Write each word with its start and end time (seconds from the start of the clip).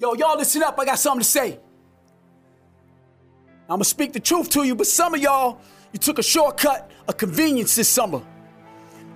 Yo, 0.00 0.14
y'all 0.14 0.38
listen 0.38 0.62
up. 0.62 0.78
I 0.78 0.86
got 0.86 0.98
something 0.98 1.20
to 1.20 1.28
say. 1.28 1.60
I'm 3.68 3.76
gonna 3.76 3.84
speak 3.84 4.14
the 4.14 4.20
truth 4.20 4.48
to 4.50 4.64
you, 4.64 4.74
but 4.74 4.86
some 4.86 5.12
of 5.12 5.20
y'all, 5.20 5.60
you 5.92 5.98
took 5.98 6.18
a 6.18 6.22
shortcut, 6.22 6.90
a 7.06 7.12
convenience 7.12 7.76
this 7.76 7.88
summer. 7.88 8.22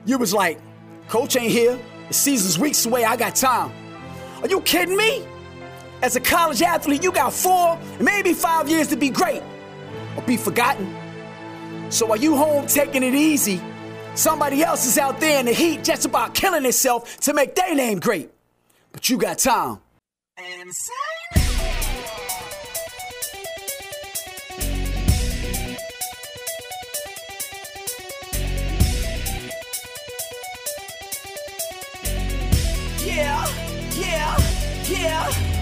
You 0.05 0.19
was 0.19 0.35
like, 0.35 0.61
Coach 1.09 1.37
ain't 1.37 1.51
here. 1.51 1.79
The 2.09 2.15
season's 2.15 2.59
weeks 2.59 2.85
away. 2.85 3.05
I 3.05 3.17
got 3.17 3.35
time. 3.35 3.73
Are 4.43 4.49
you 4.49 4.61
kidding 4.61 4.97
me? 4.97 5.27
As 6.03 6.17
a 6.17 6.21
college 6.21 6.61
athlete, 6.61 7.03
you 7.03 7.13
got 7.13 7.33
four, 7.33 7.79
maybe 7.99 8.35
five 8.35 8.69
years 8.69 8.89
to 8.89 8.97
be 8.97 9.09
great 9.09 9.43
or 10.17 10.23
be 10.25 10.37
forgotten. 10.37 10.95
So 11.89 12.11
are 12.11 12.19
you 12.19 12.37
home 12.37 12.67
taking 12.67 13.03
it 13.03 13.15
easy? 13.15 13.59
Somebody 14.15 14.63
else 14.63 14.87
is 14.87 14.99
out 14.99 15.19
there 15.19 15.41
in 15.41 15.47
the 15.47 15.53
heat 15.53 15.83
just 15.83 16.05
about 16.05 16.35
killing 16.35 16.67
itself 16.67 17.19
to 17.21 17.33
make 17.33 17.55
their 17.55 17.75
name 17.75 18.01
great. 18.01 18.31
But 18.93 19.09
you 19.09 19.17
got 19.17 19.39
time. 19.39 19.79
Yeah, 20.37 20.65
yeah, 33.07 33.47
yeah, 33.97 34.37
yeah. 34.89 35.54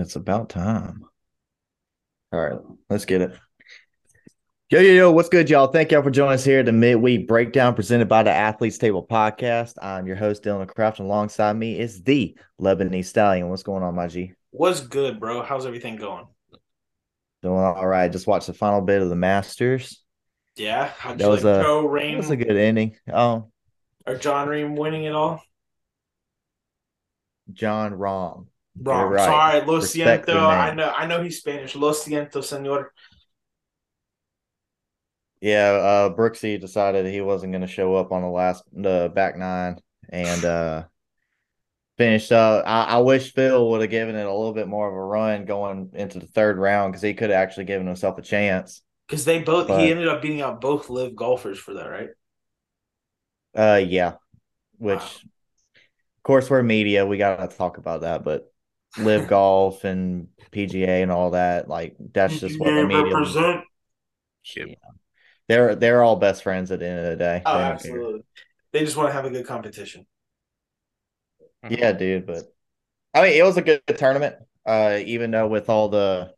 It's 0.00 0.16
about 0.16 0.48
time. 0.48 1.04
All 2.32 2.40
right, 2.40 2.58
let's 2.88 3.04
get 3.04 3.20
it. 3.20 3.32
Yo, 4.70 4.80
yo, 4.80 4.92
yo, 4.92 5.10
what's 5.10 5.28
good, 5.28 5.50
y'all? 5.50 5.66
Thank 5.66 5.90
y'all 5.90 6.02
for 6.02 6.10
joining 6.10 6.34
us 6.34 6.44
here 6.44 6.60
at 6.60 6.66
the 6.66 6.72
midweek 6.72 7.28
breakdown 7.28 7.74
presented 7.74 8.08
by 8.08 8.22
the 8.22 8.30
Athletes 8.30 8.78
Table 8.78 9.04
podcast. 9.04 9.74
I'm 9.82 10.06
your 10.06 10.16
host, 10.16 10.44
Dylan 10.44 10.68
Kraft, 10.68 11.00
and 11.00 11.08
alongside 11.08 11.54
me 11.54 11.78
is 11.78 12.02
the 12.02 12.36
Lebanese 12.60 13.06
Stallion. 13.06 13.48
What's 13.48 13.64
going 13.64 13.82
on, 13.82 13.94
my 13.94 14.06
G? 14.06 14.32
What's 14.52 14.80
good, 14.80 15.20
bro? 15.20 15.42
How's 15.42 15.66
everything 15.66 15.96
going? 15.96 16.26
Doing 17.42 17.58
all 17.58 17.86
right. 17.86 18.10
Just 18.10 18.26
watched 18.26 18.46
the 18.46 18.54
final 18.54 18.80
bit 18.80 19.02
of 19.02 19.08
the 19.08 19.16
Masters. 19.16 20.02
Yeah, 20.56 20.86
how'd 20.86 21.18
That 21.18 21.24
you 21.24 21.30
was 21.30 21.44
like 21.44 21.60
a 21.60 21.62
Joe 21.62 21.82
that 21.82 22.16
was 22.16 22.30
a 22.30 22.36
good 22.36 22.56
ending. 22.56 22.96
Oh, 23.12 23.50
or 24.06 24.16
John 24.16 24.48
Ream 24.48 24.76
winning 24.76 25.04
it 25.04 25.14
all? 25.14 25.42
Jon 27.52 27.92
Rahm. 27.92 28.46
Wrong. 28.82 29.10
right. 29.10 29.24
Sorry, 29.24 29.66
Lo 29.66 29.76
Respect 29.76 30.26
Siento. 30.28 30.36
I 30.46 30.74
know, 30.74 30.90
I 30.90 31.06
know 31.06 31.22
he's 31.22 31.38
Spanish. 31.38 31.74
Lo 31.76 31.92
Siento, 31.92 32.42
Senor. 32.42 32.92
Yeah, 35.40 35.70
uh 35.72 36.14
Brooksy 36.14 36.60
decided 36.60 37.06
he 37.06 37.20
wasn't 37.22 37.52
going 37.52 37.62
to 37.62 37.66
show 37.66 37.94
up 37.94 38.12
on 38.12 38.22
the 38.22 38.28
last 38.28 38.62
the 38.72 39.10
back 39.14 39.36
nine 39.38 39.78
and 40.08 40.44
uh 40.44 40.84
finished 41.96 42.30
up. 42.32 42.64
I, 42.66 42.84
I 42.84 42.98
wish 42.98 43.32
Phil 43.32 43.70
would 43.70 43.80
have 43.80 43.90
given 43.90 44.16
it 44.16 44.26
a 44.26 44.32
little 44.34 44.52
bit 44.52 44.68
more 44.68 44.88
of 44.88 44.94
a 44.94 45.00
run 45.02 45.44
going 45.46 45.90
into 45.94 46.18
the 46.18 46.26
third 46.26 46.58
round 46.58 46.92
because 46.92 47.02
he 47.02 47.14
could 47.14 47.30
have 47.30 47.38
actually 47.42 47.64
given 47.66 47.86
himself 47.86 48.18
a 48.18 48.22
chance. 48.22 48.82
Because 49.06 49.24
they 49.24 49.40
both 49.42 49.68
But- 49.68 49.80
he 49.80 49.90
ended 49.90 50.08
up 50.08 50.20
beating 50.22 50.40
out 50.42 50.60
both 50.60 50.88
live 50.90 51.16
golfers 51.16 51.58
for 51.58 51.74
that, 51.74 51.86
right? 51.88 52.10
Uh 53.56 53.80
yeah. 53.84 54.14
Which 54.78 54.98
Wow. 54.98 55.04
of 55.04 56.22
course 56.22 56.50
we're 56.50 56.62
media, 56.62 57.06
we 57.06 57.16
gotta 57.16 57.48
talk 57.54 57.78
about 57.78 58.02
that, 58.02 58.24
but 58.24 58.49
live 58.96 59.26
golf 59.26 59.84
and 59.84 60.28
PGA 60.50 61.02
and 61.02 61.12
all 61.12 61.30
that, 61.32 61.68
like 61.68 61.96
that's 62.12 62.38
just 62.40 62.58
what 62.58 62.74
the 62.74 62.84
media 62.86 63.02
represent. 63.04 63.64
Yeah. 64.56 64.74
They're 65.48 65.74
they're 65.74 66.02
all 66.02 66.16
best 66.16 66.42
friends 66.42 66.70
at 66.70 66.78
the 66.80 66.88
end 66.88 66.98
of 67.00 67.10
the 67.10 67.16
day. 67.16 67.42
Oh, 67.44 67.58
They 67.58 67.64
don't 67.64 67.82
care. 67.82 68.02
absolutely. 68.02 68.22
They 68.72 68.84
just 68.84 68.96
want 68.96 69.08
to 69.08 69.12
have 69.12 69.24
a 69.24 69.30
good 69.30 69.46
competition. 69.46 70.06
Yeah, 71.68 71.92
dude, 71.92 72.26
but 72.26 72.44
I 73.14 73.22
mean, 73.22 73.32
it 73.34 73.44
was 73.44 73.56
a 73.56 73.62
good 73.62 73.82
tournament. 73.96 74.36
Uh, 74.66 75.00
even 75.04 75.30
though 75.30 75.48
with 75.48 75.68
all 75.70 75.88
the 75.88 76.34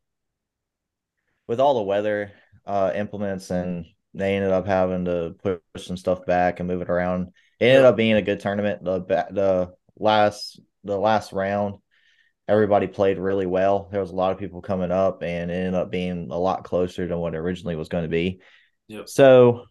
with 1.46 1.60
all 1.60 1.74
the 1.74 1.82
weather 1.82 2.32
uh 2.66 2.92
implements 2.94 3.50
and 3.50 3.86
they 4.14 4.36
ended 4.36 4.52
up 4.52 4.66
having 4.66 5.06
to 5.06 5.34
push 5.42 5.58
some 5.86 5.96
stuff 5.96 6.24
back 6.26 6.60
and 6.60 6.68
move 6.68 6.82
it 6.82 6.90
around. 6.90 7.28
It 7.58 7.66
ended 7.66 7.84
up 7.86 7.96
being 7.96 8.14
a 8.14 8.22
good 8.22 8.40
tournament. 8.40 8.84
The 8.84 9.00
the 9.00 9.74
last 9.98 10.60
the 10.84 10.98
last 10.98 11.32
round, 11.32 11.76
everybody 12.52 12.86
played 12.86 13.18
really 13.18 13.46
well. 13.46 13.88
There 13.90 14.00
was 14.00 14.10
a 14.10 14.14
lot 14.14 14.32
of 14.32 14.38
people 14.38 14.60
coming 14.60 14.90
up, 14.90 15.22
and 15.22 15.50
it 15.50 15.54
ended 15.54 15.74
up 15.74 15.90
being 15.90 16.30
a 16.30 16.38
lot 16.38 16.64
closer 16.64 17.08
than 17.08 17.18
what 17.18 17.34
it 17.34 17.38
originally 17.38 17.76
was 17.76 17.88
going 17.88 18.04
to 18.04 18.10
be. 18.10 18.40
Yep. 18.88 19.08
So 19.08 19.64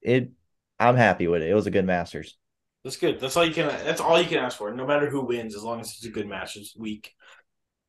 it, 0.00 0.30
I'm 0.80 0.96
happy 0.96 1.28
with 1.28 1.42
it. 1.42 1.50
It 1.50 1.54
was 1.54 1.66
a 1.66 1.70
good 1.70 1.84
Masters. 1.84 2.38
That's 2.84 2.96
good. 2.96 3.20
That's 3.20 3.36
all 3.36 3.44
you 3.44 3.52
can. 3.52 3.68
That's 3.84 4.00
all 4.00 4.20
you 4.20 4.26
can 4.26 4.38
ask 4.38 4.56
for. 4.56 4.74
No 4.74 4.86
matter 4.86 5.10
who 5.10 5.26
wins, 5.26 5.54
as 5.54 5.62
long 5.62 5.80
as 5.80 5.88
it's 5.88 6.06
a 6.06 6.10
good 6.10 6.26
match, 6.26 6.56
it's 6.56 6.74
week. 6.74 7.12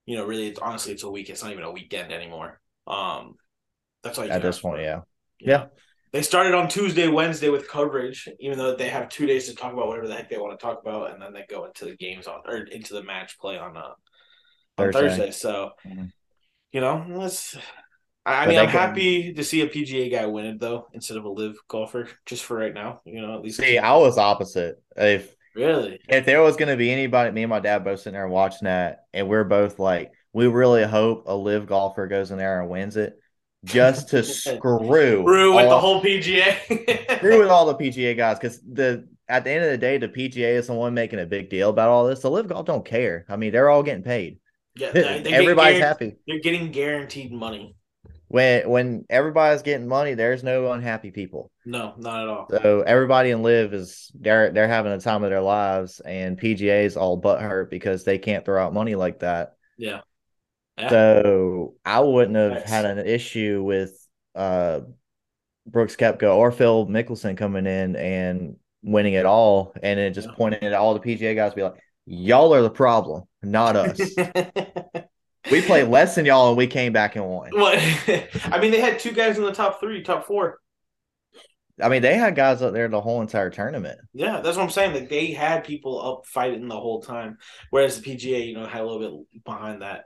You 0.05 0.17
know, 0.17 0.25
really, 0.25 0.47
it's, 0.47 0.59
honestly, 0.59 0.91
it's 0.91 1.03
a 1.03 1.09
week. 1.09 1.29
It's 1.29 1.41
not 1.41 1.53
even 1.53 1.63
a 1.63 1.71
weekend 1.71 2.11
anymore. 2.11 2.59
Um, 2.85 3.35
that's 4.03 4.17
all 4.17 4.25
you 4.25 4.31
At 4.31 4.41
can 4.41 4.49
this 4.49 4.59
point, 4.59 4.81
yeah. 4.81 5.01
Yeah. 5.39 5.49
Yeah. 5.49 5.65
They 6.11 6.21
started 6.21 6.53
on 6.53 6.67
Tuesday, 6.67 7.07
Wednesday 7.07 7.49
with 7.49 7.67
coverage, 7.67 8.29
even 8.39 8.59
though 8.59 8.75
they 8.75 8.89
have 8.89 9.09
two 9.09 9.25
days 9.25 9.47
to 9.47 9.55
talk 9.55 9.73
about 9.73 9.87
whatever 9.87 10.07
the 10.07 10.13
heck 10.13 10.29
they 10.29 10.37
want 10.37 10.59
to 10.59 10.63
talk 10.63 10.79
about, 10.79 11.11
and 11.11 11.19
then 11.19 11.33
they 11.33 11.45
go 11.49 11.65
into 11.65 11.85
the 11.85 11.95
games 11.95 12.27
on 12.27 12.41
or 12.45 12.57
into 12.57 12.93
the 12.93 13.01
match 13.01 13.39
play 13.39 13.57
on 13.57 13.75
uh 13.75 13.93
on 14.77 14.91
Thursday. 14.91 15.09
Thursday. 15.09 15.31
So, 15.31 15.71
Mhm. 15.85 16.11
you 16.71 16.81
know, 16.81 17.05
let's. 17.09 17.57
I, 18.25 18.45
I 18.45 18.47
mean, 18.47 18.57
I'm 18.57 18.67
can- 18.67 18.79
happy 18.79 19.33
to 19.33 19.43
see 19.43 19.61
a 19.61 19.67
PGA 19.67 20.09
guy 20.09 20.25
win 20.25 20.45
it 20.45 20.59
though, 20.59 20.87
instead 20.93 21.17
of 21.17 21.25
a 21.25 21.29
live 21.29 21.55
golfer, 21.67 22.07
just 22.25 22.43
for 22.45 22.55
right 22.57 22.73
now. 22.73 23.01
You 23.05 23.21
know, 23.21 23.35
at 23.35 23.41
least 23.41 23.59
See, 23.59 23.77
I 23.77 23.95
was 23.97 24.17
opposite. 24.17 24.81
If 24.95 25.35
really. 25.55 25.99
if 26.07 26.25
there 26.25 26.41
was 26.41 26.55
going 26.55 26.69
to 26.69 26.77
be 26.77 26.89
anybody, 26.91 27.31
me 27.31 27.43
and 27.43 27.49
my 27.49 27.59
dad 27.59 27.83
both 27.83 27.99
sitting 27.99 28.13
there 28.13 28.27
watching 28.27 28.65
that, 28.65 29.05
and 29.13 29.27
we're 29.27 29.43
both 29.43 29.77
like, 29.77 30.11
we 30.31 30.47
really 30.47 30.85
hope 30.85 31.23
a 31.27 31.35
live 31.35 31.67
golfer 31.67 32.07
goes 32.07 32.31
in 32.31 32.37
there 32.37 32.61
and 32.61 32.69
wins 32.69 32.95
it, 32.95 33.19
just 33.65 34.09
to 34.09 34.23
screw 34.23 34.79
Brew 35.23 35.55
with 35.55 35.67
the 35.67 35.79
whole 35.79 36.01
PGA. 36.01 37.17
screw 37.17 37.39
with 37.39 37.49
all 37.49 37.65
the 37.65 37.75
PGA 37.75 38.15
guys, 38.15 38.39
because 38.39 38.61
the 38.61 39.05
at 39.27 39.43
the 39.43 39.51
end 39.51 39.65
of 39.65 39.71
the 39.71 39.77
day, 39.77 39.97
the 39.97 40.07
PGA 40.07 40.55
is 40.55 40.67
the 40.67 40.73
one 40.73 40.93
making 40.93 41.19
a 41.19 41.25
big 41.25 41.49
deal 41.49 41.69
about 41.69 41.89
all 41.89 42.07
this. 42.07 42.21
The 42.21 42.31
live 42.31 42.47
golf 42.47 42.65
don't 42.65 42.85
care. 42.85 43.25
I 43.27 43.35
mean, 43.35 43.51
they're 43.51 43.69
all 43.69 43.83
getting 43.83 44.03
paid. 44.03 44.39
Yeah, 44.75 44.91
they- 44.93 45.21
they 45.21 45.33
Everybody's 45.33 45.79
happy. 45.79 46.15
They're 46.27 46.39
getting 46.39 46.71
guaranteed 46.71 47.31
money. 47.31 47.75
When 48.27 48.67
when 48.67 49.05
everybody's 49.11 49.61
getting 49.61 49.87
money, 49.87 50.15
there's 50.15 50.43
no 50.43 50.71
unhappy 50.71 51.11
people. 51.11 51.51
No, 51.65 51.93
not 51.97 52.23
at 52.23 52.27
all. 52.29 52.47
So 52.49 52.81
everybody 52.81 53.29
in 53.29 53.43
live 53.43 53.75
is 53.75 54.09
they're 54.19 54.49
they're 54.51 54.67
having 54.67 54.91
a 54.91 54.99
time 54.99 55.23
of 55.23 55.29
their 55.29 55.41
lives, 55.41 55.99
and 55.99 56.39
PGA's 56.39 56.97
all 56.97 57.15
butt 57.17 57.41
hurt 57.41 57.69
because 57.69 58.03
they 58.05 58.17
can't 58.17 58.43
throw 58.43 58.63
out 58.63 58.73
money 58.73 58.95
like 58.95 59.19
that. 59.19 59.53
Yeah. 59.77 60.01
Yeah. 60.79 60.89
So 60.89 61.75
I 61.85 61.99
wouldn't 61.99 62.35
have 62.35 62.51
Nice. 62.53 62.69
had 62.69 62.85
an 62.85 63.05
issue 63.05 63.61
with 63.63 63.95
uh 64.33 64.79
Brooks 65.67 65.95
Koepka 65.95 66.35
or 66.35 66.51
Phil 66.51 66.87
Mickelson 66.87 67.37
coming 67.37 67.67
in 67.67 67.95
and 67.95 68.55
winning 68.81 69.13
it 69.13 69.27
all, 69.27 69.75
and 69.83 69.99
then 69.99 70.11
just 70.13 70.29
Yeah. 70.29 70.33
pointing 70.35 70.63
at 70.63 70.73
all 70.73 70.95
the 70.95 70.99
PGA 71.01 71.35
guys, 71.35 71.53
be 71.53 71.61
like, 71.61 71.75
"Y'all 72.05 72.53
are 72.53 72.61
the 72.61 72.69
problem, 72.69 73.23
not 73.41 73.75
us. 73.75 73.99
we 75.51 75.61
played 75.61 75.87
less 75.87 76.15
than 76.15 76.25
y'all, 76.25 76.49
and 76.49 76.57
we 76.57 76.67
came 76.67 76.93
back 76.93 77.15
and 77.15 77.25
won." 77.25 77.49
What? 77.51 77.77
I 78.45 78.59
mean, 78.59 78.71
they 78.71 78.81
had 78.81 78.99
two 78.99 79.11
guys 79.11 79.37
in 79.37 79.43
the 79.43 79.53
top 79.53 79.79
three, 79.79 80.03
top 80.03 80.25
four. 80.25 80.59
I 81.81 81.89
mean, 81.89 82.03
they 82.03 82.15
had 82.15 82.35
guys 82.35 82.61
up 82.61 82.73
there 82.73 82.87
the 82.87 83.01
whole 83.01 83.21
entire 83.21 83.49
tournament. 83.49 83.99
Yeah, 84.13 84.41
that's 84.41 84.57
what 84.57 84.63
I'm 84.63 84.69
saying. 84.69 84.93
Like 84.93 85.09
they 85.09 85.31
had 85.31 85.63
people 85.63 86.01
up 86.01 86.27
fighting 86.27 86.67
the 86.67 86.79
whole 86.79 87.01
time, 87.01 87.37
whereas 87.71 87.99
the 87.99 88.15
PGA, 88.15 88.47
you 88.47 88.53
know, 88.53 88.67
had 88.67 88.81
a 88.81 88.85
little 88.85 89.25
bit 89.31 89.43
behind 89.43 89.81
that. 89.81 90.05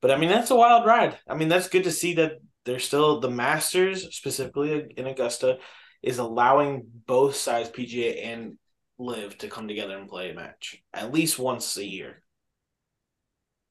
But 0.00 0.10
I 0.10 0.16
mean, 0.16 0.30
that's 0.30 0.50
a 0.50 0.56
wild 0.56 0.86
ride. 0.86 1.18
I 1.28 1.34
mean, 1.34 1.48
that's 1.48 1.68
good 1.68 1.84
to 1.84 1.90
see 1.90 2.14
that 2.14 2.32
they're 2.64 2.78
still 2.78 3.20
the 3.20 3.30
Masters, 3.30 4.14
specifically 4.16 4.92
in 4.96 5.06
Augusta, 5.06 5.58
is 6.02 6.18
allowing 6.18 6.84
both 7.06 7.36
sides, 7.36 7.70
PGA 7.70 8.24
and 8.26 8.56
Live, 9.02 9.38
to 9.38 9.48
come 9.48 9.68
together 9.68 9.96
and 9.98 10.08
play 10.08 10.30
a 10.30 10.34
match 10.34 10.82
at 10.92 11.12
least 11.12 11.38
once 11.38 11.76
a 11.76 11.84
year. 11.84 12.22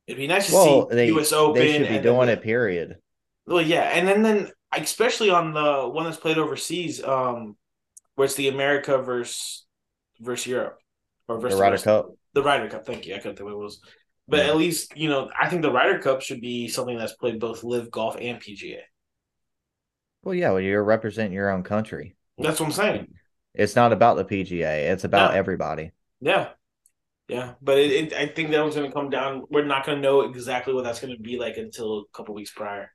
It'd 0.07 0.18
be 0.19 0.28
nice 0.28 0.48
to 0.50 0.54
Well, 0.54 0.89
see 0.89 0.95
they 0.95 1.07
U.S. 1.07 1.31
Open. 1.31 1.62
they 1.62 1.78
should 1.78 1.88
be 1.88 2.00
doing 2.00 2.30
it. 2.30 2.42
Period. 2.42 2.98
Well, 3.45 3.62
yeah, 3.62 3.83
and 3.83 4.07
then 4.07 4.22
then 4.24 4.51
especially 4.75 5.30
on 5.30 5.54
the 5.54 5.88
one 5.89 6.06
that's 6.06 6.18
played 6.18 6.38
overseas, 6.38 7.04
um, 7.04 7.56
where 8.16 8.25
it's 8.25 8.36
the 8.36 8.48
America 8.50 8.98
versus 9.00 9.66
versus 10.19 10.48
Europe 10.48 10.78
or 11.28 11.36
The 11.36 11.42
versus 11.42 11.60
Ryder 11.60 11.72
rest- 11.74 11.83
Cup. 11.86 12.10
The 12.33 12.44
Ryder 12.44 12.69
Cup. 12.69 12.86
Thank 12.86 13.06
you. 13.07 13.16
I 13.16 13.18
couldn't 13.19 13.38
think 13.38 13.45
what 13.45 13.54
it 13.56 13.57
was, 13.63 13.81
but 14.28 14.39
Yeah. 14.45 14.48
at 14.51 14.57
least 14.57 14.98
you 14.98 15.10
know 15.10 15.30
I 15.39 15.50
think 15.50 15.62
the 15.62 15.72
Ryder 15.72 16.00
Cup 16.00 16.22
should 16.22 16.42
be 16.42 16.68
something 16.68 16.98
that's 16.98 17.13
played 17.13 17.39
both 17.39 17.63
Live 17.63 17.89
Golf 17.92 18.16
and 18.19 18.39
PGA. 18.39 18.81
Well, 20.24 20.36
yeah, 20.36 20.51
well, 20.51 20.60
you're 20.62 20.83
representing 20.83 21.33
your 21.33 21.50
own 21.50 21.63
country. 21.63 22.16
That's 22.38 22.60
what 22.60 22.68
I'm 22.68 22.72
saying. 22.72 23.13
It's 23.53 23.75
not 23.75 23.94
about 23.94 24.18
the 24.18 24.25
PGA. 24.25 24.92
It's 24.92 25.03
about 25.03 25.31
No. 25.31 25.38
everybody. 25.38 25.92
Yeah. 26.21 26.50
Yeah. 27.27 27.56
But 27.62 27.80
it, 27.80 27.92
it, 27.92 28.13
I 28.13 28.27
think 28.27 28.51
that 28.51 28.62
one's 28.62 28.75
going 28.75 28.89
to 28.89 28.94
come 28.94 29.09
down. 29.09 29.45
We're 29.50 29.65
not 29.65 29.86
going 29.86 29.98
to 29.98 30.01
know 30.01 30.21
exactly 30.21 30.74
what 30.74 30.83
that's 30.83 31.00
going 31.00 31.15
to 31.15 31.21
be 31.21 31.38
like 31.39 31.57
until 31.57 32.00
a 32.00 32.18
couple 32.18 32.36
weeks 32.36 32.51
prior. 32.51 32.92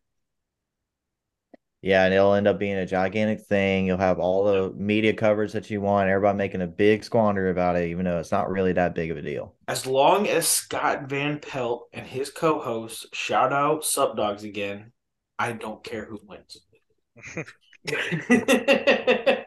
Yeah, 1.82 2.04
and 2.04 2.12
it'll 2.12 2.34
end 2.34 2.48
up 2.48 2.58
being 2.58 2.76
a 2.76 2.86
gigantic 2.86 3.42
thing. 3.42 3.86
You'll 3.86 3.98
have 3.98 4.18
all 4.18 4.44
the 4.44 4.72
media 4.72 5.12
coverage 5.12 5.52
that 5.52 5.70
you 5.70 5.80
want, 5.80 6.08
everybody 6.08 6.36
making 6.36 6.62
a 6.62 6.66
big 6.66 7.04
squander 7.04 7.48
about 7.48 7.76
it, 7.76 7.88
even 7.90 8.04
though 8.04 8.18
it's 8.18 8.32
not 8.32 8.50
really 8.50 8.72
that 8.72 8.94
big 8.94 9.10
of 9.10 9.16
a 9.16 9.22
deal. 9.22 9.54
As 9.68 9.86
long 9.86 10.26
as 10.26 10.48
Scott 10.48 11.08
Van 11.08 11.38
Pelt 11.38 11.88
and 11.92 12.06
his 12.06 12.30
co 12.30 12.60
hosts 12.60 13.06
shout 13.12 13.52
out 13.52 13.84
Sup 13.84 14.16
Dogs 14.16 14.42
again, 14.42 14.92
I 15.38 15.52
don't 15.52 15.84
care 15.84 16.04
who 16.04 16.20
wins. 16.26 16.58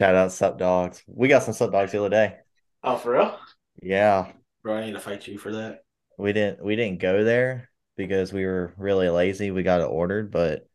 Shout 0.00 0.14
out 0.14 0.32
Sup 0.32 0.58
Dogs. 0.58 1.02
We 1.06 1.28
got 1.28 1.42
some 1.42 1.54
Sup 1.54 1.72
Dogs 1.72 1.92
the 1.92 1.98
other 2.00 2.08
day. 2.10 2.36
oh, 2.82 2.96
for 2.96 3.12
real? 3.12 3.38
Yeah. 3.82 4.32
Bro, 4.62 4.76
I 4.76 4.86
need 4.86 4.92
to 4.92 5.00
fight 5.00 5.26
you 5.26 5.38
for 5.38 5.52
that. 5.52 5.84
We 6.18 6.32
didn't 6.32 6.64
we 6.64 6.76
didn't 6.76 7.00
go 7.00 7.24
there 7.24 7.70
because 7.96 8.32
we 8.32 8.44
were 8.44 8.72
really 8.76 9.08
lazy. 9.08 9.50
We 9.50 9.62
got 9.62 9.80
it 9.80 9.84
ordered, 9.84 10.30
but 10.30 10.66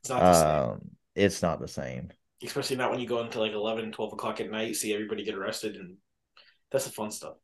It's 0.00 0.10
not 0.10 0.20
the 0.20 0.34
same. 0.34 0.46
um 0.72 0.90
it's 1.14 1.42
not 1.42 1.60
the 1.60 1.68
same. 1.68 2.10
Especially 2.42 2.76
not 2.76 2.90
when 2.90 3.00
you 3.00 3.06
go 3.08 3.20
into 3.20 3.40
like 3.40 3.52
11, 3.52 3.92
12 3.92 4.12
o'clock 4.12 4.40
at 4.40 4.50
night, 4.50 4.76
see 4.76 4.92
everybody 4.92 5.24
get 5.24 5.34
arrested, 5.34 5.76
and 5.76 5.96
that's 6.70 6.84
the 6.84 6.92
fun 6.92 7.10
stuff. 7.10 7.36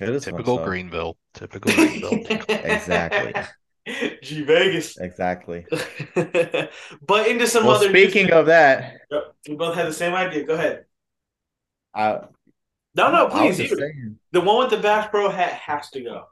It 0.00 0.08
is 0.08 0.26
fun 0.26 0.34
Typical 0.34 0.56
stuff. 0.56 0.66
Greenville. 0.66 1.16
Typical 1.34 1.72
Greenville. 1.74 2.24
Exactly. 2.48 3.34
G 4.22 4.42
Vegas. 4.42 4.96
Exactly. 4.98 5.66
but 6.14 7.26
into 7.28 7.46
some 7.46 7.64
Well, 7.66 7.76
other 7.76 7.88
speaking 7.88 8.26
news- 8.26 8.34
of 8.34 8.46
that, 8.46 8.98
Yep, 9.10 9.22
we 9.48 9.54
both 9.56 9.74
had 9.74 9.86
the 9.86 9.92
same 9.92 10.14
idea. 10.14 10.44
Go 10.44 10.54
ahead. 10.54 10.84
I, 11.94 12.20
No, 12.94 13.10
no, 13.10 13.28
please. 13.28 13.58
You. 13.58 14.16
The 14.32 14.40
one 14.40 14.58
with 14.58 14.70
the 14.70 14.76
Bass 14.78 15.08
Pro 15.10 15.28
hat 15.30 15.52
has 15.54 15.90
to 15.90 16.02
go. 16.02 16.24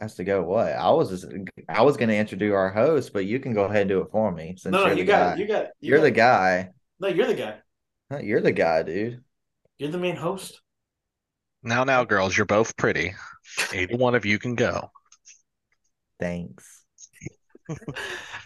has 0.00 0.14
to 0.16 0.24
go. 0.24 0.42
What 0.42 0.68
I 0.72 0.90
was 0.90 1.10
just, 1.10 1.26
I 1.68 1.82
was 1.82 1.96
going 1.96 2.08
to 2.08 2.16
introduce 2.16 2.52
our 2.54 2.70
host, 2.70 3.12
but 3.12 3.26
you 3.26 3.38
can 3.40 3.52
go 3.54 3.64
ahead 3.64 3.82
and 3.82 3.88
do 3.90 4.00
it 4.00 4.10
for 4.10 4.30
me 4.32 4.54
since 4.58 4.72
No, 4.72 4.80
no, 4.82 4.86
you're 4.88 4.96
the 4.96 5.04
got 5.04 5.18
guy. 5.20 5.32
it. 5.34 5.38
You 5.40 5.46
got 5.48 5.62
it. 5.64 5.70
You 5.80 5.88
You're 5.90 5.98
got 5.98 6.04
the 6.04 6.10
guy. 6.10 6.70
No, 7.00 7.08
you're 7.08 7.26
the 7.26 7.34
guy. 7.34 7.56
Huh, 8.10 8.18
You're 8.18 8.40
the 8.40 8.52
guy, 8.52 8.82
dude. 8.84 9.22
You're 9.78 9.90
the 9.90 9.98
main 9.98 10.16
host. 10.16 10.60
now, 11.62 11.82
now, 11.84 12.04
girls, 12.04 12.36
you're 12.36 12.46
both 12.46 12.76
pretty. 12.76 13.14
Either 13.74 13.96
one 13.96 14.14
of 14.14 14.24
you 14.24 14.38
can 14.38 14.54
go. 14.54 14.90
Thanks. 16.20 16.82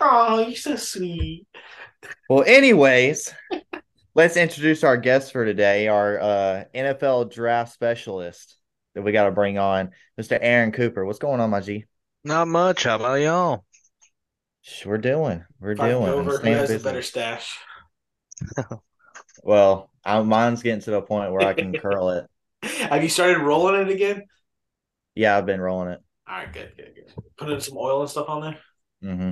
Oh, 0.00 0.38
you're 0.38 0.56
so 0.56 0.76
sweet. 0.76 1.46
Well, 2.30 2.42
anyways, 2.46 3.34
let's 4.14 4.38
introduce 4.38 4.82
our 4.82 4.96
guest 4.96 5.30
for 5.32 5.44
today, 5.44 5.88
our 5.88 6.18
uh, 6.18 6.64
NFL 6.74 7.30
draft 7.30 7.74
specialist 7.74 8.56
that 8.94 9.02
we 9.02 9.12
got 9.12 9.24
to 9.24 9.30
bring 9.30 9.58
on, 9.58 9.90
Mr. 10.18 10.38
Arend 10.40 10.72
Cooper. 10.72 11.04
What's 11.04 11.18
going 11.18 11.38
on, 11.40 11.50
my 11.50 11.60
G? 11.60 11.84
Not 12.24 12.48
much. 12.48 12.84
How 12.84 12.96
about 12.96 13.16
y'all? 13.16 13.64
Sh- 14.62 14.86
We're 14.86 14.96
doing. 14.96 15.44
We're 15.60 15.76
Fighting 15.76 15.98
doing. 15.98 16.08
over 16.10 16.38
who 16.38 16.46
has 16.52 16.68
the 16.68 16.74
busy. 16.76 16.84
better 16.84 17.02
stash. 17.02 17.58
Well, 19.42 19.90
I, 20.04 20.20
mine's 20.22 20.62
getting 20.62 20.80
to 20.82 20.90
the 20.90 21.02
point 21.02 21.32
where 21.32 21.46
I 21.46 21.54
can 21.54 21.72
curl 21.72 22.10
it. 22.10 22.26
Have 22.62 23.02
you 23.02 23.08
started 23.08 23.38
rolling 23.38 23.80
it 23.82 23.88
again? 23.90 24.24
Yeah, 25.14 25.36
I've 25.36 25.46
been 25.46 25.60
rolling 25.60 25.92
it. 25.92 26.00
All 26.30 26.36
right, 26.36 26.52
good, 26.52 26.72
good, 26.76 26.92
good. 26.94 27.12
Putting 27.36 27.58
some 27.58 27.76
oil 27.76 28.02
and 28.02 28.10
stuff 28.10 28.28
on 28.28 28.40
there. 28.42 28.58
Mm-hmm. 29.02 29.30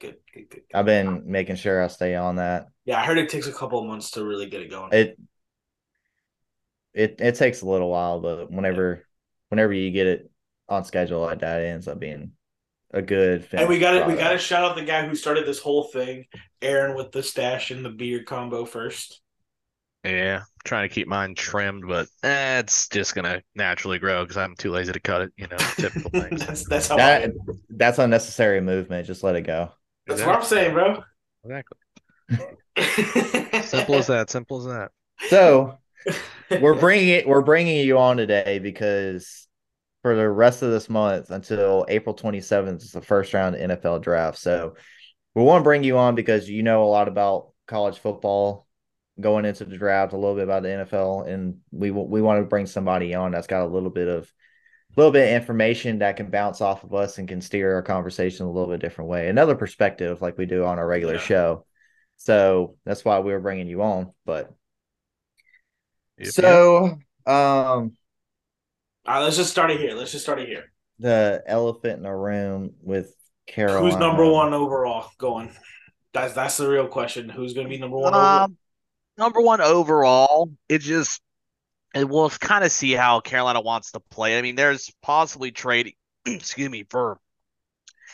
Good, 0.00 0.16
good, 0.32 0.48
good. 0.48 0.50
good. 0.50 0.62
I've 0.72 0.86
been 0.86 1.24
making 1.26 1.56
sure 1.56 1.82
I 1.82 1.88
stay 1.88 2.14
on 2.14 2.36
that. 2.36 2.68
Yeah, 2.86 2.98
I 2.98 3.04
heard 3.04 3.18
it 3.18 3.28
takes 3.28 3.46
a 3.46 3.52
couple 3.52 3.78
of 3.80 3.86
months 3.86 4.12
to 4.12 4.24
really 4.24 4.48
get 4.48 4.62
it 4.62 4.70
going. 4.70 4.90
It 4.94 5.18
it 6.94 7.16
it 7.18 7.34
takes 7.34 7.60
a 7.60 7.66
little 7.66 7.90
while, 7.90 8.20
but 8.20 8.50
whenever 8.50 9.06
whenever 9.50 9.74
you 9.74 9.90
get 9.90 10.06
it 10.06 10.30
on 10.70 10.84
schedule 10.84 11.20
like 11.20 11.40
that, 11.40 11.60
it 11.60 11.66
ends 11.66 11.86
up 11.86 12.00
being 12.00 12.32
a 12.92 13.02
good. 13.02 13.46
and 13.52 13.68
we 13.68 13.78
got 13.78 13.98
to 13.98 14.06
we 14.06 14.14
got 14.14 14.32
to 14.32 14.38
shout 14.38 14.64
out 14.64 14.74
the 14.74 14.84
guy 14.84 15.06
who 15.06 15.14
started 15.14 15.44
this 15.44 15.58
whole 15.58 15.84
thing, 15.84 16.24
Arend, 16.62 16.96
with 16.96 17.12
the 17.12 17.22
stash 17.22 17.70
and 17.70 17.84
the 17.84 17.90
beard 17.90 18.24
combo 18.24 18.64
first. 18.64 19.20
Yeah, 20.02 20.44
trying 20.68 20.88
to 20.88 20.94
keep 20.94 21.08
mine 21.08 21.34
trimmed, 21.34 21.84
but 21.88 22.06
eh, 22.22 22.58
it's 22.60 22.88
just 22.88 23.14
gonna 23.14 23.42
naturally 23.54 23.98
grow 23.98 24.22
because 24.22 24.36
I'm 24.36 24.54
too 24.54 24.70
lazy 24.70 24.92
to 24.92 25.00
cut 25.00 25.22
it. 25.22 25.32
You 25.36 25.48
know, 25.48 25.56
typical 25.76 26.10
things. 26.20 26.46
that's 26.46 26.68
that's 26.68 26.88
how. 26.88 26.96
That 26.96 27.32
that's 27.70 27.98
unnecessary 27.98 28.60
movement. 28.60 29.06
Just 29.06 29.24
let 29.24 29.34
it 29.34 29.42
go. 29.42 29.72
That's 30.06 30.22
what 30.22 30.36
I'm 30.36 30.44
saying, 30.44 30.74
bro. 30.74 31.02
Exactly. 31.44 31.78
Simple 33.62 33.96
as 33.96 34.06
that. 34.06 34.30
Simple 34.30 34.58
as 34.58 34.64
that. 34.66 34.90
So 35.28 35.78
we're 36.60 36.78
bringing 36.78 37.08
it. 37.08 37.26
We're 37.26 37.42
bringing 37.42 37.84
you 37.84 37.98
on 37.98 38.16
today 38.16 38.58
because 38.58 39.48
for 40.02 40.14
the 40.14 40.28
rest 40.28 40.62
of 40.62 40.70
this 40.70 40.88
month 40.88 41.30
until 41.30 41.86
April 41.88 42.14
27th 42.14 42.82
is 42.82 42.92
the 42.92 43.00
first 43.00 43.34
round 43.34 43.56
of 43.56 43.62
NFL 43.62 44.02
draft. 44.02 44.38
So 44.38 44.76
we 45.34 45.42
want 45.42 45.62
to 45.62 45.64
bring 45.64 45.82
you 45.82 45.98
on 45.98 46.14
because 46.14 46.48
you 46.48 46.62
know 46.62 46.84
a 46.84 46.86
lot 46.86 47.08
about 47.08 47.52
college 47.66 47.98
football 47.98 48.67
going 49.20 49.44
into 49.44 49.64
the 49.64 49.76
draft, 49.76 50.12
a 50.12 50.16
little 50.16 50.34
bit 50.34 50.44
about 50.44 50.62
the 50.62 50.68
NFL, 50.68 51.28
and 51.28 51.58
we 51.70 51.90
we 51.90 52.22
want 52.22 52.40
to 52.40 52.46
bring 52.46 52.66
somebody 52.66 53.14
on 53.14 53.32
that's 53.32 53.46
got 53.46 53.64
a 53.64 53.66
little 53.66 53.90
bit 53.90 54.08
of 54.08 54.32
a 54.96 55.00
little 55.00 55.12
bit 55.12 55.28
of 55.28 55.40
information 55.40 55.98
that 55.98 56.16
can 56.16 56.30
bounce 56.30 56.60
off 56.60 56.82
of 56.84 56.94
us 56.94 57.18
and 57.18 57.28
can 57.28 57.40
steer 57.40 57.74
our 57.74 57.82
conversation 57.82 58.46
a 58.46 58.50
little 58.50 58.68
bit 58.70 58.80
different 58.80 59.10
way, 59.10 59.28
another 59.28 59.54
perspective 59.54 60.22
like 60.22 60.38
we 60.38 60.46
do 60.46 60.64
on 60.64 60.78
our 60.78 60.86
regular 60.86 61.14
Yeah. 61.14 61.20
show. 61.20 61.66
So 62.16 62.76
that's 62.84 63.04
why 63.04 63.20
we 63.20 63.32
were 63.32 63.40
bringing 63.40 63.68
you 63.68 63.82
on, 63.82 64.12
but. 64.24 64.52
Yep, 66.18 66.26
yep. 66.26 66.32
So, 66.34 66.84
um, 66.84 66.98
All 67.26 67.92
right, 69.06 69.20
let's 69.20 69.36
just 69.36 69.50
start 69.50 69.70
it 69.70 69.78
here. 69.78 69.94
Let's 69.94 70.10
just 70.10 70.24
start 70.24 70.40
it 70.40 70.48
here. 70.48 70.72
the 70.98 71.44
elephant 71.46 71.98
in 71.98 72.02
the 72.02 72.12
room 72.12 72.72
with 72.82 73.14
Carolina. 73.46 73.86
Who's 73.86 73.96
number 74.00 74.26
one 74.28 74.52
overall 74.52 75.10
going? 75.18 75.52
That's 76.12 76.34
that's 76.34 76.56
the 76.56 76.68
real 76.68 76.88
question. 76.88 77.28
Who's 77.28 77.54
going 77.54 77.66
to 77.66 77.70
be 77.70 77.78
number 77.78 77.98
one? 77.98 78.14
overall? 78.14 78.44
Um, 78.44 78.56
number 79.18 79.40
one 79.40 79.60
overall, 79.60 80.50
it 80.68 80.78
just 80.78 81.20
it 81.94 82.08
will 82.08 82.30
kind 82.30 82.64
of 82.64 82.70
see 82.70 82.92
how 82.92 83.20
Carolina 83.20 83.60
wants 83.60 83.92
to 83.92 84.00
play. 84.00 84.38
I 84.38 84.42
mean, 84.42 84.54
there's 84.54 84.90
possibly 85.02 85.50
trading, 85.50 85.94
excuse 86.26 86.70
me, 86.70 86.84
for 86.88 87.18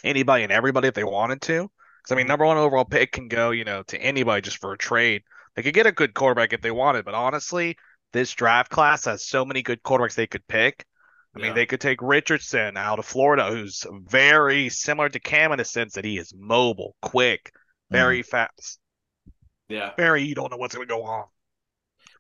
anybody 0.03 0.45
and 0.45 0.53
everybody 0.53 0.89
if 0.89 0.95
they 0.95 1.05
wanted 1.05 1.43
to. 1.43 1.71
Because 2.03 2.13
I 2.13 2.15
mean, 2.17 2.27
number 2.27 2.45
one 2.45 2.57
overall 2.57 2.85
pick 2.85 3.13
can 3.13 3.29
go, 3.29 3.51
you 3.51 3.65
know, 3.65 3.83
to 3.85 3.99
anybody 3.99 4.43
just 4.43 4.59
for 4.59 4.73
a 4.73 4.79
trade. 4.79 5.23
They 5.55 5.63
could 5.63 5.75
get 5.75 5.87
a 5.87 5.93
good 5.93 6.15
quarterback 6.15 6.53
if 6.53 6.61
they 6.61 6.71
wanted, 6.71 7.05
but 7.05 7.15
honestly, 7.15 7.77
this 8.13 8.33
draft 8.33 8.71
class 8.71 9.05
has 9.05 9.25
so 9.25 9.45
many 9.45 9.63
good 9.63 9.83
quarterbacks 9.83 10.15
they 10.15 10.27
could 10.27 10.47
pick. 10.47 10.85
I 11.37 11.41
mean, 11.41 11.55
they 11.55 11.67
could 11.67 11.81
take 11.81 12.01
Richardson 12.01 12.77
out 12.77 13.01
of 13.01 13.07
Florida, 13.07 13.47
who's 13.51 13.85
very 14.05 14.69
similar 14.69 15.09
to 15.09 15.19
Cam 15.19 15.51
in 15.51 15.59
the 15.59 15.65
sense 15.65 15.95
that 15.95 16.05
he 16.05 16.17
is 16.17 16.33
mobile, 16.37 16.95
quick, 17.03 17.51
very 17.91 18.21
mm-hmm. 18.21 18.31
fast. 18.31 18.79
Yeah. 19.75 19.91
Very, 19.97 20.23
you 20.23 20.35
don't 20.35 20.51
know 20.51 20.57
what's 20.57 20.75
going 20.75 20.87
to 20.87 20.93
go 20.95 21.03
on. 21.03 21.25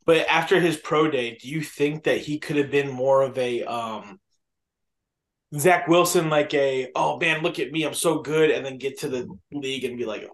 But 0.06 0.26
after 0.28 0.61
his 0.61 0.76
pro 0.76 1.11
day, 1.11 1.38
do 1.40 1.49
you 1.49 1.62
think 1.62 2.04
that 2.04 2.18
he 2.18 2.38
could 2.38 2.56
have 2.56 2.70
been 2.70 2.90
more 2.90 3.23
of 3.23 3.38
a 3.38 3.62
um 3.64 4.20
Zach 5.56 5.87
Wilson, 5.87 6.28
like 6.30 6.52
a 6.54 6.90
oh 6.94 7.18
man, 7.18 7.42
look 7.42 7.58
at 7.61 7.70
me, 7.70 7.84
I'm 7.84 7.94
so 7.94 8.18
good, 8.20 8.50
and 8.50 8.66
then 8.66 8.76
get 8.78 8.99
to 9.00 9.08
the 9.08 9.28
league 9.52 9.84
and 9.84 9.96
be 9.96 10.04
like, 10.04 10.28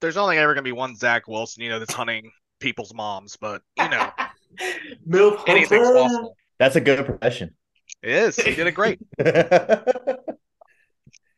There's 0.00 0.16
only 0.18 0.38
ever 0.38 0.52
going 0.54 0.62
to 0.64 0.68
be 0.68 0.72
one 0.72 0.94
Zach 0.96 1.26
Wilson, 1.26 1.62
you 1.62 1.70
know, 1.70 1.78
that's 1.78 1.94
hunting 1.94 2.30
people's 2.60 2.92
moms, 2.94 3.36
but 3.40 3.62
you 3.78 3.88
know, 3.88 4.10
milk 5.06 5.48
anything's 5.48 5.86
Hunter. 5.86 6.02
possible. 6.02 6.36
That's 6.58 6.76
a 6.76 6.80
good 6.80 7.04
profession. 7.06 7.54
It 8.02 8.10
is. 8.10 8.36
He 8.36 8.54
did 8.54 8.66
it 8.66 8.72
great. 8.74 9.00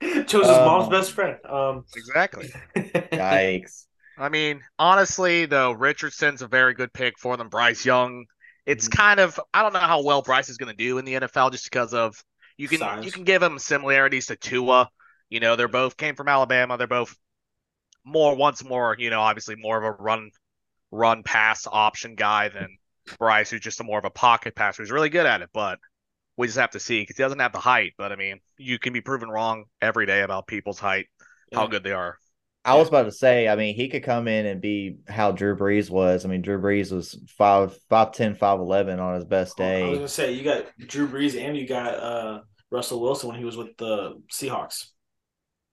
Chose 0.02 0.46
his 0.46 0.48
Um, 0.48 0.64
mom's 0.64 0.88
best 0.88 1.12
friend. 1.12 1.36
Um, 1.44 1.84
Exactly. 1.94 2.50
Yikes. 2.76 3.86
I 4.20 4.28
mean, 4.28 4.62
honestly, 4.78 5.46
though, 5.46 5.72
Richardson's 5.72 6.42
a 6.42 6.48
very 6.48 6.74
good 6.74 6.92
pick 6.92 7.18
for 7.18 7.36
them. 7.36 7.48
Bryce 7.48 7.84
Young, 7.84 8.26
it's 8.66 8.88
Mhm. 8.88 8.96
kind 8.96 9.20
of 9.20 9.40
I 9.54 9.62
don't 9.62 9.72
know 9.72 9.80
how 9.80 10.02
well 10.02 10.22
Bryce 10.22 10.48
is 10.48 10.58
going 10.58 10.68
to 10.68 10.76
do 10.76 10.98
in 10.98 11.04
the 11.04 11.14
NFL 11.14 11.50
just 11.50 11.64
because 11.64 11.94
of 11.94 12.22
you 12.56 12.68
can 12.68 12.80
Size. 12.80 13.04
you 13.04 13.12
can 13.12 13.24
give 13.24 13.42
him 13.42 13.58
similarities 13.58 14.26
to 14.26 14.36
Tua. 14.36 14.90
You 15.30 15.40
know, 15.40 15.56
they're 15.56 15.68
both 15.68 15.96
came 15.96 16.14
from 16.16 16.28
Alabama. 16.28 16.76
They're 16.76 16.86
both 16.86 17.16
more 18.04 18.34
once 18.36 18.62
more, 18.64 18.96
you 18.98 19.10
know, 19.10 19.20
obviously 19.20 19.56
more 19.56 19.78
of 19.78 19.84
a 19.84 19.92
run 19.92 20.30
run 20.90 21.22
pass 21.22 21.66
option 21.66 22.14
guy 22.14 22.48
than 22.48 22.78
Bryce, 23.18 23.50
who's 23.50 23.60
just 23.60 23.80
a 23.80 23.84
more 23.84 23.98
of 23.98 24.04
a 24.04 24.10
pocket 24.10 24.54
passer. 24.54 24.82
Who's 24.82 24.90
really 24.90 25.08
good 25.08 25.26
at 25.26 25.42
it, 25.42 25.50
but 25.54 25.78
we 26.36 26.46
just 26.46 26.58
have 26.58 26.70
to 26.72 26.80
see 26.80 27.00
because 27.00 27.16
he 27.16 27.22
doesn't 27.22 27.38
have 27.38 27.52
the 27.52 27.60
height. 27.60 27.94
But 27.96 28.12
I 28.12 28.16
mean, 28.16 28.40
you 28.58 28.78
can 28.78 28.92
be 28.92 29.00
proven 29.00 29.30
wrong 29.30 29.64
every 29.80 30.06
day 30.06 30.22
about 30.22 30.46
people's 30.46 30.78
height, 30.78 31.06
how 31.54 31.66
good 31.66 31.84
they 31.84 31.92
are. 31.92 32.18
I 32.64 32.74
was 32.76 32.88
about 32.88 33.04
to 33.04 33.12
say, 33.12 33.48
I 33.48 33.56
mean, 33.56 33.74
he 33.74 33.88
could 33.88 34.02
come 34.02 34.28
in 34.28 34.44
and 34.44 34.60
be 34.60 34.98
how 35.08 35.32
Drew 35.32 35.56
Brees 35.56 35.88
was. 35.88 36.24
I 36.24 36.28
mean, 36.28 36.42
Drew 36.42 36.60
Brees 36.60 36.92
was 36.92 37.18
five, 37.38 37.74
five, 37.88 38.12
ten, 38.12 38.34
five, 38.34 38.58
eleven 38.60 39.00
on 39.00 39.14
his 39.14 39.24
best 39.24 39.58
I 39.60 39.62
was 39.82 39.90
day. 39.90 39.94
gonna 39.94 40.08
say 40.08 40.32
you 40.32 40.44
got 40.44 40.66
Drew 40.78 41.08
Brees 41.08 41.40
and 41.40 41.56
you 41.56 41.66
got 41.66 41.94
uh 41.94 42.40
Russell 42.70 43.00
Wilson 43.00 43.28
when 43.30 43.38
he 43.38 43.44
was 43.44 43.56
with 43.56 43.76
the 43.78 44.20
Seahawks. 44.32 44.86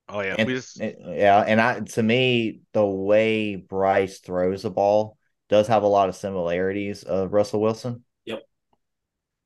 Oh 0.09 0.21
yeah, 0.21 0.35
And- 0.37 0.47
we 0.47 0.53
just 0.53 0.79
and- 0.79 0.95
yeah, 1.17 1.39
and 1.45 1.59
I 1.59 1.81
to 1.81 2.01
me, 2.03 2.61
the 2.71 2.85
way 2.85 3.55
Bryce 3.57 4.19
throws 4.19 4.61
the 4.61 4.69
ball 4.71 5.17
does 5.49 5.67
have 5.67 5.83
a 5.83 5.87
lot 5.87 6.07
of 6.09 6.15
similarities 6.15 7.03
of 7.03 7.33
Russell 7.33 7.59
Wilson. 7.61 8.03
Yep. 8.25 8.43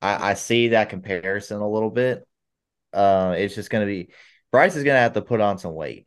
I, 0.00 0.30
I 0.30 0.34
see 0.34 0.68
that 0.68 0.90
comparison 0.90 1.60
a 1.60 1.68
little 1.68 1.90
bit. 1.90 2.26
Uh, 2.92 3.34
it's 3.36 3.56
just 3.56 3.68
gonna 3.70 3.86
be 3.86 4.10
Bryce 4.52 4.76
is 4.76 4.84
gonna 4.84 5.00
have 5.00 5.14
to 5.14 5.22
put 5.22 5.40
on 5.40 5.58
some 5.58 5.74
weight. 5.74 6.06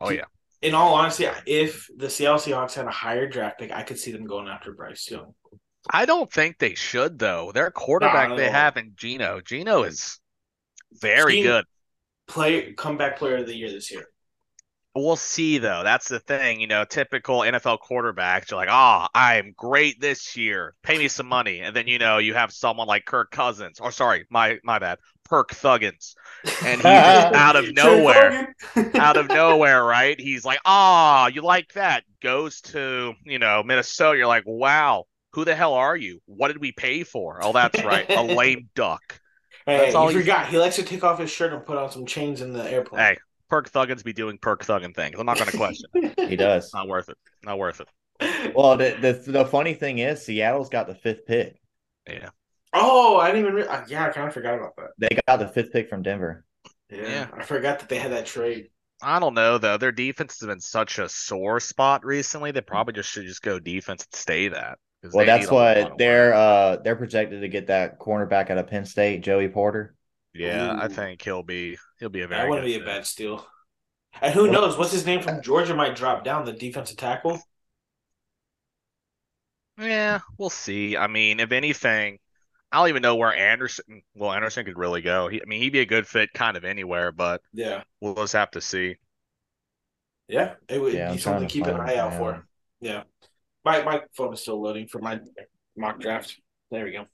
oh 0.00 0.10
yeah. 0.10 0.24
In 0.60 0.74
all 0.74 0.94
honesty, 0.94 1.26
if 1.46 1.88
the 1.96 2.10
Seattle 2.10 2.38
Seahawks 2.38 2.74
had 2.74 2.86
a 2.86 2.90
higher 2.90 3.28
draft 3.28 3.58
pick, 3.60 3.70
I 3.70 3.82
could 3.84 3.98
see 3.98 4.10
them 4.12 4.26
going 4.26 4.48
after 4.48 4.72
Bryce 4.72 5.08
Young. 5.10 5.34
I 5.90 6.04
don't 6.04 6.30
think 6.32 6.58
they 6.58 6.74
should 6.74 7.18
though. 7.18 7.52
Their 7.52 7.70
quarterback 7.70 8.30
No. 8.30 8.36
they 8.36 8.50
have 8.50 8.76
in 8.76 8.92
Geno. 8.96 9.40
Geno 9.40 9.84
is 9.84 10.18
very 11.00 11.36
Geno- 11.36 11.48
good. 11.48 11.64
Play 12.26 12.72
comeback 12.74 13.18
player 13.18 13.36
of 13.38 13.46
the 13.46 13.54
year 13.54 13.70
this 13.70 13.90
year. 13.90 14.06
We'll 14.94 15.16
see 15.16 15.58
though. 15.58 15.82
That's 15.84 16.08
the 16.08 16.18
thing. 16.18 16.60
You 16.60 16.66
know, 16.66 16.84
typical 16.84 17.40
NFL 17.40 17.78
quarterbacks 17.88 18.52
are 18.52 18.56
like, 18.56 18.68
"Ah, 18.70 19.08
I'm 19.14 19.54
great 19.56 20.00
this 20.00 20.36
year. 20.36 20.74
Pay 20.82 20.98
me 20.98 21.06
some 21.08 21.26
money." 21.28 21.60
And 21.60 21.74
then 21.76 21.86
you 21.86 21.98
know, 21.98 22.18
you 22.18 22.34
have 22.34 22.52
someone 22.52 22.88
like 22.88 23.04
Kirk 23.04 23.30
Cousins, 23.30 23.78
or 23.80 23.92
sorry, 23.92 24.26
my 24.28 24.58
my 24.64 24.78
bad, 24.80 24.98
Perk 25.28 25.50
Thuggins, 25.50 26.14
and 26.64 26.76
he's 26.76 26.82
just 26.82 27.34
out 27.34 27.56
of 27.56 27.72
nowhere. 27.74 28.54
out 28.94 29.16
of 29.16 29.28
nowhere, 29.28 29.84
right? 29.84 30.18
He's 30.20 30.44
like, 30.44 30.60
"Ah, 30.64 31.28
you 31.28 31.42
like 31.42 31.72
that?" 31.74 32.04
Goes 32.22 32.60
to 32.62 33.14
you 33.24 33.38
know 33.38 33.62
Minnesota. 33.62 34.18
You're 34.18 34.26
like, 34.26 34.44
"Wow, 34.46 35.04
who 35.32 35.44
the 35.44 35.54
hell 35.54 35.74
are 35.74 35.96
you? 35.96 36.20
What 36.26 36.48
did 36.48 36.58
we 36.60 36.72
pay 36.72 37.02
for?" 37.04 37.40
Oh, 37.42 37.52
that's 37.52 37.82
right, 37.84 38.08
a 38.10 38.22
lame 38.34 38.68
duck. 38.74 39.20
Hey, 39.66 39.78
That's 39.78 39.94
all 39.94 40.10
you 40.10 40.18
he's- 40.18 40.22
forgot. 40.24 40.48
He 40.48 40.58
likes 40.58 40.76
to 40.76 40.82
take 40.82 41.04
off 41.04 41.18
his 41.18 41.30
shirt 41.30 41.52
and 41.52 41.64
put 41.64 41.76
on 41.76 41.90
some 41.90 42.06
chains 42.06 42.40
in 42.40 42.54
the 42.54 42.70
airplane. 42.70 43.02
Hey, 43.02 43.18
Perk 43.50 43.70
Thuggins 43.70 44.02
be 44.02 44.14
doing 44.14 44.38
Perk 44.38 44.64
Thuggin 44.64 44.94
things. 44.94 45.16
I'm 45.18 45.26
not 45.26 45.36
going 45.36 45.50
to 45.50 45.56
question. 45.58 45.90
it. 45.94 46.28
He 46.30 46.36
does. 46.36 46.72
Not 46.72 46.88
worth 46.88 47.10
it. 47.10 47.18
Not 47.44 47.58
worth 47.58 47.82
it. 47.82 47.88
Well, 48.56 48.76
the, 48.78 48.96
the 48.98 49.30
the 49.30 49.44
funny 49.44 49.74
thing 49.74 49.98
is, 49.98 50.24
Seattle's 50.24 50.70
got 50.70 50.86
the 50.88 50.94
fifth 50.94 51.26
pick. 51.26 51.60
Yeah. 52.08 52.30
Oh, 52.72 53.16
I 53.18 53.28
didn't 53.28 53.42
even. 53.42 53.54
Re- 53.54 53.66
uh, 53.66 53.84
yeah, 53.88 54.06
I 54.06 54.10
kind 54.10 54.28
of 54.28 54.34
forgot 54.34 54.54
about 54.54 54.76
that. 54.76 54.90
They 54.98 55.08
got 55.26 55.38
the 55.38 55.48
fifth 55.48 55.72
pick 55.72 55.88
from 55.88 56.02
Denver. 56.02 56.44
Yeah, 56.90 57.02
Yeah. 57.02 57.26
I 57.32 57.44
forgot 57.44 57.80
that 57.80 57.88
they 57.88 57.98
had 57.98 58.12
that 58.12 58.26
trade. 58.26 58.70
I 59.00 59.18
don't 59.20 59.34
know 59.34 59.58
though. 59.58 59.76
Their 59.76 59.92
defense 59.92 60.40
has 60.40 60.46
been 60.46 60.60
such 60.60 60.98
a 60.98 61.08
sore 61.08 61.60
spot 61.60 62.04
recently. 62.04 62.50
They 62.50 62.60
probably 62.60 62.94
just 62.94 63.10
should 63.10 63.26
just 63.26 63.42
go 63.42 63.58
defense 63.58 64.04
and 64.04 64.14
stay 64.18 64.48
that. 64.48 64.78
Well, 65.12 65.24
that's 65.24 65.46
need 65.46 65.50
a 65.50 65.54
lot 65.54 65.76
what 65.76 65.98
they're 65.98 66.34
uh 66.34 66.76
they're 66.78 66.96
projected 66.96 67.40
to 67.42 67.48
get 67.48 67.68
that 67.68 67.98
cornerback 68.00 68.50
out 68.50 68.58
of 68.58 68.66
Penn 68.66 68.84
State, 68.84 69.22
Joey 69.22 69.48
Porter. 69.48 69.94
Yeah, 70.34 70.74
I 70.78 70.88
think 70.88 71.22
he'll 71.22 71.42
be 71.42 71.78
he'll 72.00 72.08
be 72.08 72.22
a 72.22 72.28
very. 72.28 72.42
That 72.42 72.48
wouldn't 72.48 72.66
good 72.66 72.78
be 72.78 72.82
a 72.82 72.84
bad 72.84 73.06
steal. 73.06 73.46
And 74.20 74.34
who 74.34 74.50
knows? 74.50 74.76
What's 74.76 74.92
his 74.92 75.06
name 75.06 75.22
from 75.22 75.42
Georgia 75.42 75.74
might 75.74 75.96
drop 75.96 76.24
down 76.24 76.44
the 76.44 76.52
defensive 76.52 76.96
tackle. 76.96 77.40
Yeah, 79.78 80.20
we'll 80.36 80.50
see. 80.50 80.96
I 80.96 81.06
mean, 81.06 81.40
if 81.40 81.52
anything, 81.52 82.18
I 82.70 82.78
don't 82.78 82.88
even 82.90 83.02
know 83.02 83.16
where 83.16 83.34
Anderson. 83.34 84.02
Well, 84.14 84.32
Anderson 84.32 84.64
could 84.66 84.76
really 84.78 85.00
go. 85.00 85.28
He, 85.28 85.40
I 85.40 85.44
mean, 85.46 85.62
he'd 85.62 85.70
be 85.72 85.80
a 85.80 85.86
good 85.86 86.06
fit 86.06 86.32
kind 86.34 86.56
of 86.56 86.64
anywhere, 86.64 87.12
but 87.12 87.40
Yeah, 87.52 87.82
we'll 88.00 88.14
just 88.14 88.34
have 88.34 88.50
to 88.52 88.60
see. 88.60 88.96
yeah, 90.28 90.54
it 90.68 90.80
would 90.80 90.92
Yeah, 90.92 91.12
be 91.12 91.18
something 91.18 91.46
to 91.48 91.52
keep 91.52 91.66
an 91.66 91.80
eye 91.80 91.96
out 91.96 92.12
now. 92.12 92.18
for. 92.18 92.46
Yeah, 92.80 93.02
my 93.64 93.82
my 93.82 94.02
phone 94.16 94.34
is 94.34 94.40
still 94.42 94.60
loading 94.62 94.86
for 94.86 94.98
my 95.00 95.20
mock 95.76 96.00
draft. 96.00 96.38
There 96.70 96.84
we 96.84 96.92
go. 96.92 97.06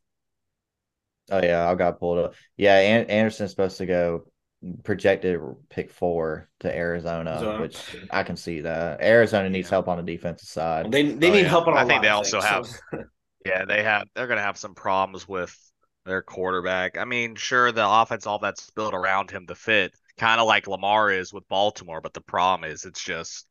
Oh 1.31 1.43
yeah, 1.43 1.71
I 1.71 1.75
got 1.75 1.99
pulled 2.01 2.19
up. 2.19 2.35
Yeah, 2.57 2.79
An- 2.79 3.09
Anderson's 3.09 3.51
supposed 3.51 3.79
to 3.79 3.87
go 3.87 4.27
projected 4.83 5.41
pick 5.71 5.91
four 5.91 6.49
to 6.61 6.75
Arizona, 6.75 7.31
Arizona. 7.31 7.61
which 7.61 7.97
I 8.11 8.23
can 8.25 8.37
see 8.37 8.63
that. 8.63 9.01
Arizona 9.03 9.49
needs 9.49 9.69
Yeah. 9.69 9.77
help 9.77 9.89
on 9.89 9.99
the 9.99 10.03
defensive 10.03 10.49
side. 10.49 10.91
They 10.91 11.13
they 11.13 11.31
Oh, 11.31 11.33
need 11.33 11.43
yeah. 11.43 11.49
help 11.49 11.67
on 11.69 11.75
a 11.75 11.77
I 11.77 11.83
lot 11.83 11.89
think 11.89 12.03
they 12.03 12.09
of 12.09 12.17
also 12.17 12.41
things, 12.41 12.45
have- 12.51 12.67
so- 12.67 13.05
Yeah, 13.45 13.65
they 13.67 13.83
have. 13.83 14.09
They're 14.15 14.27
gonna 14.27 14.41
have 14.43 14.57
some 14.57 14.75
problems 14.75 15.29
with 15.29 15.55
their 16.07 16.23
quarterback. 16.23 16.97
I 16.99 17.05
mean, 17.05 17.35
sure, 17.35 17.73
the 17.73 17.89
offense, 17.89 18.27
all 18.27 18.39
that's 18.39 18.71
built 18.71 18.95
around 18.95 19.31
him 19.31 19.47
to 19.47 19.55
fit, 19.55 19.93
kind 20.19 20.41
of 20.41 20.47
like 20.47 20.67
Lamar 20.67 21.11
is 21.11 21.33
with 21.33 21.49
Baltimore. 21.49 22.01
But 22.01 22.15
the 22.15 22.21
problem 22.21 22.71
is, 22.71 22.85
it's 22.85 23.03
just, 23.03 23.47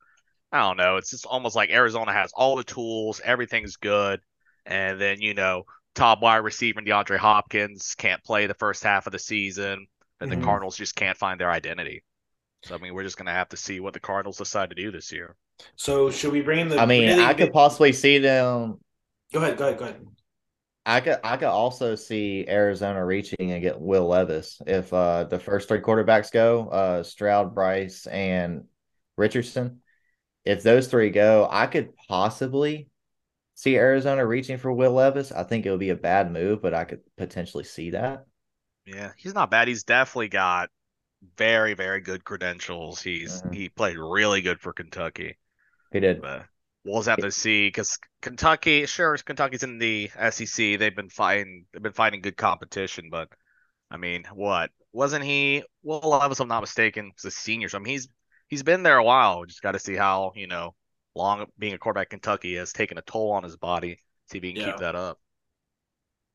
I 0.51 0.59
don't 0.59 0.77
know. 0.77 0.97
It's 0.97 1.11
just 1.11 1.25
almost 1.25 1.55
like 1.55 1.69
Arizona 1.71 2.13
has 2.13 2.31
all 2.33 2.55
the 2.55 2.63
tools, 2.63 3.21
everything's 3.23 3.75
good, 3.77 4.19
and 4.65 4.99
then 4.99 5.21
you 5.21 5.33
know, 5.33 5.63
top 5.95 6.21
wide 6.21 6.37
receiver 6.37 6.81
DeAndre 6.81 7.17
Hopkins 7.17 7.95
can't 7.95 8.23
play 8.23 8.47
the 8.47 8.53
first 8.55 8.83
half 8.83 9.05
of 9.07 9.13
the 9.13 9.19
season, 9.19 9.85
and 10.19 10.31
Mhm. 10.31 10.39
the 10.39 10.45
Cardinals 10.45 10.77
just 10.77 10.95
can't 10.95 11.17
find 11.17 11.39
their 11.39 11.51
identity. 11.51 12.03
So 12.65 12.75
I 12.75 12.77
mean, 12.79 12.93
we're 12.93 13.03
just 13.03 13.17
gonna 13.17 13.31
have 13.33 13.49
to 13.49 13.57
see 13.57 13.79
what 13.79 13.93
the 13.93 13.99
Cardinals 13.99 14.37
decide 14.37 14.69
to 14.69 14.75
do 14.75 14.91
this 14.91 15.11
year. 15.11 15.35
So 15.75 16.09
should 16.09 16.31
we 16.31 16.41
bring 16.41 16.59
in 16.59 16.69
the? 16.69 16.79
I 16.79 16.85
mean, 16.87 17.07
really 17.09 17.23
I 17.23 17.33
could 17.33 17.47
big- 17.47 17.53
possibly 17.53 17.93
see 17.93 18.17
them. 18.19 18.79
Go 19.33 19.41
ahead. 19.41 19.57
Go 19.57 19.67
ahead. 19.67 19.79
Go 19.79 19.85
ahead. 19.85 20.05
I 20.85 20.99
could 20.99 21.19
I 21.23 21.37
could 21.37 21.47
also 21.47 21.95
see 21.95 22.45
Arizona 22.47 23.05
reaching 23.05 23.51
and 23.51 23.61
get 23.61 23.79
Will 23.79 24.07
Levis 24.07 24.61
if 24.67 24.93
uh 24.93 25.23
the 25.25 25.39
first 25.39 25.67
three 25.67 25.79
quarterbacks 25.79 26.31
go, 26.31 26.67
uh 26.69 27.03
Stroud, 27.03 27.55
Bryce, 27.55 28.05
and 28.07 28.65
Richardson. 29.17 29.81
If 30.45 30.61
those 30.61 30.87
three 30.87 31.09
go, 31.09 31.47
I 31.49 31.67
could 31.67 31.95
possibly 31.95 32.89
see 33.55 33.77
Arizona 33.77 34.25
reaching 34.25 34.57
for 34.57 34.71
Will 34.71 34.91
Levis. 34.91 35.31
I 35.31 35.43
think 35.43 35.65
it 35.65 35.71
would 35.71 35.79
be 35.79 35.89
a 35.91 35.95
bad 35.95 36.31
move, 36.31 36.61
but 36.61 36.73
I 36.73 36.83
could 36.83 37.01
potentially 37.17 37.63
see 37.63 37.91
that. 37.91 38.25
Yeah, 38.85 39.11
he's 39.17 39.33
not 39.33 39.49
bad. 39.49 39.69
He's 39.69 39.83
definitely 39.83 40.27
got 40.27 40.69
very, 41.37 41.73
very 41.73 42.01
good 42.01 42.25
credentials. 42.25 43.01
He's 43.01 43.41
Mhm. 43.41 43.53
he 43.55 43.69
played 43.69 43.97
really 43.97 44.41
good 44.41 44.59
for 44.59 44.73
Kentucky. 44.73 45.37
He 45.91 46.01
did. 46.01 46.21
But 46.21 46.45
we'll 46.85 46.99
just 46.99 47.09
have 47.09 47.19
to 47.19 47.31
see 47.31 47.67
because 47.67 47.97
Kentucky, 48.21 48.85
sure, 48.85 49.17
Kentucky's 49.17 49.63
in 49.63 49.77
the 49.77 50.11
SEC. 50.15 50.77
They've 50.77 50.95
been 50.95 51.09
fighting, 51.09 51.65
they've 51.73 51.81
been 51.83 51.93
fighting 51.93 52.21
good 52.21 52.37
competition. 52.37 53.09
But 53.11 53.29
I 53.91 53.97
mean, 53.97 54.25
what 54.33 54.71
wasn't 54.91 55.25
he? 55.25 55.63
Well, 55.83 56.01
Levis, 56.01 56.37
if 56.39 56.41
I'm 56.41 56.47
not 56.47 56.61
mistaken, 56.61 57.11
was 57.15 57.25
a 57.25 57.31
senior. 57.31 57.69
So 57.69 57.77
I 57.77 57.81
mean, 57.81 57.93
he's 57.93 58.07
he's 58.47 58.63
been 58.63 58.83
there 58.83 58.97
a 58.97 59.03
while. 59.03 59.41
We 59.41 59.47
just 59.47 59.61
got 59.61 59.73
to 59.73 59.79
see 59.79 59.95
how 59.95 60.33
you 60.35 60.47
know 60.47 60.75
long 61.15 61.45
being 61.59 61.73
a 61.73 61.77
quarterback 61.77 62.09
Kentucky 62.09 62.55
has 62.55 62.73
taken 62.73 62.97
a 62.97 63.01
toll 63.03 63.31
on 63.31 63.43
his 63.43 63.57
body. 63.57 63.99
See 64.31 64.37
if 64.39 64.43
he 64.43 64.53
can 64.53 64.61
Yeah. 64.61 64.71
keep 64.71 64.77
that 64.79 64.95
up. 64.95 65.19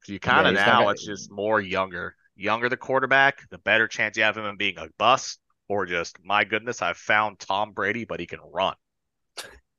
'Cause 0.01 0.09
you 0.11 0.21
kind 0.21 0.47
of 0.47 0.55
he's 0.55 0.61
not 0.61 0.67
now 0.67 0.79
gonna- 0.81 0.91
it's 0.93 1.05
just 1.05 1.31
more 1.31 1.61
younger, 1.61 2.17
younger 2.37 2.69
the 2.69 2.77
quarterback, 2.77 3.49
the 3.51 3.59
better 3.59 3.89
chance 3.89 4.17
you 4.17 4.23
have 4.25 4.37
of 4.37 4.45
him 4.45 4.57
being 4.57 4.79
a 4.79 4.89
bust 4.99 5.41
or 5.69 5.87
just 5.87 6.19
my 6.25 6.45
goodness, 6.45 6.83
I've 6.83 6.97
found 6.97 7.39
Tom 7.41 7.73
Brady, 7.73 8.05
but 8.05 8.21
he 8.21 8.27
can 8.27 8.41
run. 8.41 8.77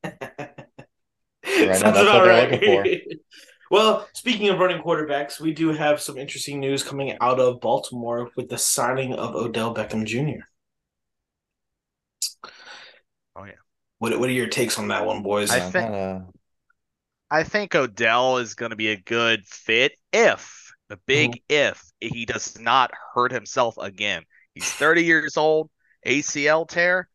now 1.68 1.74
Sounds 1.74 1.82
that's 1.82 1.98
what 1.98 2.08
about 2.08 2.24
they're 2.26 2.50
right. 2.50 2.52
looking 2.52 3.20
well, 3.72 4.08
speaking 4.14 4.50
of 4.50 4.60
running 4.60 4.82
quarterbacks, 4.82 5.40
we 5.40 5.54
do 5.54 5.70
have 5.74 6.02
some 6.02 6.18
interesting 6.18 6.60
news 6.60 6.84
coming 6.84 7.18
out 7.22 7.40
of 7.40 7.60
Baltimore 7.60 8.30
with 8.36 8.50
the 8.50 8.58
signing 8.58 9.14
of 9.14 9.36
Odell 9.36 9.74
Beckham 9.74 10.06
Jr. 10.06 10.44
Oh, 13.36 13.44
yeah. 13.46 13.54
What 14.00 14.20
What 14.20 14.30
are 14.30 14.34
your 14.34 14.48
takes 14.48 14.80
on 14.80 14.88
that 14.90 15.06
one, 15.06 15.24
boys? 15.24 15.52
I 15.52 15.60
I'm 15.60 15.72
think- 15.72 15.86
kinda- 15.86 16.28
I 17.32 17.44
think 17.44 17.76
Odell 17.76 18.38
is 18.40 18.56
going 18.56 18.72
to 18.72 18.76
be 18.76 18.88
a 18.88 18.98
good 18.98 19.46
fit 19.46 19.92
if 20.12 20.74
the 20.90 20.98
big 21.06 21.32
mm-hmm. 21.32 21.70
if 21.70 21.84
he 22.00 22.26
does 22.26 22.60
not 22.60 22.92
hurt 23.14 23.32
himself 23.32 23.78
again. 23.78 24.24
He's 24.56 24.72
30 24.72 25.04
years 25.04 25.38
old, 25.38 25.70
ACL 26.06 26.68
tear. 26.68 27.08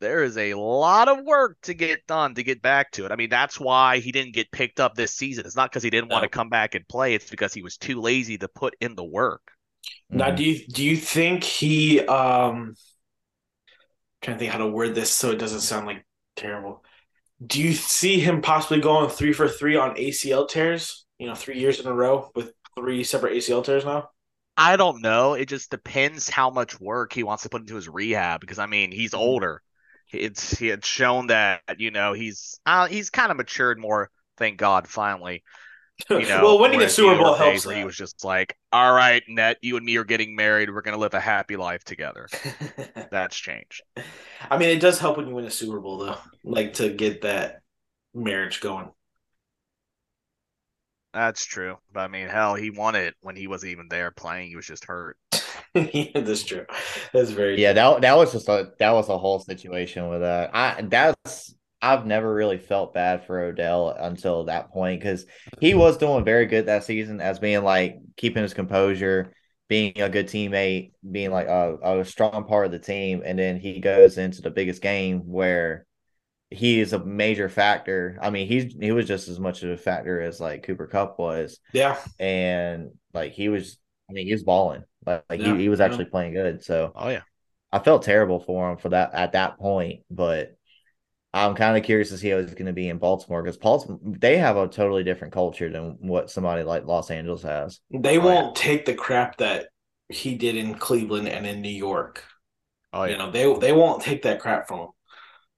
There 0.00 0.22
is 0.22 0.36
a 0.36 0.54
lot 0.54 1.08
of 1.08 1.24
work 1.24 1.60
to 1.62 1.74
get 1.74 2.06
done 2.06 2.34
to 2.36 2.44
get 2.44 2.62
back 2.62 2.92
to 2.92 3.06
it. 3.06 3.12
I 3.12 3.16
mean, 3.16 3.30
that's 3.30 3.58
why 3.58 3.98
he 3.98 4.12
didn't 4.12 4.34
get 4.34 4.52
picked 4.52 4.78
up 4.78 4.94
this 4.94 5.12
season. 5.14 5.46
It's 5.46 5.56
not 5.56 5.70
because 5.70 5.82
he 5.82 5.90
didn't 5.90 6.10
want 6.10 6.22
to 6.22 6.28
come 6.28 6.48
back 6.48 6.74
and 6.76 6.86
play. 6.86 7.14
It's 7.14 7.30
because 7.30 7.52
he 7.54 7.62
was 7.62 7.76
too 7.76 8.00
lazy 8.00 8.38
to 8.38 8.48
put 8.48 8.76
in 8.80 8.94
the 8.94 9.04
work. 9.04 9.42
Now, 10.10 10.30
Mhm. 10.30 10.36
do 10.36 10.44
you 10.44 10.66
do 10.68 10.84
you 10.84 10.96
think 10.96 11.44
he 11.44 12.00
um 12.06 12.74
trying 14.22 14.36
to 14.36 14.38
think 14.40 14.52
how 14.52 14.58
to 14.58 14.66
word 14.66 14.94
this 14.94 15.12
so 15.12 15.30
it 15.30 15.38
doesn't 15.38 15.60
sound 15.60 15.86
like 15.86 16.04
terrible. 16.36 16.84
Do 17.46 17.62
you 17.62 17.72
see 17.72 18.20
him 18.20 18.42
possibly 18.42 18.80
going 18.80 19.10
three 19.10 19.32
for 19.32 19.48
three 19.48 19.76
on 19.76 19.98
ACL 19.98 20.46
tears? 20.46 21.06
You 21.18 21.28
know, 21.28 21.36
three 21.36 21.58
years 21.60 21.80
in 21.80 21.86
a 21.86 21.94
row 21.94 22.30
with 22.34 22.52
three 22.76 23.04
separate 23.04 23.34
ACL 23.34 23.62
tears 23.62 23.84
now. 23.84 24.10
I 24.56 24.76
don't 24.76 25.02
know. 25.02 25.34
It 25.34 25.46
just 25.48 25.70
depends 25.70 26.28
how 26.28 26.50
much 26.50 26.80
work 26.80 27.12
he 27.12 27.22
wants 27.22 27.42
to 27.42 27.48
put 27.48 27.62
into 27.62 27.74
his 27.76 27.88
rehab. 27.88 28.40
Because 28.40 28.58
I 28.58 28.66
mean, 28.66 28.92
he's 28.92 29.14
older. 29.14 29.62
It's 30.20 30.58
he 30.58 30.68
had 30.68 30.84
shown 30.84 31.28
that 31.28 31.60
you 31.78 31.90
know 31.90 32.12
he's 32.12 32.58
uh, 32.66 32.86
he's 32.86 33.10
kind 33.10 33.30
of 33.30 33.36
matured 33.36 33.78
more. 33.78 34.10
Thank 34.36 34.58
God, 34.58 34.88
finally. 34.88 35.42
You 36.10 36.22
know, 36.28 36.42
well, 36.42 36.58
winning 36.58 36.82
a 36.82 36.88
Super 36.88 37.16
Bowl 37.16 37.34
helps. 37.34 37.70
he 37.70 37.84
was 37.84 37.96
just 37.96 38.24
like, 38.24 38.56
"All 38.72 38.92
right, 38.92 39.22
Net, 39.28 39.58
you 39.62 39.76
and 39.76 39.86
me 39.86 39.96
are 39.96 40.04
getting 40.04 40.34
married. 40.34 40.70
We're 40.70 40.82
gonna 40.82 40.98
live 40.98 41.14
a 41.14 41.20
happy 41.20 41.56
life 41.56 41.84
together." 41.84 42.28
That's 43.10 43.36
changed. 43.36 43.82
I 44.50 44.58
mean, 44.58 44.70
it 44.70 44.80
does 44.80 44.98
help 44.98 45.16
when 45.16 45.28
you 45.28 45.34
win 45.34 45.44
a 45.44 45.50
Super 45.50 45.80
Bowl, 45.80 45.98
though, 45.98 46.18
like 46.42 46.74
to 46.74 46.90
get 46.90 47.22
that 47.22 47.60
marriage 48.12 48.60
going. 48.60 48.90
That's 51.14 51.44
true. 51.46 51.78
But 51.92 52.00
I 52.00 52.08
mean, 52.08 52.28
hell, 52.28 52.54
he 52.56 52.70
won 52.70 52.94
it 52.96 53.14
when 53.22 53.36
he 53.36 53.46
wasn't 53.46 53.72
even 53.72 53.88
there 53.88 54.10
playing. 54.10 54.48
He 54.50 54.56
was 54.56 54.66
just 54.66 54.84
hurt. 54.84 55.16
yeah, 55.74 56.20
that's 56.20 56.44
true. 56.44 56.66
That's 57.12 57.30
very 57.30 57.60
Yeah, 57.60 57.72
true. 57.72 57.74
that 57.74 58.00
that 58.02 58.16
was 58.16 58.32
just 58.32 58.48
a 58.48 58.72
that 58.78 58.92
was 58.92 59.08
a 59.08 59.18
whole 59.18 59.40
situation 59.40 60.08
with 60.08 60.20
that. 60.20 60.50
I 60.54 60.82
that's 60.82 61.54
I've 61.82 62.06
never 62.06 62.32
really 62.32 62.58
felt 62.58 62.94
bad 62.94 63.26
for 63.26 63.40
Odell 63.40 63.90
until 63.98 64.44
that 64.44 64.70
point 64.70 65.00
because 65.00 65.26
he 65.60 65.72
mm-hmm. 65.72 65.78
was 65.78 65.98
doing 65.98 66.24
very 66.24 66.46
good 66.46 66.66
that 66.66 66.84
season 66.84 67.20
as 67.20 67.38
being 67.38 67.62
like 67.62 67.98
keeping 68.16 68.42
his 68.42 68.54
composure, 68.54 69.32
being 69.68 70.00
a 70.00 70.08
good 70.08 70.26
teammate, 70.28 70.92
being 71.10 71.30
like 71.30 71.46
a, 71.48 71.76
a 72.00 72.04
strong 72.04 72.44
part 72.46 72.66
of 72.66 72.72
the 72.72 72.78
team, 72.78 73.22
and 73.24 73.38
then 73.38 73.58
he 73.58 73.80
goes 73.80 74.18
into 74.18 74.42
the 74.42 74.50
biggest 74.50 74.80
game 74.82 75.20
where 75.20 75.86
he 76.54 76.80
is 76.80 76.92
a 76.92 77.04
major 77.04 77.48
factor. 77.48 78.18
I 78.22 78.30
mean, 78.30 78.46
he's 78.48 78.74
he 78.74 78.92
was 78.92 79.06
just 79.06 79.28
as 79.28 79.40
much 79.40 79.62
of 79.62 79.70
a 79.70 79.76
factor 79.76 80.20
as 80.20 80.40
like 80.40 80.62
Cooper 80.64 80.86
Kupp 80.86 81.18
was, 81.18 81.58
yeah. 81.72 81.98
and 82.18 82.90
like 83.12 83.32
he 83.32 83.48
was. 83.48 83.78
I 84.10 84.12
mean, 84.12 84.26
he 84.26 84.32
was 84.34 84.44
balling. 84.44 84.84
Like, 85.06 85.24
like 85.30 85.40
Yeah, 85.40 85.56
he, 85.56 85.56
he 85.56 85.68
was 85.70 85.80
yeah. 85.82 85.82
actually 85.82 86.06
playing 86.06 86.34
good. 86.34 86.62
So 86.64 86.94
Oh 86.94 87.08
yeah. 87.08 87.22
I 87.72 87.78
felt 87.80 88.02
terrible 88.04 88.40
for 88.40 88.70
him 88.72 88.78
for 88.78 88.90
that 88.90 89.14
at 89.14 89.32
that 89.32 89.58
point, 89.58 90.04
but 90.10 90.56
I'm 91.34 91.54
kind 91.56 91.76
of 91.76 91.84
curious 91.84 92.10
to 92.10 92.18
see 92.18 92.30
how 92.30 92.38
he's 92.40 92.54
going 92.54 92.66
to 92.66 92.72
be 92.72 92.88
in 92.88 92.98
Baltimore 92.98 93.42
because 93.42 93.58
Baltimore 93.58 94.00
they 94.04 94.38
have 94.38 94.56
a 94.56 94.68
totally 94.68 95.04
different 95.04 95.34
culture 95.34 95.70
than 95.70 95.98
what 96.00 96.30
somebody 96.30 96.62
like 96.62 96.86
Los 96.86 97.10
Angeles 97.10 97.42
has. 97.42 97.80
They 97.90 98.18
Oh, 98.18 98.24
won't 98.26 98.56
take 98.56 98.84
the 98.84 98.94
crap 98.94 99.36
that 99.38 99.68
he 100.08 100.34
did 100.36 100.56
in 100.56 100.74
Cleveland 100.74 101.28
and 101.28 101.46
in 101.46 101.60
New 101.62 101.68
York. 101.70 102.24
Oh 102.92 103.04
yeah. 103.04 103.12
You 103.12 103.18
know, 103.18 103.30
they 103.30 103.52
they 103.58 103.72
won't 103.72 104.02
take 104.02 104.22
that 104.22 104.40
crap 104.40 104.68
from 104.68 104.80
him. 104.80 104.88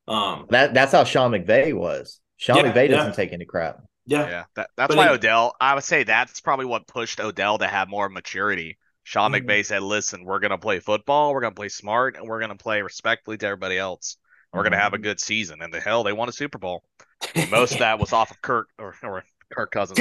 Um, 0.08 0.46
That 0.50 0.74
that's 0.74 0.92
how 0.92 1.04
Sean 1.04 1.32
McVay 1.32 1.72
was. 1.74 2.20
Sean 2.36 2.56
Yeah, 2.58 2.72
McVay 2.72 2.88
doesn't 2.90 3.14
take 3.14 3.32
any 3.32 3.44
crap. 3.44 3.80
yeah, 4.06 4.28
Yeah, 4.28 4.44
that, 4.54 4.70
that's 4.76 4.88
But 4.94 4.96
why 4.98 5.08
he- 5.08 5.14
Odell. 5.14 5.54
I 5.60 5.74
would 5.74 5.84
say 5.84 6.04
that's 6.04 6.40
probably 6.40 6.66
what 6.66 6.86
pushed 6.86 7.18
Odell 7.20 7.58
to 7.58 7.66
have 7.66 7.88
more 7.88 8.08
maturity. 8.08 8.78
Sean 9.04 9.32
Mhm. 9.32 9.42
McVay 9.46 9.64
said, 9.64 9.82
"Listen, 9.82 10.24
we're 10.24 10.40
gonna 10.40 10.58
play 10.58 10.80
football, 10.80 11.32
we're 11.32 11.40
gonna 11.40 11.54
play 11.54 11.68
smart, 11.68 12.16
and 12.16 12.26
we're 12.28 12.40
gonna 12.40 12.56
play 12.56 12.82
respectfully 12.82 13.36
to 13.38 13.46
everybody 13.46 13.78
else. 13.78 14.16
We're 14.52 14.62
gonna 14.64 14.78
have 14.78 14.94
a 14.94 14.98
good 14.98 15.20
season." 15.20 15.62
And 15.62 15.72
the 15.72 15.80
hell, 15.80 16.02
they 16.02 16.12
won 16.12 16.28
a 16.28 16.32
Super 16.32 16.58
Bowl. 16.58 16.82
Most 17.50 17.72
of 17.74 17.78
that 17.80 17.98
was 17.98 18.12
off 18.12 18.30
of 18.30 18.40
Kirk 18.42 18.68
or, 18.78 18.94
or 19.02 19.24
Kirk 19.52 19.70
Cousins, 19.70 19.98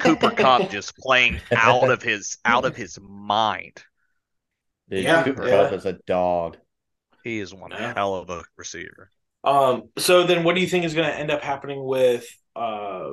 Cooper 0.00 0.30
Kupp 0.30 0.70
just 0.70 0.96
playing 0.96 1.40
out 1.52 1.88
of 1.88 2.02
his 2.02 2.38
out 2.44 2.64
of 2.64 2.74
his 2.76 2.98
mind. 3.00 3.82
Dude, 4.90 5.04
Yeah, 5.04 5.22
Cooper 5.22 5.46
yeah. 5.48 5.62
Kupp 5.64 5.72
is 5.72 5.86
a 5.86 5.92
dog. 6.06 6.58
He 7.24 7.38
is 7.38 7.54
one 7.54 7.70
Yeah. 7.70 7.94
hell 7.94 8.16
of 8.16 8.28
a 8.30 8.42
receiver. 8.56 9.10
Um, 9.44 9.88
so 9.98 10.24
then 10.24 10.44
what 10.44 10.54
do 10.54 10.60
you 10.60 10.66
think 10.66 10.84
is 10.84 10.94
going 10.94 11.08
to 11.08 11.18
end 11.18 11.30
up 11.30 11.42
happening 11.42 11.82
with 11.84 12.26
uh, 12.54 13.10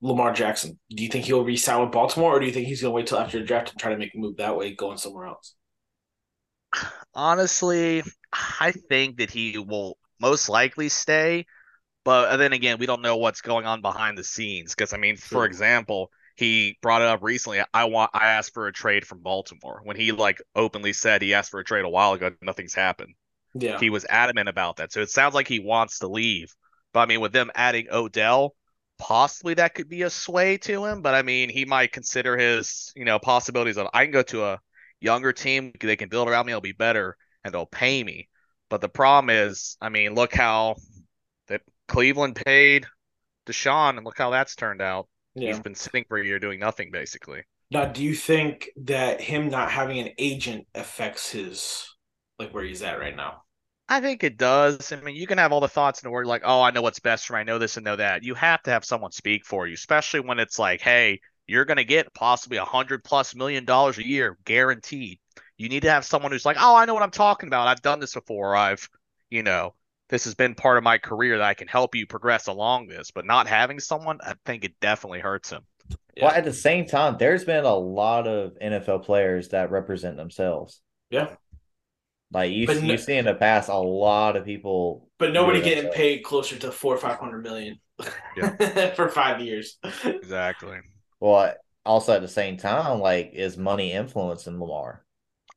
Lamar 0.00 0.32
Jackson? 0.32 0.78
Do 0.90 1.02
you 1.02 1.08
think 1.08 1.24
he'll 1.24 1.44
re-sign 1.44 1.80
with 1.80 1.92
Baltimore, 1.92 2.36
or 2.36 2.40
do 2.40 2.46
you 2.46 2.52
think 2.52 2.66
he's 2.66 2.82
going 2.82 2.92
to 2.92 2.96
wait 2.96 3.06
till 3.06 3.18
after 3.18 3.38
the 3.38 3.44
draft 3.44 3.70
and 3.70 3.80
try 3.80 3.92
to 3.92 3.98
make 3.98 4.14
a 4.14 4.18
move 4.18 4.36
that 4.36 4.56
way, 4.56 4.74
going 4.74 4.98
somewhere 4.98 5.26
else? 5.26 5.54
Honestly, 7.14 8.02
I 8.32 8.72
think 8.72 9.18
that 9.18 9.30
he 9.30 9.58
will 9.58 9.98
most 10.20 10.48
likely 10.48 10.88
stay, 10.88 11.46
but 12.04 12.36
then 12.36 12.52
again, 12.52 12.78
we 12.78 12.86
don't 12.86 13.02
know 13.02 13.16
what's 13.16 13.42
going 13.42 13.66
on 13.66 13.80
behind 13.82 14.16
the 14.16 14.24
scenes. 14.24 14.74
Because 14.74 14.92
I 14.92 14.96
mean, 14.96 15.16
for 15.16 15.44
example, 15.44 16.10
he 16.36 16.78
brought 16.82 17.02
it 17.02 17.08
up 17.08 17.22
recently. 17.22 17.62
I 17.74 17.84
want 17.84 18.10
I 18.14 18.28
asked 18.32 18.54
for 18.54 18.66
a 18.66 18.72
trade 18.72 19.06
from 19.06 19.20
Baltimore 19.20 19.80
when 19.84 19.96
he 19.96 20.12
like 20.12 20.40
openly 20.54 20.92
said 20.92 21.22
he 21.22 21.34
asked 21.34 21.50
for 21.50 21.60
a 21.60 21.64
trade 21.64 21.84
a 21.84 21.88
while 21.88 22.14
ago. 22.14 22.30
Nothing's 22.40 22.74
happened. 22.74 23.14
Yeah, 23.54 23.78
He 23.78 23.90
was 23.90 24.06
adamant 24.08 24.48
about 24.48 24.76
that. 24.76 24.92
So 24.92 25.00
it 25.00 25.10
sounds 25.10 25.34
like 25.34 25.48
he 25.48 25.60
wants 25.60 25.98
to 26.00 26.08
leave. 26.08 26.54
But 26.92 27.00
I 27.00 27.06
mean, 27.06 27.20
with 27.20 27.32
them 27.32 27.50
adding 27.54 27.88
Odell, 27.90 28.54
possibly 28.98 29.54
that 29.54 29.74
could 29.74 29.88
be 29.88 30.02
a 30.02 30.10
sway 30.10 30.58
to 30.58 30.84
him. 30.84 31.02
But 31.02 31.14
I 31.14 31.22
mean, 31.22 31.48
he 31.48 31.64
might 31.64 31.92
consider 31.92 32.36
his, 32.36 32.92
you 32.96 33.04
know, 33.04 33.18
possibilities 33.18 33.76
of 33.78 33.88
I 33.92 34.04
can 34.04 34.12
go 34.12 34.22
to 34.24 34.44
a 34.44 34.60
younger 35.00 35.32
team, 35.32 35.72
they 35.80 35.96
can 35.96 36.08
build 36.08 36.28
around 36.28 36.46
me, 36.46 36.52
it'll 36.52 36.60
be 36.60 36.72
better, 36.72 37.16
and 37.44 37.52
they'll 37.52 37.66
pay 37.66 38.02
me. 38.02 38.28
But 38.70 38.80
the 38.80 38.88
problem 38.88 39.30
is, 39.30 39.76
I 39.80 39.88
mean, 39.88 40.14
look 40.14 40.34
how 40.34 40.76
that 41.48 41.62
Cleveland 41.88 42.36
paid 42.36 42.86
Deshaun, 43.46 43.96
and 43.96 44.04
look 44.04 44.18
how 44.18 44.30
that's 44.30 44.54
turned 44.54 44.80
out. 44.80 45.08
yeah. 45.34 45.48
He's 45.48 45.60
been 45.60 45.74
sitting 45.74 46.04
for 46.08 46.18
a 46.18 46.24
year 46.24 46.38
doing 46.38 46.60
nothing 46.60 46.90
basically. 46.90 47.42
Now, 47.70 47.86
do 47.86 48.02
you 48.04 48.14
think 48.14 48.70
that 48.84 49.20
him 49.20 49.48
not 49.48 49.70
having 49.70 49.98
an 49.98 50.10
agent 50.18 50.66
affects 50.74 51.30
his 51.30 51.88
like 52.38 52.52
where 52.52 52.64
he's 52.64 52.82
at 52.82 52.98
right 53.00 53.16
now? 53.16 53.42
I 53.92 54.00
think 54.00 54.24
it 54.24 54.38
does. 54.38 54.90
I 54.90 54.96
mean, 55.02 55.16
you 55.16 55.26
can 55.26 55.36
have 55.36 55.52
all 55.52 55.60
the 55.60 55.68
thoughts 55.68 56.02
in 56.02 56.06
the 56.06 56.10
world, 56.10 56.26
like, 56.26 56.40
oh, 56.46 56.62
I 56.62 56.70
know 56.70 56.80
what's 56.80 56.98
best 56.98 57.26
for 57.26 57.34
me. 57.34 57.40
I 57.40 57.44
know 57.44 57.58
this 57.58 57.76
and 57.76 57.84
know 57.84 57.96
that. 57.96 58.22
You 58.22 58.34
have 58.34 58.62
to 58.62 58.70
have 58.70 58.86
someone 58.86 59.12
speak 59.12 59.44
for 59.44 59.66
you, 59.66 59.74
especially 59.74 60.20
when 60.20 60.38
it's 60.38 60.58
like, 60.58 60.80
hey, 60.80 61.20
you're 61.46 61.66
going 61.66 61.76
to 61.76 61.84
get 61.84 62.14
possibly 62.14 62.56
a 62.56 62.64
hundred 62.64 63.04
plus 63.04 63.34
million 63.34 63.66
dollars 63.66 63.98
a 63.98 64.06
year 64.06 64.38
guaranteed. 64.46 65.18
You 65.58 65.68
need 65.68 65.82
to 65.82 65.90
have 65.90 66.06
someone 66.06 66.32
who's 66.32 66.46
like, 66.46 66.56
oh, 66.58 66.74
I 66.74 66.86
know 66.86 66.94
what 66.94 67.02
I'm 67.02 67.10
talking 67.10 67.48
about. 67.48 67.68
I've 67.68 67.82
done 67.82 68.00
this 68.00 68.14
before. 68.14 68.56
I've, 68.56 68.88
you 69.28 69.42
know, 69.42 69.74
this 70.08 70.24
has 70.24 70.34
been 70.34 70.54
part 70.54 70.78
of 70.78 70.84
my 70.84 70.96
career 70.96 71.36
that 71.36 71.46
I 71.46 71.52
can 71.52 71.68
help 71.68 71.94
you 71.94 72.06
progress 72.06 72.46
along 72.46 72.86
this. 72.86 73.10
But 73.10 73.26
not 73.26 73.46
having 73.46 73.78
someone, 73.78 74.20
I 74.22 74.36
think 74.46 74.64
it 74.64 74.72
definitely 74.80 75.20
hurts 75.20 75.50
him. 75.50 75.66
Yeah. 76.16 76.24
Well, 76.24 76.34
at 76.34 76.44
the 76.44 76.52
same 76.54 76.86
time, 76.86 77.16
there's 77.18 77.44
been 77.44 77.66
a 77.66 77.74
lot 77.74 78.26
of 78.26 78.56
NFL 78.58 79.04
players 79.04 79.50
that 79.50 79.70
represent 79.70 80.16
themselves. 80.16 80.80
Yeah, 81.10 81.34
Like 82.32 82.52
you, 82.52 82.66
But 82.66 82.82
no- 82.82 82.82
you 82.82 82.98
see 82.98 83.16
in 83.16 83.24
the 83.26 83.34
past, 83.34 83.68
a 83.68 83.74
lot 83.76 84.36
of 84.36 84.44
people. 84.44 85.08
but 85.18 85.32
nobody 85.32 85.60
getting 85.60 85.84
themselves. 85.84 85.96
paid 85.96 86.24
closer 86.24 86.58
to 86.58 86.72
four 86.72 86.94
or 86.94 86.98
five 86.98 87.18
hundred 87.18 87.42
million 87.42 87.78
for 88.96 89.08
five 89.08 89.40
years. 89.40 89.78
Exactly. 90.04 90.78
Well, 91.20 91.54
also 91.84 92.14
at 92.14 92.22
the 92.22 92.28
same 92.28 92.56
time, 92.56 93.00
like 93.00 93.30
is 93.34 93.56
money 93.56 93.92
influencing 93.92 94.58
Lamar? 94.58 95.04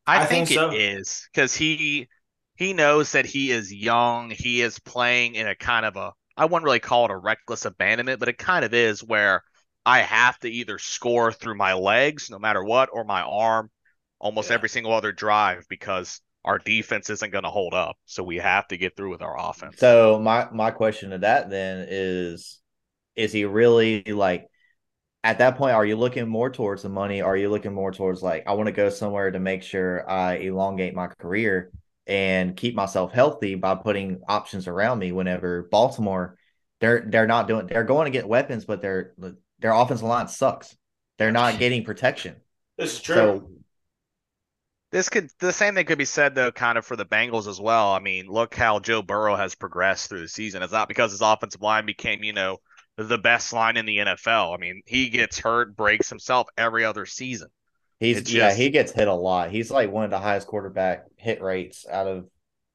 I, 0.05 0.19
I 0.19 0.25
think, 0.25 0.47
think 0.47 0.49
so. 0.49 0.69
it 0.71 0.73
is 0.73 1.27
because 1.33 1.55
he 1.55 2.07
he 2.55 2.73
knows 2.73 3.11
that 3.13 3.25
he 3.25 3.51
is 3.51 3.73
young. 3.73 4.29
He 4.31 4.61
is 4.61 4.79
playing 4.79 5.35
in 5.35 5.47
a 5.47 5.55
kind 5.55 5.85
of 5.85 5.95
a 5.95 6.13
I 6.37 6.45
wouldn't 6.45 6.63
really 6.65 6.79
call 6.79 7.05
it 7.05 7.11
a 7.11 7.17
reckless 7.17 7.65
abandonment, 7.65 8.19
but 8.19 8.29
it 8.29 8.37
kind 8.37 8.65
of 8.65 8.73
is 8.73 9.03
where 9.03 9.43
I 9.85 9.99
have 10.01 10.37
to 10.39 10.49
either 10.49 10.77
score 10.79 11.31
through 11.31 11.55
my 11.55 11.73
legs, 11.73 12.29
no 12.29 12.39
matter 12.39 12.63
what, 12.63 12.89
or 12.91 13.03
my 13.03 13.21
arm, 13.21 13.69
almost 14.19 14.49
Yeah. 14.49 14.55
every 14.55 14.69
single 14.69 14.93
other 14.93 15.11
drive 15.11 15.65
because 15.69 16.21
our 16.45 16.59
defense 16.59 17.09
isn't 17.09 17.31
going 17.31 17.43
to 17.43 17.49
hold 17.49 17.73
up. 17.73 17.97
So 18.05 18.23
we 18.23 18.37
have 18.37 18.67
to 18.69 18.77
get 18.77 18.95
through 18.95 19.09
with 19.09 19.21
our 19.21 19.35
offense. 19.37 19.79
So 19.79 20.19
my 20.19 20.47
my 20.51 20.71
question 20.71 21.09
to 21.09 21.17
that 21.17 21.49
then 21.49 21.87
is, 21.89 22.61
is 23.15 23.33
he 23.33 23.45
really 23.45 24.03
like? 24.03 24.47
At 25.23 25.39
that 25.39 25.57
point, 25.57 25.73
are 25.73 25.85
you 25.85 25.95
looking 25.95 26.27
more 26.27 26.51
towards 26.51 26.83
the 26.83 26.89
money? 26.89 27.21
Are 27.21 27.35
you 27.35 27.49
looking 27.49 27.73
more 27.73 27.91
towards 27.91 28.21
like 28.21 28.43
I 28.45 28.53
want 28.53 28.67
to 28.67 28.71
go 28.71 28.89
somewhere 28.89 29.31
to 29.31 29.39
make 29.39 29.63
sure 29.63 30.07
I 30.07 30.35
elongate 30.35 30.93
my 30.93 31.07
career 31.07 31.71
and 32.05 32.55
keep 32.55 32.75
myself 32.75 33.11
healthy 33.11 33.55
by 33.55 33.73
putting 33.73 34.21
options 34.27 34.67
around 34.67 34.99
me? 34.99 35.11
Whenever 35.11 35.63
Baltimore, 35.63 36.37
they're 36.79 37.05
they're 37.07 37.25
not 37.25 37.47
doing 37.47 37.65
they're 37.65 37.83
going 37.83 38.05
to 38.05 38.11
get 38.11 38.27
weapons, 38.27 38.65
but 38.65 38.83
their 38.83 39.15
their 39.57 39.71
offensive 39.71 40.05
line 40.05 40.27
sucks. 40.27 40.77
They're 41.17 41.31
not 41.31 41.57
getting 41.59 41.83
protection. 41.83 42.35
This 42.77 42.93
is 42.93 43.01
true. 43.01 43.15
So 43.15 43.49
This 44.91 45.09
could 45.09 45.29
the 45.39 45.51
same 45.51 45.75
thing 45.75 45.85
could 45.85 45.97
be 45.97 46.05
said 46.05 46.35
though, 46.35 46.51
kind 46.51 46.77
of 46.77 46.85
for 46.85 46.95
the 46.95 47.05
Bengals 47.05 47.47
as 47.47 47.59
well. 47.59 47.91
I 47.91 47.99
mean, 47.99 48.27
look 48.27 48.55
how 48.55 48.79
Joe 48.79 49.01
Burrow 49.01 49.35
has 49.35 49.55
progressed 49.55 50.09
through 50.09 50.21
the 50.21 50.27
season. 50.27 50.63
It's 50.63 50.71
not 50.71 50.87
because 50.87 51.11
his 51.11 51.21
offensive 51.21 51.61
line 51.61 51.85
became, 51.85 52.23
you 52.23 52.33
know, 52.33 52.57
the 52.97 53.17
best 53.17 53.51
line 53.51 53.77
in 53.77 53.85
the 53.85 53.97
NFL. 53.97 54.53
I 54.53 54.57
mean, 54.57 54.81
he 54.85 55.09
gets 55.09 55.39
hurt, 55.39 55.75
breaks 55.75 56.09
himself 56.09 56.47
every 56.57 56.85
other 56.85 57.05
season. 57.05 57.49
He's 57.99 58.31
yeah, 58.31 58.53
he 58.53 58.69
gets 58.69 58.91
hit 58.91 59.07
a 59.07 59.13
lot. 59.13 59.51
He's 59.51 59.71
like 59.71 59.91
one 59.91 60.03
of 60.03 60.11
the 60.11 60.19
highest 60.19 60.47
quarterback 60.47 61.05
hit 61.17 61.41
rates 61.41 61.85
out 61.89 62.07
of 62.07 62.27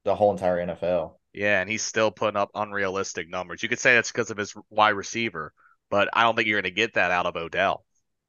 the 0.03 0.15
whole 0.15 0.31
entire 0.31 0.65
NFL. 0.65 1.13
Yeah, 1.33 1.61
and 1.61 1.69
he's 1.69 1.83
still 1.83 2.11
putting 2.11 2.37
up 2.37 2.49
unrealistic 2.55 3.29
numbers. 3.29 3.63
You 3.63 3.69
could 3.69 3.79
say 3.79 3.93
that's 3.95 4.11
because 4.11 4.31
of 4.31 4.37
his 4.37 4.53
wide 4.69 4.89
receiver, 4.89 5.53
but 5.89 6.09
I 6.13 6.23
don't 6.23 6.35
think 6.35 6.47
you're 6.47 6.59
going 6.59 6.73
to 6.73 6.75
get 6.75 6.95
that 6.95 7.11
out 7.11 7.25
of 7.25 7.35
Odell. 7.35 7.85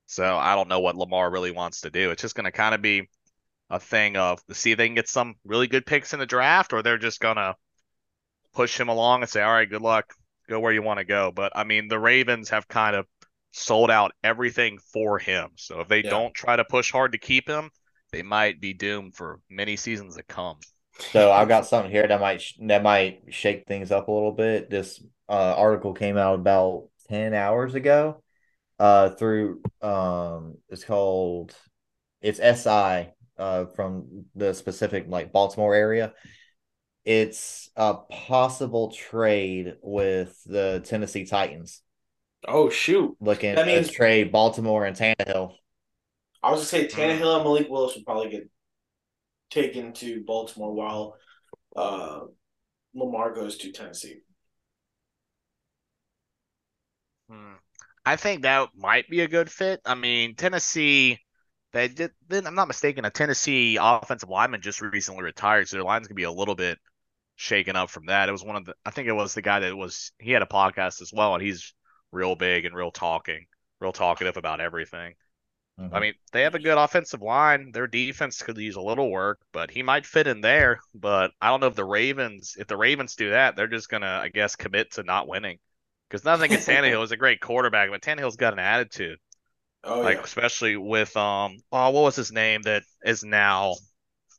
So 0.07 0.37
I 0.37 0.55
don't 0.55 0.69
know 0.69 0.81
what 0.81 0.97
Lamar 0.97 1.31
really 1.31 1.51
wants 1.51 1.81
to 1.81 1.91
do. 1.91 2.11
It's 2.11 2.23
just 2.23 2.35
going 2.35 2.45
to 2.45 2.53
kind 2.53 2.75
of 2.75 2.83
be 2.83 3.09
a 3.73 3.81
thing 3.81 4.17
of 4.19 4.41
see 4.53 4.73
if 4.73 4.79
they 4.79 4.89
can 4.89 4.97
get 4.97 5.09
some 5.09 5.37
really 5.45 5.69
good 5.69 5.87
picks 5.87 6.15
in 6.15 6.21
the 6.21 6.27
draft, 6.27 6.75
or 6.75 6.83
they're 6.85 6.99
just 6.99 7.21
going 7.21 7.39
to 7.39 7.57
push 8.55 8.79
him 8.79 8.89
along 8.89 9.23
and 9.23 9.31
say, 9.31 9.43
"All 9.43 9.53
right, 9.53 9.69
good 9.69 9.83
luck, 9.83 10.15
go 10.49 10.61
where 10.61 10.73
you 10.73 10.83
want 10.83 10.99
to 10.99 11.05
go." 11.05 11.33
But 11.33 11.53
I 11.57 11.65
mean, 11.65 11.89
the 11.89 11.99
Ravens 11.99 12.51
have 12.51 12.69
kind 12.69 12.97
of 12.97 13.07
sold 13.53 13.91
out 13.91 14.13
everything 14.25 14.79
for 14.93 15.19
him. 15.19 15.51
So 15.57 15.81
if 15.81 15.89
they 15.89 16.03
Yeah. 16.03 16.11
don't 16.11 16.35
try 16.35 16.57
to 16.57 16.65
push 16.65 16.91
hard 16.93 17.13
to 17.13 17.19
keep 17.19 17.49
him, 17.49 17.71
they 18.13 18.23
might 18.23 18.61
be 18.61 18.75
doomed 18.75 19.15
for 19.17 19.41
many 19.51 19.77
seasons 19.77 20.17
to 20.17 20.23
come. 20.23 20.59
So 20.99 21.33
I've 21.33 21.49
got 21.49 21.67
something 21.67 21.91
here 21.91 22.07
that 22.07 22.21
might 22.21 22.41
sh- 22.41 22.55
that 22.61 22.83
might 22.83 23.23
shake 23.31 23.67
things 23.67 23.91
up 23.91 24.09
a 24.09 24.13
little 24.13 24.33
bit. 24.33 24.71
This 24.71 25.03
uh, 25.29 25.55
article 25.57 25.95
came 25.95 26.17
out 26.17 26.35
about 26.35 26.89
ten 27.09 27.35
hours 27.35 27.75
ago. 27.75 28.23
Uh, 28.79 29.11
through 29.11 29.63
um, 29.83 30.59
it's 30.69 30.85
called 30.85 31.57
it's 32.23 32.41
SI 32.41 33.11
uh 33.39 33.67
from 33.67 34.27
the 34.35 34.53
specific 34.55 35.07
like 35.09 35.33
Baltimore 35.33 35.75
area. 35.75 36.13
It's 37.05 37.71
a 37.77 37.95
possible 37.95 38.93
trade 38.93 39.75
with 39.83 40.41
the 40.47 40.83
Tennessee 40.85 41.25
Titans 41.25 41.83
oh 42.47 42.69
shoot! 42.71 43.17
looking 43.21 43.55
That 43.55 43.67
means- 43.67 43.91
trade 43.91 44.33
Baltimore 44.33 44.85
and 44.85 44.97
Tannehill. 44.97 45.55
I 46.43 46.51
was 46.51 46.61
gonna 46.71 46.85
say 46.85 46.89
Tannehill 46.89 47.37
and 47.37 47.45
Malik 47.45 47.69
Willis 47.69 47.95
would 47.95 48.05
probably 48.05 48.31
get 48.31 48.49
taken 49.51 49.93
to 49.95 50.25
Baltimore 50.25 50.73
while 50.73 51.17
uh, 51.77 52.21
Lamar 52.95 53.33
goes 53.33 53.59
to 53.59 53.71
Tennessee. 53.73 54.21
Hmm. 57.31 57.55
I 58.05 58.17
think 58.17 58.43
that 58.43 58.71
might 58.77 59.09
be 59.09 59.21
a 59.21 59.29
good 59.29 59.51
fit. 59.51 59.81
I 59.85 59.95
mean, 59.95 60.35
Tennessee, 60.35 61.19
they 61.73 61.89
did. 61.89 62.13
Then 62.29 62.47
I'm 62.47 62.55
not 62.55 62.69
mistaken. 62.69 63.05
A 63.05 63.11
Tennessee 63.11 63.79
offensive 63.81 64.29
lineman 64.29 64.61
just 64.63 64.81
recently 64.81 65.23
retired, 65.23 65.69
so 65.69 65.77
their 65.77 65.85
line's 65.85 66.09
gonna 66.09 66.17
be 66.17 66.23
a 66.25 66.33
little 66.33 66.55
bit 66.55 66.79
shaken 67.37 67.77
up 67.77 67.91
from 67.91 68.07
that. 68.07 68.29
It 68.29 68.33
was 68.33 68.45
one 68.45 68.57
of 68.57 68.65
the. 68.67 68.75
I 68.85 68.91
think 68.91 69.09
it 69.09 69.13
was 69.13 69.35
the 69.35 69.43
guy 69.43 69.61
that 69.61 69.77
was. 69.77 70.13
He 70.19 70.33
had 70.33 70.43
a 70.43 70.47
podcast 70.47 71.03
as 71.03 71.13
well, 71.13 71.35
and 71.35 71.43
he's 71.45 71.75
real 72.13 72.37
big 72.37 72.65
and 72.67 72.75
real 72.75 72.91
talking, 72.93 73.47
real 73.81 73.93
talkative 73.93 74.37
about 74.37 74.61
everything. 74.61 75.15
Mhm. 75.81 75.91
I 75.93 76.01
mean, 76.01 76.15
they 76.33 76.43
have 76.43 76.55
a 76.55 76.59
good 76.59 76.79
offensive 76.79 77.23
line. 77.23 77.73
Their 77.73 77.87
defense 77.87 78.43
could 78.43 78.59
use 78.59 78.77
a 78.77 78.81
little 78.83 79.11
work, 79.11 79.41
but 79.53 79.71
he 79.71 79.83
might 79.83 80.07
fit 80.07 80.27
in 80.27 80.41
there. 80.41 80.81
But 80.95 81.33
I 81.41 81.49
don't 81.49 81.61
know 81.61 81.67
if 81.69 81.75
the 81.75 81.85
Ravens, 81.85 82.57
if 82.59 82.67
the 82.69 82.77
Ravens 82.77 83.17
do 83.17 83.31
that, 83.31 83.57
they're 83.57 83.67
just 83.69 83.89
gonna, 83.89 84.21
I 84.23 84.29
guess, 84.29 84.57
commit 84.57 84.93
to 84.93 85.03
not 85.03 85.29
winning. 85.29 85.59
Because 86.09 86.25
nothing 86.25 86.47
against 86.47 86.69
Tannehill 86.69 87.05
is 87.05 87.13
a 87.13 87.17
great 87.17 87.41
quarterback, 87.41 87.91
but 87.91 88.03
Tannehill's 88.03 88.37
got 88.37 88.53
an 88.53 88.59
attitude. 88.59 89.19
Oh 89.85 90.01
like 90.01 90.19
yeah, 90.19 90.23
especially 90.25 90.77
with 90.77 91.17
um, 91.17 91.59
oh, 91.73 91.91
what 91.91 92.03
was 92.03 92.17
his 92.17 92.33
name 92.33 92.63
that 92.63 92.85
is 93.05 93.25
now 93.25 93.75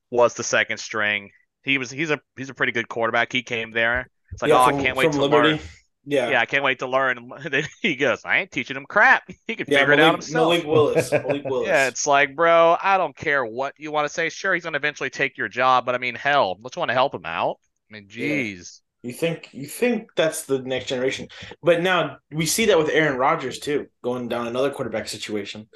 was 0.10 0.36
the 0.36 0.43
second 0.43 0.77
string. 0.77 1.32
He 1.63 1.77
was 1.77 1.89
he's 1.91 2.12
a 2.12 2.19
he's 2.38 2.49
a 2.49 2.53
pretty 2.53 2.71
good 2.71 2.88
quarterback. 2.88 3.32
He 3.32 3.43
came 3.43 3.71
there. 3.71 4.10
It's 4.32 4.41
like, 4.41 4.49
yeah, 4.49 4.62
oh, 4.62 4.65
from, 4.65 4.79
I 4.79 4.84
can't 4.84 4.97
wait 4.97 5.12
to 5.13 5.21
Liberty. 5.21 5.49
learn. 5.53 5.60
Yeah, 6.06 6.29
Yeah, 6.29 6.41
I 6.41 6.45
can't 6.45 6.63
wait 6.63 6.79
to 6.79 6.88
learn. 6.88 7.17
And 7.17 7.32
then 7.51 7.65
he 7.82 7.95
goes, 7.95 8.25
I 8.25 8.39
ain't 8.39 8.51
teaching 8.51 8.75
him 8.77 8.86
crap. 8.86 9.23
He 9.47 9.56
can 9.56 9.67
yeah. 9.69 9.79
figure 9.79 9.93
it 9.93 9.99
out 9.99 10.13
Malik, 10.13 10.21
himself. 10.23 10.49
Malik 10.49 10.65
Willis. 10.65 11.12
Malik 11.12 11.43
Willis. 11.45 11.67
Yeah, 11.67 11.88
it's 11.88 12.08
like, 12.08 12.36
bro, 12.36 12.77
I 12.82 12.97
don't 12.97 13.15
care 13.15 13.45
what 13.45 13.73
you 13.77 13.91
want 13.91 14.08
to 14.08 14.13
say. 14.13 14.29
Sure, 14.29 14.53
he's 14.53 14.63
going 14.63 14.73
to 14.73 14.79
eventually 14.79 15.10
take 15.10 15.38
your 15.38 15.49
job, 15.49 15.86
but 15.86 15.95
I 15.95 15.97
mean, 15.97 16.15
hell, 16.15 16.58
let's 16.62 16.77
want 16.77 16.89
to 16.89 16.93
help 16.93 17.13
him 17.13 17.25
out. 17.25 17.58
I 17.89 17.93
mean, 17.93 18.08
jeez. 18.08 18.82
You 19.03 19.11
think 19.11 19.49
you 19.51 19.65
think 19.67 20.11
that's 20.15 20.45
the 20.45 20.59
next 20.59 20.85
generation, 20.85 21.27
but 21.61 21.81
now 21.81 22.17
we 22.31 22.45
see 22.45 22.65
that 22.67 22.77
with 22.77 22.89
Aaron 22.89 23.17
Rodgers 23.17 23.59
too, 23.59 23.87
going 24.01 24.29
down 24.29 24.47
another 24.47 24.71
quarterback 24.71 25.09
situation. 25.09 25.67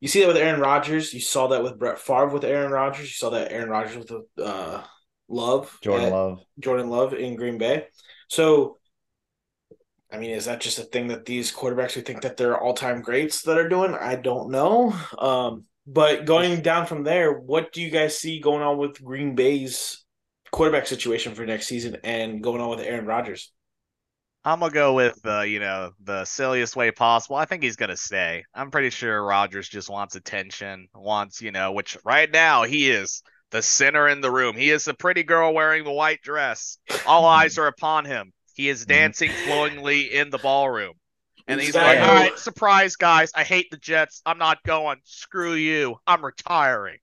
You 0.00 0.08
see 0.08 0.20
that 0.20 0.28
with 0.28 0.38
Aaron 0.38 0.58
Rodgers. 0.60 1.12
You 1.12 1.20
saw 1.20 1.48
that 1.48 1.62
with 1.62 1.78
Brett 1.78 1.98
Favre 1.98 2.28
with 2.28 2.44
Aaron 2.44 2.72
Rodgers. 2.72 3.04
You 3.04 3.12
saw 3.12 3.30
that 3.30 3.52
Aaron 3.52 3.68
Rodgers 3.68 3.96
with 3.98 4.12
uh, 4.42 4.82
Love, 5.28 5.78
Jordan 5.82 6.10
Love. 6.10 6.40
Jordan 6.58 6.88
Love 6.88 7.12
in 7.12 7.36
Green 7.36 7.58
Bay. 7.58 7.86
So, 8.28 8.78
I 10.10 10.18
mean, 10.18 10.30
is 10.30 10.46
that 10.46 10.60
just 10.60 10.78
a 10.78 10.84
thing 10.84 11.08
that 11.08 11.26
these 11.26 11.52
quarterbacks 11.52 11.92
who 11.92 12.00
think 12.00 12.22
that 12.22 12.36
they're 12.38 12.58
all 12.58 12.74
time 12.74 13.02
greats 13.02 13.42
that 13.42 13.58
are 13.58 13.68
doing? 13.68 13.94
I 13.94 14.16
don't 14.16 14.50
know. 14.50 14.94
Um, 15.18 15.66
but 15.86 16.24
going 16.24 16.62
down 16.62 16.86
from 16.86 17.04
there, 17.04 17.32
what 17.38 17.72
do 17.72 17.82
you 17.82 17.90
guys 17.90 18.18
see 18.18 18.40
going 18.40 18.62
on 18.62 18.78
with 18.78 19.02
Green 19.04 19.34
Bay's 19.34 20.01
quarterback 20.52 20.86
situation 20.86 21.34
for 21.34 21.44
next 21.44 21.66
season 21.66 21.96
and 22.04 22.42
going 22.42 22.60
on 22.60 22.70
with 22.70 22.80
Aaron 22.80 23.06
Rodgers? 23.06 23.50
I'm 24.44 24.60
gonna 24.60 24.72
go 24.72 24.94
with 24.94 25.18
uh, 25.24 25.40
you 25.42 25.60
know, 25.60 25.92
the 26.02 26.24
silliest 26.24 26.76
way 26.76 26.90
possible. 26.90 27.36
I 27.36 27.44
think 27.44 27.62
he's 27.62 27.76
gonna 27.76 27.96
stay. 27.96 28.44
I'm 28.54 28.70
pretty 28.70 28.90
sure 28.90 29.24
Rodgers 29.24 29.68
just 29.68 29.88
wants 29.88 30.14
attention, 30.14 30.88
wants, 30.94 31.40
you 31.40 31.52
know, 31.52 31.72
which 31.72 31.96
right 32.04 32.30
now 32.30 32.64
he 32.64 32.90
is 32.90 33.22
the 33.50 33.62
center 33.62 34.08
in 34.08 34.20
the 34.20 34.30
room. 34.30 34.56
He 34.56 34.70
is 34.70 34.84
the 34.84 34.94
pretty 34.94 35.22
girl 35.22 35.54
wearing 35.54 35.84
the 35.84 35.92
white 35.92 36.22
dress. 36.22 36.78
All 37.06 37.24
eyes 37.26 37.58
are 37.58 37.66
upon 37.66 38.04
him. 38.04 38.32
He 38.54 38.68
is 38.68 38.84
dancing 38.84 39.30
flowingly 39.30 40.12
in 40.12 40.30
the 40.30 40.38
ballroom. 40.38 40.94
And 41.48 41.60
he's 41.60 41.74
like, 41.74 41.98
all 41.98 42.14
right, 42.14 42.38
surprise, 42.38 42.96
guys. 42.96 43.32
I 43.34 43.42
hate 43.42 43.70
the 43.70 43.76
Jets. 43.76 44.22
I'm 44.24 44.38
not 44.38 44.62
going. 44.64 44.98
Screw 45.04 45.54
you. 45.54 45.96
I'm 46.06 46.24
retiring. 46.24 46.98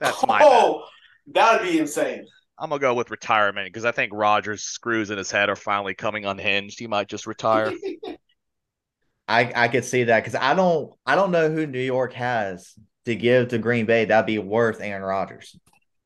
That's 0.00 0.26
my 0.26 0.40
oh, 0.42 0.84
that 1.32 1.60
would 1.60 1.70
be 1.70 1.78
insane. 1.78 2.26
I'm 2.58 2.70
gonna 2.70 2.80
go 2.80 2.94
with 2.94 3.10
retirement 3.10 3.66
because 3.66 3.84
I 3.84 3.92
think 3.92 4.12
Rodgers' 4.14 4.62
screws 4.62 5.10
in 5.10 5.18
his 5.18 5.30
head 5.30 5.48
are 5.50 5.56
finally 5.56 5.94
coming 5.94 6.24
unhinged. 6.24 6.78
He 6.78 6.86
might 6.86 7.08
just 7.08 7.26
retire. 7.26 7.72
I 9.28 9.52
I 9.54 9.68
could 9.68 9.84
see 9.84 10.04
that 10.04 10.20
because 10.24 10.34
I 10.40 10.54
don't 10.54 10.92
I 11.04 11.14
don't 11.16 11.30
know 11.32 11.50
who 11.50 11.66
New 11.66 11.80
York 11.80 12.12
has 12.14 12.72
to 13.04 13.14
give 13.14 13.48
to 13.48 13.58
Green 13.58 13.84
Bay 13.86 14.04
that'd 14.04 14.26
be 14.26 14.38
worth 14.38 14.80
Aaron 14.80 15.02
Rodgers. 15.02 15.56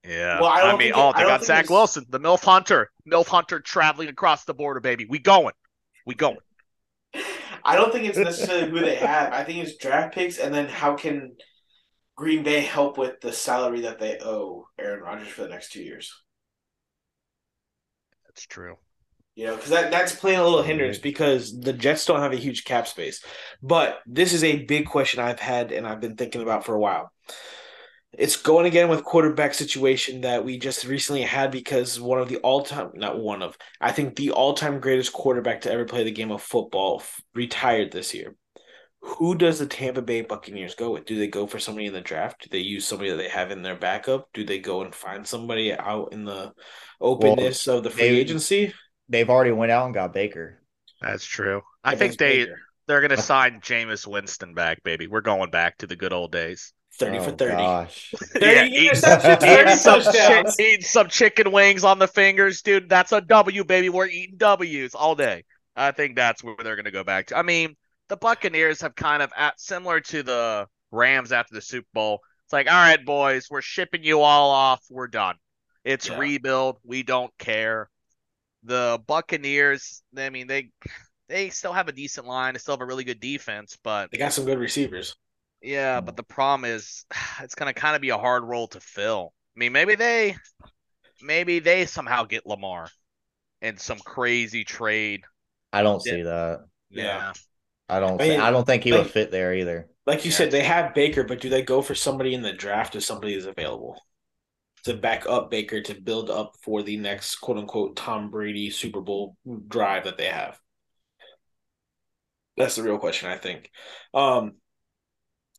Yeah. 0.04 0.40
Well, 0.40 0.48
I 0.48 0.56
I, 0.56 0.60
don't 0.62 0.78
mean, 0.78 0.88
think 0.88 0.96
oh, 0.96 1.00
it- 1.00 1.02
oh, 1.02 1.08
I 1.10 1.12
they 1.12 1.20
don't 1.28 1.38
got 1.38 1.44
Zach 1.44 1.64
it's- 1.64 1.70
Wilson, 1.70 2.06
the 2.08 2.18
MILF 2.20 2.42
Hunter. 2.42 2.90
MILF 3.10 3.26
Hunter 3.28 3.60
traveling 3.60 4.08
across 4.08 4.44
the 4.44 4.54
border, 4.54 4.80
baby. 4.80 5.06
We 5.08 5.18
going. 5.18 5.52
We 6.06 6.14
going. 6.14 6.38
I 7.62 7.76
don't 7.76 7.92
think 7.92 8.06
it's 8.08 8.16
necessarily 8.16 8.70
who 8.70 8.80
they 8.80 8.94
have. 8.96 9.32
I 9.34 9.44
think 9.44 9.58
it's 9.62 9.76
draft 9.76 10.14
picks, 10.14 10.38
and 10.38 10.54
then 10.54 10.66
how 10.68 10.94
can 10.94 11.36
Green 12.16 12.42
Bay 12.42 12.60
help 12.60 12.96
with 12.96 13.20
the 13.20 13.32
salary 13.32 13.82
that 13.82 13.98
they 13.98 14.18
owe 14.18 14.66
Aaron 14.78 15.02
Rodgers 15.02 15.28
for 15.28 15.42
the 15.42 15.48
next 15.48 15.72
two 15.72 15.82
years? 15.82 16.10
That's 18.30 18.46
true. 18.46 18.76
You 19.34 19.46
know, 19.46 19.56
because 19.56 19.70
that, 19.70 19.90
that's 19.90 20.14
playing 20.14 20.38
a 20.38 20.44
little 20.44 20.62
hindrance 20.62 20.98
because 20.98 21.58
the 21.58 21.72
Jets 21.72 22.04
don't 22.04 22.20
have 22.20 22.32
a 22.32 22.36
huge 22.36 22.64
cap 22.64 22.86
space. 22.86 23.24
But 23.62 23.98
this 24.06 24.32
is 24.32 24.44
a 24.44 24.64
big 24.64 24.86
question 24.86 25.20
I've 25.20 25.40
had 25.40 25.72
and 25.72 25.86
I've 25.86 26.00
been 26.00 26.16
thinking 26.16 26.42
about 26.42 26.64
for 26.64 26.74
a 26.74 26.80
while. 26.80 27.12
It's 28.12 28.36
going 28.36 28.66
again 28.66 28.88
with 28.88 29.04
quarterback 29.04 29.54
situation 29.54 30.22
that 30.22 30.44
we 30.44 30.58
just 30.58 30.84
recently 30.84 31.22
had 31.22 31.50
because 31.50 32.00
one 32.00 32.20
of 32.20 32.28
the 32.28 32.36
all 32.38 32.62
time, 32.62 32.90
not 32.94 33.18
one 33.18 33.42
of, 33.42 33.56
I 33.80 33.92
think 33.92 34.16
the 34.16 34.30
all 34.32 34.54
time 34.54 34.80
greatest 34.80 35.12
quarterback 35.12 35.62
to 35.62 35.72
ever 35.72 35.84
play 35.84 36.04
the 36.04 36.10
game 36.10 36.30
of 36.30 36.42
football 36.42 37.02
retired 37.34 37.92
this 37.92 38.12
year. 38.14 38.36
Who 39.02 39.34
does 39.34 39.58
the 39.58 39.66
Tampa 39.66 40.02
Bay 40.02 40.20
Buccaneers 40.22 40.74
go 40.74 40.92
with? 40.92 41.06
Do 41.06 41.18
they 41.18 41.26
go 41.26 41.46
for 41.46 41.58
somebody 41.58 41.86
in 41.86 41.92
the 41.94 42.00
draft? 42.02 42.42
Do 42.42 42.48
they 42.50 42.58
use 42.58 42.86
somebody 42.86 43.10
that 43.10 43.16
they 43.16 43.28
have 43.28 43.50
in 43.50 43.62
their 43.62 43.76
backup? 43.76 44.28
Do 44.34 44.44
they 44.44 44.58
go 44.58 44.82
and 44.82 44.94
find 44.94 45.26
somebody 45.26 45.72
out 45.72 46.12
in 46.12 46.24
the 46.24 46.52
openness 47.00 47.66
of 47.66 47.82
the 47.82 47.90
free 47.90 48.02
they- 48.10 48.16
agency? 48.20 48.74
They've 49.08 49.28
already 49.28 49.50
went 49.52 49.72
out 49.72 49.86
and 49.86 49.94
got 49.94 50.12
Baker. 50.12 50.60
That's 51.00 51.24
true. 51.24 51.62
I 51.82 51.92
Yeah, 51.92 51.98
think 51.98 52.16
they 52.18 52.38
Baker. 52.44 52.60
they're 52.86 53.00
gonna 53.00 53.16
sign 53.16 53.60
Jameis 53.60 54.06
Winston 54.06 54.54
back, 54.54 54.82
baby. 54.84 55.06
We're 55.08 55.20
going 55.22 55.50
back 55.50 55.78
to 55.78 55.86
the 55.86 55.96
good 55.96 56.12
old 56.12 56.30
days. 56.30 56.72
30 56.98 57.18
for 57.20 57.30
Oh, 57.30 57.36
30. 57.36 57.52
Gosh. 57.56 58.10
30 58.34 58.46
Yeah, 58.46 58.64
eat- 58.66 58.74
Eat 58.92 58.96
some, 58.96 59.20
touchdowns. 60.02 60.56
chi- 60.56 60.62
eat 60.62 60.84
some 60.84 61.08
chicken 61.08 61.50
wings 61.50 61.82
on 61.84 61.98
the 61.98 62.06
fingers, 62.06 62.62
dude. 62.62 62.88
That's 62.88 63.12
a 63.12 63.20
W, 63.22 63.64
baby. 63.64 63.88
We're 63.88 64.06
eating 64.08 64.36
W's 64.36 64.94
all 64.94 65.14
day. 65.14 65.44
I 65.74 65.92
think 65.92 66.14
that's 66.16 66.44
where 66.44 66.56
they're 66.62 66.76
going 66.76 66.84
to 66.84 66.90
go 66.90 67.02
back 67.04 67.28
to. 67.28 67.38
I 67.38 67.42
mean, 67.42 67.76
the 68.10 68.18
Buccaneers 68.18 68.82
have 68.82 68.94
kind 68.96 69.22
of 69.22 69.32
at 69.36 69.60
similar 69.60 70.00
to 70.02 70.22
the 70.24 70.68
Rams 70.92 71.32
after 71.32 71.54
the 71.54 71.62
Super 71.62 71.88
Bowl. 71.94 72.20
It's 72.44 72.52
like, 72.54 72.68
all 72.68 72.74
right, 72.74 73.04
boys, 73.04 73.48
we're 73.50 73.62
shipping 73.62 74.04
you 74.04 74.20
all 74.20 74.50
off. 74.50 74.82
We're 74.90 75.08
done. 75.08 75.36
It's 75.84 76.08
Yeah. 76.08 76.18
rebuild. 76.18 76.78
We 76.84 77.04
don't 77.04 77.32
care. 77.38 77.90
The 78.64 79.00
Buccaneers, 79.06 80.02
I 80.16 80.30
mean, 80.30 80.46
they 80.48 80.70
they 81.28 81.50
still 81.50 81.72
have 81.72 81.88
a 81.88 81.92
decent 81.92 82.26
line. 82.26 82.54
They 82.54 82.58
still 82.58 82.74
have 82.74 82.82
a 82.82 82.86
really 82.86 83.04
good 83.04 83.20
defense, 83.20 83.78
but 83.82 84.10
They 84.10 84.18
got 84.18 84.32
some 84.32 84.44
good 84.44 84.58
receivers. 84.58 85.14
yeah, 85.62 86.00
but 86.00 86.16
the 86.16 86.22
problem 86.22 86.70
is 86.70 87.04
it's 87.40 87.54
gonna 87.54 87.74
kind 87.74 87.96
of 87.96 88.02
be 88.02 88.10
a 88.10 88.18
hard 88.18 88.44
role 88.44 88.68
to 88.68 88.80
fill. 88.80 89.32
I 89.56 89.60
mean, 89.60 89.72
maybe 89.72 89.94
they 89.94 90.36
maybe 91.22 91.58
they 91.60 91.86
somehow 91.86 92.24
get 92.24 92.46
Lamar 92.46 92.88
in 93.62 93.78
some 93.78 94.00
crazy 94.00 94.64
trade. 94.64 95.24
I 95.72 95.82
don't 95.82 96.00
see 96.02 96.22
that. 96.22 96.66
Yeah. 96.90 97.32
I 97.90 98.00
don't. 98.00 98.20
I 98.20 98.24
mean, 98.28 98.38
thi- 98.38 98.44
I 98.44 98.50
don't 98.50 98.64
think 98.66 98.84
he 98.84 98.92
like- 98.92 99.02
would 99.02 99.10
fit 99.12 99.30
there 99.30 99.54
either. 99.54 99.88
Like 100.06 100.24
you 100.24 100.30
Yeah. 100.30 100.36
said, 100.38 100.50
they 100.50 100.62
have 100.64 100.94
Baker, 100.94 101.24
but 101.24 101.40
do 101.40 101.48
they 101.48 101.62
go 101.62 101.82
for 101.82 101.94
somebody 101.94 102.34
in 102.34 102.42
the 102.42 102.52
draft 102.52 102.96
if 102.96 103.04
somebody 103.04 103.34
is 103.34 103.46
available 103.46 104.00
to 104.84 104.94
back 104.94 105.26
up 105.26 105.50
Baker 105.50 105.82
to 105.82 105.94
build 106.00 106.30
up 106.30 106.56
for 106.62 106.82
the 106.82 106.96
next 106.96 107.36
quote 107.36 107.58
unquote 107.58 107.96
Tom 107.96 108.30
Brady 108.30 108.70
Super 108.70 109.00
Bowl 109.00 109.36
drive 109.68 110.04
that 110.04 110.16
they 110.18 110.26
have? 110.26 110.58
That's 112.56 112.76
the 112.76 112.82
real 112.82 112.98
question, 112.98 113.28
I 113.30 113.36
think. 113.36 113.70
Um, 114.14 114.54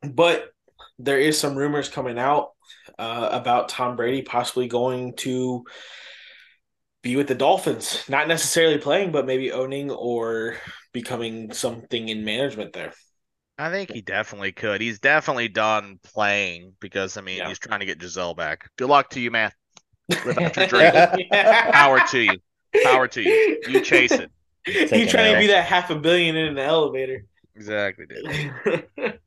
but 0.03 0.51
there 0.99 1.19
is 1.19 1.37
some 1.37 1.55
rumors 1.55 1.89
coming 1.89 2.19
out 2.19 2.49
uh, 2.99 3.29
about 3.31 3.69
Tom 3.69 3.95
Brady 3.95 4.21
possibly 4.23 4.67
going 4.67 5.15
to 5.17 5.63
be 7.01 7.15
with 7.15 7.27
the 7.27 7.35
Dolphins, 7.35 8.03
not 8.09 8.27
necessarily 8.27 8.77
playing, 8.77 9.11
but 9.11 9.25
maybe 9.25 9.51
owning 9.51 9.89
or 9.91 10.57
becoming 10.93 11.51
something 11.53 12.09
in 12.09 12.23
management 12.25 12.73
there. 12.73 12.93
I 13.57 13.69
think 13.69 13.91
he 13.91 14.01
definitely 14.01 14.51
could. 14.51 14.81
He's 14.81 14.99
definitely 14.99 15.47
done 15.47 15.99
playing 16.03 16.73
because 16.79 17.17
I 17.17 17.21
mean 17.21 17.37
Yeah. 17.37 17.47
he's 17.47 17.59
trying 17.59 17.79
to 17.81 17.85
get 17.85 17.99
Gisele 17.99 18.33
back. 18.33 18.69
Good 18.77 18.89
luck 18.89 19.09
to 19.11 19.19
you, 19.19 19.31
man. 19.31 19.51
Live 20.25 20.37
out 20.39 20.55
your 20.57 20.67
dream. 20.67 20.91
Power 21.31 21.99
to 22.07 22.19
you. 22.19 22.37
Power 22.83 23.07
to 23.09 23.21
you. 23.21 23.61
You 23.67 23.81
chase 23.81 24.11
it. 24.11 24.31
He's 24.65 25.11
trying 25.11 25.33
to 25.33 25.39
be 25.39 25.47
that 25.47 25.65
half 25.65 25.89
a 25.89 25.95
billion 25.95 26.35
in 26.35 26.47
an 26.47 26.57
elevator. 26.59 27.25
Exactly, 27.55 28.05
dude. 28.05 28.87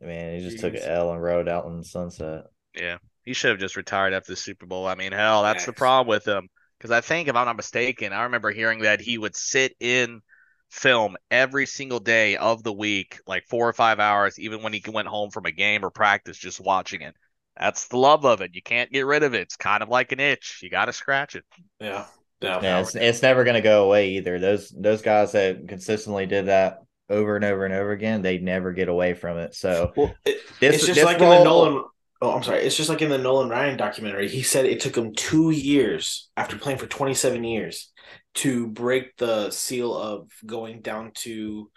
Man, 0.00 0.38
he 0.38 0.40
just 0.44 0.58
took 0.60 0.74
an 0.74 0.80
Jeez. 0.80 0.88
L 0.88 1.12
and 1.12 1.22
rode 1.22 1.48
out 1.48 1.66
in 1.66 1.76
the 1.78 1.84
sunset. 1.84 2.44
Yeah, 2.74 2.98
he 3.24 3.34
should 3.34 3.50
have 3.50 3.58
just 3.60 3.76
retired 3.76 4.14
after 4.14 4.32
the 4.32 4.36
Super 4.36 4.66
Bowl. 4.66 4.86
I 4.86 4.94
mean, 4.94 5.12
hell, 5.12 5.42
that's 5.42 5.66
the 5.66 5.72
problem 5.72 6.08
with 6.08 6.26
him. 6.26 6.48
Because 6.80 6.90
I 6.90 7.02
think, 7.02 7.28
if 7.28 7.36
I'm 7.36 7.44
not 7.44 7.56
mistaken, 7.56 8.14
I 8.14 8.22
remember 8.22 8.50
hearing 8.50 8.80
that 8.80 9.02
he 9.02 9.18
would 9.18 9.36
sit 9.36 9.76
in 9.80 10.22
film 10.70 11.16
every 11.30 11.66
single 11.66 12.00
day 12.00 12.38
of 12.38 12.62
the 12.62 12.72
week, 12.72 13.20
like 13.26 13.44
four 13.46 13.68
or 13.68 13.72
five 13.74 14.00
hours, 14.00 14.38
even 14.38 14.62
when 14.62 14.72
he 14.72 14.82
went 14.88 15.08
home 15.08 15.30
from 15.30 15.44
a 15.44 15.52
game 15.52 15.84
or 15.84 15.90
practice, 15.90 16.38
just 16.38 16.58
watching 16.58 17.02
it. 17.02 17.14
That's 17.58 17.88
the 17.88 17.98
love 17.98 18.24
of 18.24 18.40
it. 18.40 18.54
You 18.54 18.62
can't 18.62 18.90
get 18.90 19.04
rid 19.04 19.22
of 19.22 19.34
it. 19.34 19.42
It's 19.42 19.56
kind 19.56 19.82
of 19.82 19.90
like 19.90 20.12
an 20.12 20.20
itch. 20.20 20.60
You 20.62 20.70
got 20.70 20.86
to 20.86 20.94
scratch 20.94 21.36
it. 21.36 21.44
Yeah. 21.80 22.06
Yeah. 22.40 22.60
Yeah, 22.62 22.80
it's, 22.80 22.94
it's 22.94 23.20
never 23.20 23.44
going 23.44 23.56
to 23.56 23.60
go 23.60 23.84
away 23.84 24.12
either. 24.12 24.38
Those 24.38 24.70
those 24.70 25.02
guys 25.02 25.32
that 25.32 25.68
consistently 25.68 26.24
did 26.24 26.46
that 26.46 26.78
over 27.10 27.36
and 27.36 27.44
over 27.44 27.66
and 27.66 27.74
over 27.74 27.90
again, 27.90 28.22
they 28.22 28.38
never 28.38 28.72
get 28.72 28.88
away 28.88 29.12
from 29.12 29.36
it. 29.36 29.54
So 29.54 29.92
Well, 29.94 30.14
it, 30.24 30.38
this, 30.60 30.76
it's 30.76 30.86
just 30.86 30.94
this 30.94 31.04
like 31.04 31.18
in 31.18 31.24
role- 31.24 31.38
the 31.38 31.44
Nolan. 31.44 31.84
Oh, 32.22 32.32
I'm 32.32 32.42
sorry. 32.42 32.60
It's 32.62 32.76
just 32.76 32.90
like 32.90 33.00
in 33.00 33.08
the 33.08 33.16
Nolan 33.16 33.48
Ryan 33.48 33.78
documentary. 33.78 34.28
He 34.28 34.42
said 34.42 34.66
it 34.66 34.80
took 34.80 34.96
him 34.96 35.14
two 35.14 35.50
years 35.50 36.28
after 36.36 36.58
playing 36.58 36.78
for 36.78 36.86
27 36.86 37.42
years 37.44 37.90
to 38.36 38.66
break 38.68 39.16
the 39.16 39.50
seal 39.50 39.94
of 39.96 40.28
going 40.44 40.82
down 40.82 41.12
to, 41.14 41.70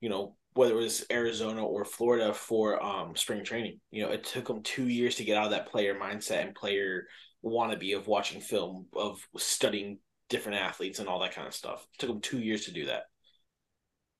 you 0.00 0.08
know, 0.08 0.36
whether 0.54 0.72
it 0.72 0.82
was 0.82 1.04
Arizona 1.12 1.64
or 1.64 1.84
Florida 1.84 2.32
for 2.32 2.82
um 2.82 3.14
spring 3.14 3.44
training. 3.44 3.78
You 3.90 4.04
know, 4.04 4.10
it 4.10 4.24
took 4.24 4.48
him 4.48 4.62
two 4.62 4.88
years 4.88 5.16
to 5.16 5.24
get 5.24 5.36
out 5.36 5.44
of 5.44 5.50
that 5.50 5.68
player 5.68 5.94
mindset 5.94 6.42
and 6.46 6.54
player 6.54 7.06
wannabe 7.44 7.96
of 7.96 8.06
watching 8.06 8.40
film, 8.40 8.86
of 8.94 9.20
studying 9.36 9.98
different 10.30 10.58
athletes 10.58 10.98
and 10.98 11.08
all 11.08 11.20
that 11.20 11.34
kind 11.34 11.46
of 11.46 11.54
stuff. 11.54 11.86
It 11.94 11.98
took 11.98 12.10
him 12.10 12.20
two 12.22 12.38
years 12.38 12.64
to 12.64 12.72
do 12.72 12.86
that. 12.86 13.02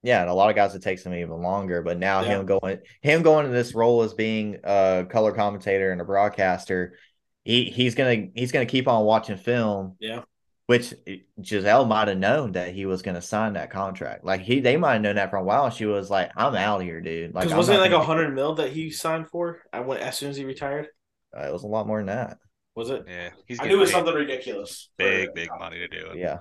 Yeah, 0.03 0.23
and 0.23 0.31
a 0.31 0.35
lot 0.35 0.49
of 0.51 0.57
guys 0.57 0.75
it 0.75 0.83
takes 0.83 1.03
them 1.05 1.15
even 1.15 1.43
longer. 1.43 1.83
But 1.83 1.99
now 1.99 2.23
Yeah. 2.23 2.39
him 2.41 2.47
going 2.47 2.79
him 3.03 3.23
going 3.23 3.47
to 3.47 3.53
this 3.53 3.75
role 3.75 4.03
as 4.03 4.15
being 4.15 4.59
a 4.65 5.07
color 5.09 5.33
commentator 5.33 5.93
and 5.93 6.01
a 6.01 6.05
broadcaster, 6.05 6.97
he 7.45 7.65
he's 7.65 7.95
gonna 7.95 8.29
he's 8.35 8.53
gonna 8.53 8.67
keep 8.67 8.89
on 8.89 9.05
watching 9.05 9.37
film. 9.37 9.97
Yeah. 10.01 10.23
Which 10.67 10.95
Gisele 11.41 11.85
might 11.85 12.07
have 12.07 12.17
known 12.19 12.53
that 12.53 12.73
he 12.73 12.87
was 12.87 13.03
gonna 13.03 13.21
sign 13.21 13.55
that 13.55 13.71
contract. 13.71 14.25
Like 14.25 14.41
he 14.41 14.61
they 14.61 14.77
might 14.77 14.93
have 14.95 15.03
known 15.03 15.17
that 15.17 15.31
for 15.31 15.37
a 15.37 15.43
while. 15.45 15.69
She 15.71 15.85
was 15.85 16.09
like, 16.11 16.31
I'm 16.37 16.55
out 16.55 16.83
here, 16.83 17.01
dude. 17.01 17.35
Like 17.35 17.45
Because 17.45 17.57
wasn't 17.57 17.79
it 17.79 17.81
like 17.81 17.91
gonna 17.91 18.03
a 18.05 18.07
hundred 18.07 18.35
mil 18.35 18.55
that 18.55 18.71
he 18.73 18.91
signed 18.91 19.29
for? 19.29 19.63
I 19.73 19.81
went 19.81 20.01
as 20.01 20.17
soon 20.17 20.31
as 20.31 20.37
he 20.37 20.45
retired. 20.45 20.85
it." 20.87 20.91
Uh, 21.37 21.47
it 21.49 21.53
was 21.53 21.65
a 21.65 21.67
lot 21.67 21.87
more 21.87 21.99
than 21.99 22.07
that. 22.07 22.39
Was 22.77 22.89
it? 22.91 23.05
Yeah, 23.09 23.31
he's 23.47 23.59
I 23.61 23.67
knew 23.67 23.77
it 23.77 23.81
was 23.81 23.91
something 23.91 24.15
ridiculous. 24.15 24.89
big, 24.97 25.27
for- 25.29 25.33
big 25.35 25.51
money 25.59 25.79
to 25.79 25.89
do 25.89 26.07
it. 26.13 26.19
Yeah. 26.19 26.39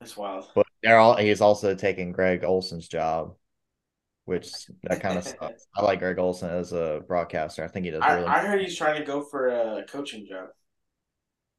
That's 0.00 0.16
wild. 0.16 0.48
But 0.54 0.66
they're 0.82 0.98
all 0.98 1.16
he's 1.16 1.40
also 1.40 1.74
taking 1.74 2.12
Greg 2.12 2.44
Olsen's 2.44 2.88
job, 2.88 3.34
which 4.24 4.50
that 4.84 5.00
kind 5.00 5.18
of 5.18 5.24
sucks. 5.24 5.66
I 5.76 5.82
like 5.82 5.98
Greg 5.98 6.18
Olsen 6.18 6.50
as 6.50 6.72
a 6.72 7.02
broadcaster. 7.06 7.64
I 7.64 7.68
think 7.68 7.84
he 7.84 7.90
does 7.90 8.02
I, 8.02 8.14
really 8.14 8.26
I 8.26 8.40
heard 8.46 8.60
he's 8.60 8.76
trying 8.76 8.98
to 8.98 9.04
go 9.04 9.22
for 9.22 9.48
a 9.48 9.84
coaching 9.84 10.26
job. 10.26 10.48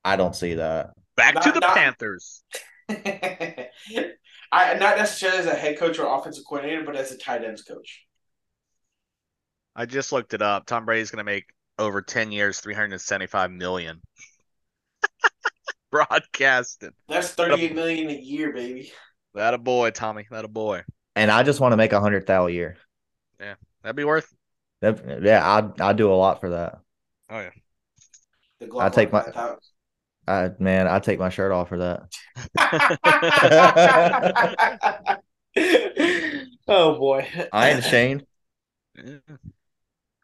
I 0.04 0.16
don't 0.16 0.36
see 0.36 0.56
that. 0.56 0.92
Back 1.16 1.42
to 1.42 1.52
the 1.52 1.60
not- 1.60 1.76
Panthers. 1.76 2.44
I 2.90 4.74
not 4.74 4.98
necessarily 4.98 5.40
as 5.40 5.46
a 5.46 5.56
head 5.56 5.78
coach 5.78 5.98
or 6.00 6.14
offensive 6.14 6.44
coordinator, 6.48 6.84
but 6.84 6.96
as 6.96 7.12
a 7.12 7.18
tight 7.18 7.44
ends 7.44 7.62
coach. 7.62 8.06
I 9.76 9.86
just 9.86 10.12
looked 10.12 10.34
it 10.34 10.42
up. 10.42 10.66
Tom 10.66 10.86
Brady's 10.86 11.12
going 11.12 11.26
to 11.26 11.32
make 11.32 11.46
over 11.80 12.02
10 12.02 12.32
years, 12.32 12.60
375 12.60 13.52
million. 13.52 14.02
Broadcasting. 15.92 16.92
That's 17.08 17.32
thirty-eight 17.32 17.76
million 17.76 18.10
a 18.10 18.14
year, 18.14 18.54
baby. 18.54 18.92
That 19.34 19.54
a 19.54 19.58
boy, 19.58 19.92
Tommy. 19.92 20.28
That 20.32 20.46
a 20.46 20.50
boy. 20.50 20.84
And 21.16 21.32
I 21.32 21.44
just 21.44 21.60
want 21.60 21.74
to 21.74 21.78
make 21.78 21.94
a 21.94 22.00
hundred 22.00 22.26
thou 22.28 22.48
a 22.48 22.52
year. 22.52 22.78
Yeah, 23.40 23.56
that'd 23.84 23.96
be 23.96 24.04
worth. 24.04 24.34
That, 24.82 25.24
yeah, 25.24 25.46
I 25.46 25.90
I 25.90 25.94
do 25.94 26.12
a 26.12 26.16
lot 26.16 26.42
for 26.42 26.50
that. 26.52 26.80
Oh 27.30 27.40
yeah. 27.40 27.52
The 28.60 28.78
I 28.78 28.90
take 28.90 29.12
my- 29.12 29.24
Glock 29.24 29.58
I 30.28 30.52
man, 30.60 30.88
I 30.88 31.00
take 31.00 31.20
my 31.20 31.30
shirt 31.30 31.52
off 31.52 31.70
for 31.70 31.80
that. 31.80 32.04
oh 36.68 36.98
boy. 36.98 37.28
I 37.52 37.70
ain't 37.70 37.80
ashamed, 37.80 38.26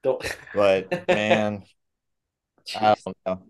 Don't. 0.04 0.38
but 0.54 1.08
man, 1.08 1.64
I 2.80 2.96
don't 3.04 3.18
know. 3.26 3.42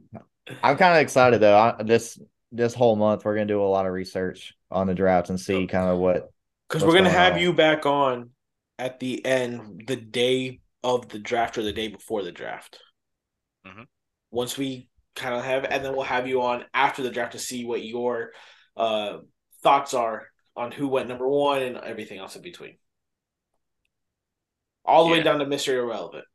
I'm 0.64 0.78
kind 0.78 0.96
of 0.96 1.02
excited 1.02 1.42
though. 1.42 1.58
I, 1.58 1.84
this 1.84 2.18
this 2.52 2.74
whole 2.74 2.96
month 2.96 3.26
we're 3.26 3.36
gonna 3.36 3.46
do 3.46 3.62
a 3.62 3.66
lot 3.66 3.86
of 3.86 3.94
research 3.94 4.54
on 4.72 4.88
the 4.88 4.96
draft 4.96 5.30
and 5.30 5.40
see 5.40 5.68
kind 5.68 5.90
of 5.90 5.98
what. 5.98 6.32
Because 6.68 6.84
we're 6.84 6.94
gonna 6.94 7.04
going 7.04 7.16
have 7.16 7.34
on? 7.34 7.40
you 7.40 7.54
back 7.54 7.86
on 7.86 8.32
at 8.80 9.00
the 9.00 9.26
end, 9.26 9.84
the 9.88 9.96
day 9.96 10.60
of 10.84 11.10
the 11.10 11.20
draft 11.20 11.58
or 11.58 11.64
the 11.64 11.74
day 11.74 11.88
before 11.88 12.24
the 12.24 12.32
draft. 12.32 12.80
Mhm. 13.66 13.86
Once 14.32 14.58
we 14.58 14.90
kind 15.16 15.36
of 15.36 15.44
have, 15.44 15.66
and 15.66 15.84
then 15.84 15.94
we'll 15.94 16.04
have 16.04 16.28
you 16.28 16.42
on 16.42 16.66
after 16.74 17.02
the 17.02 17.10
draft 17.10 17.34
to 17.34 17.40
see 17.40 17.66
what 17.66 17.84
your 17.84 18.32
uh, 18.76 19.18
thoughts 19.64 19.94
are 19.94 20.28
on 20.56 20.72
who 20.72 20.88
went 20.88 21.10
number 21.10 21.28
one 21.28 21.62
and 21.62 21.78
everything 21.78 22.20
else 22.20 22.36
in 22.36 22.42
between. 22.42 22.78
All 24.86 25.06
the 25.06 25.12
way 25.12 25.22
down 25.22 25.40
to 25.40 25.46
Mr. 25.46 25.74
Irrelevant. 25.74 26.26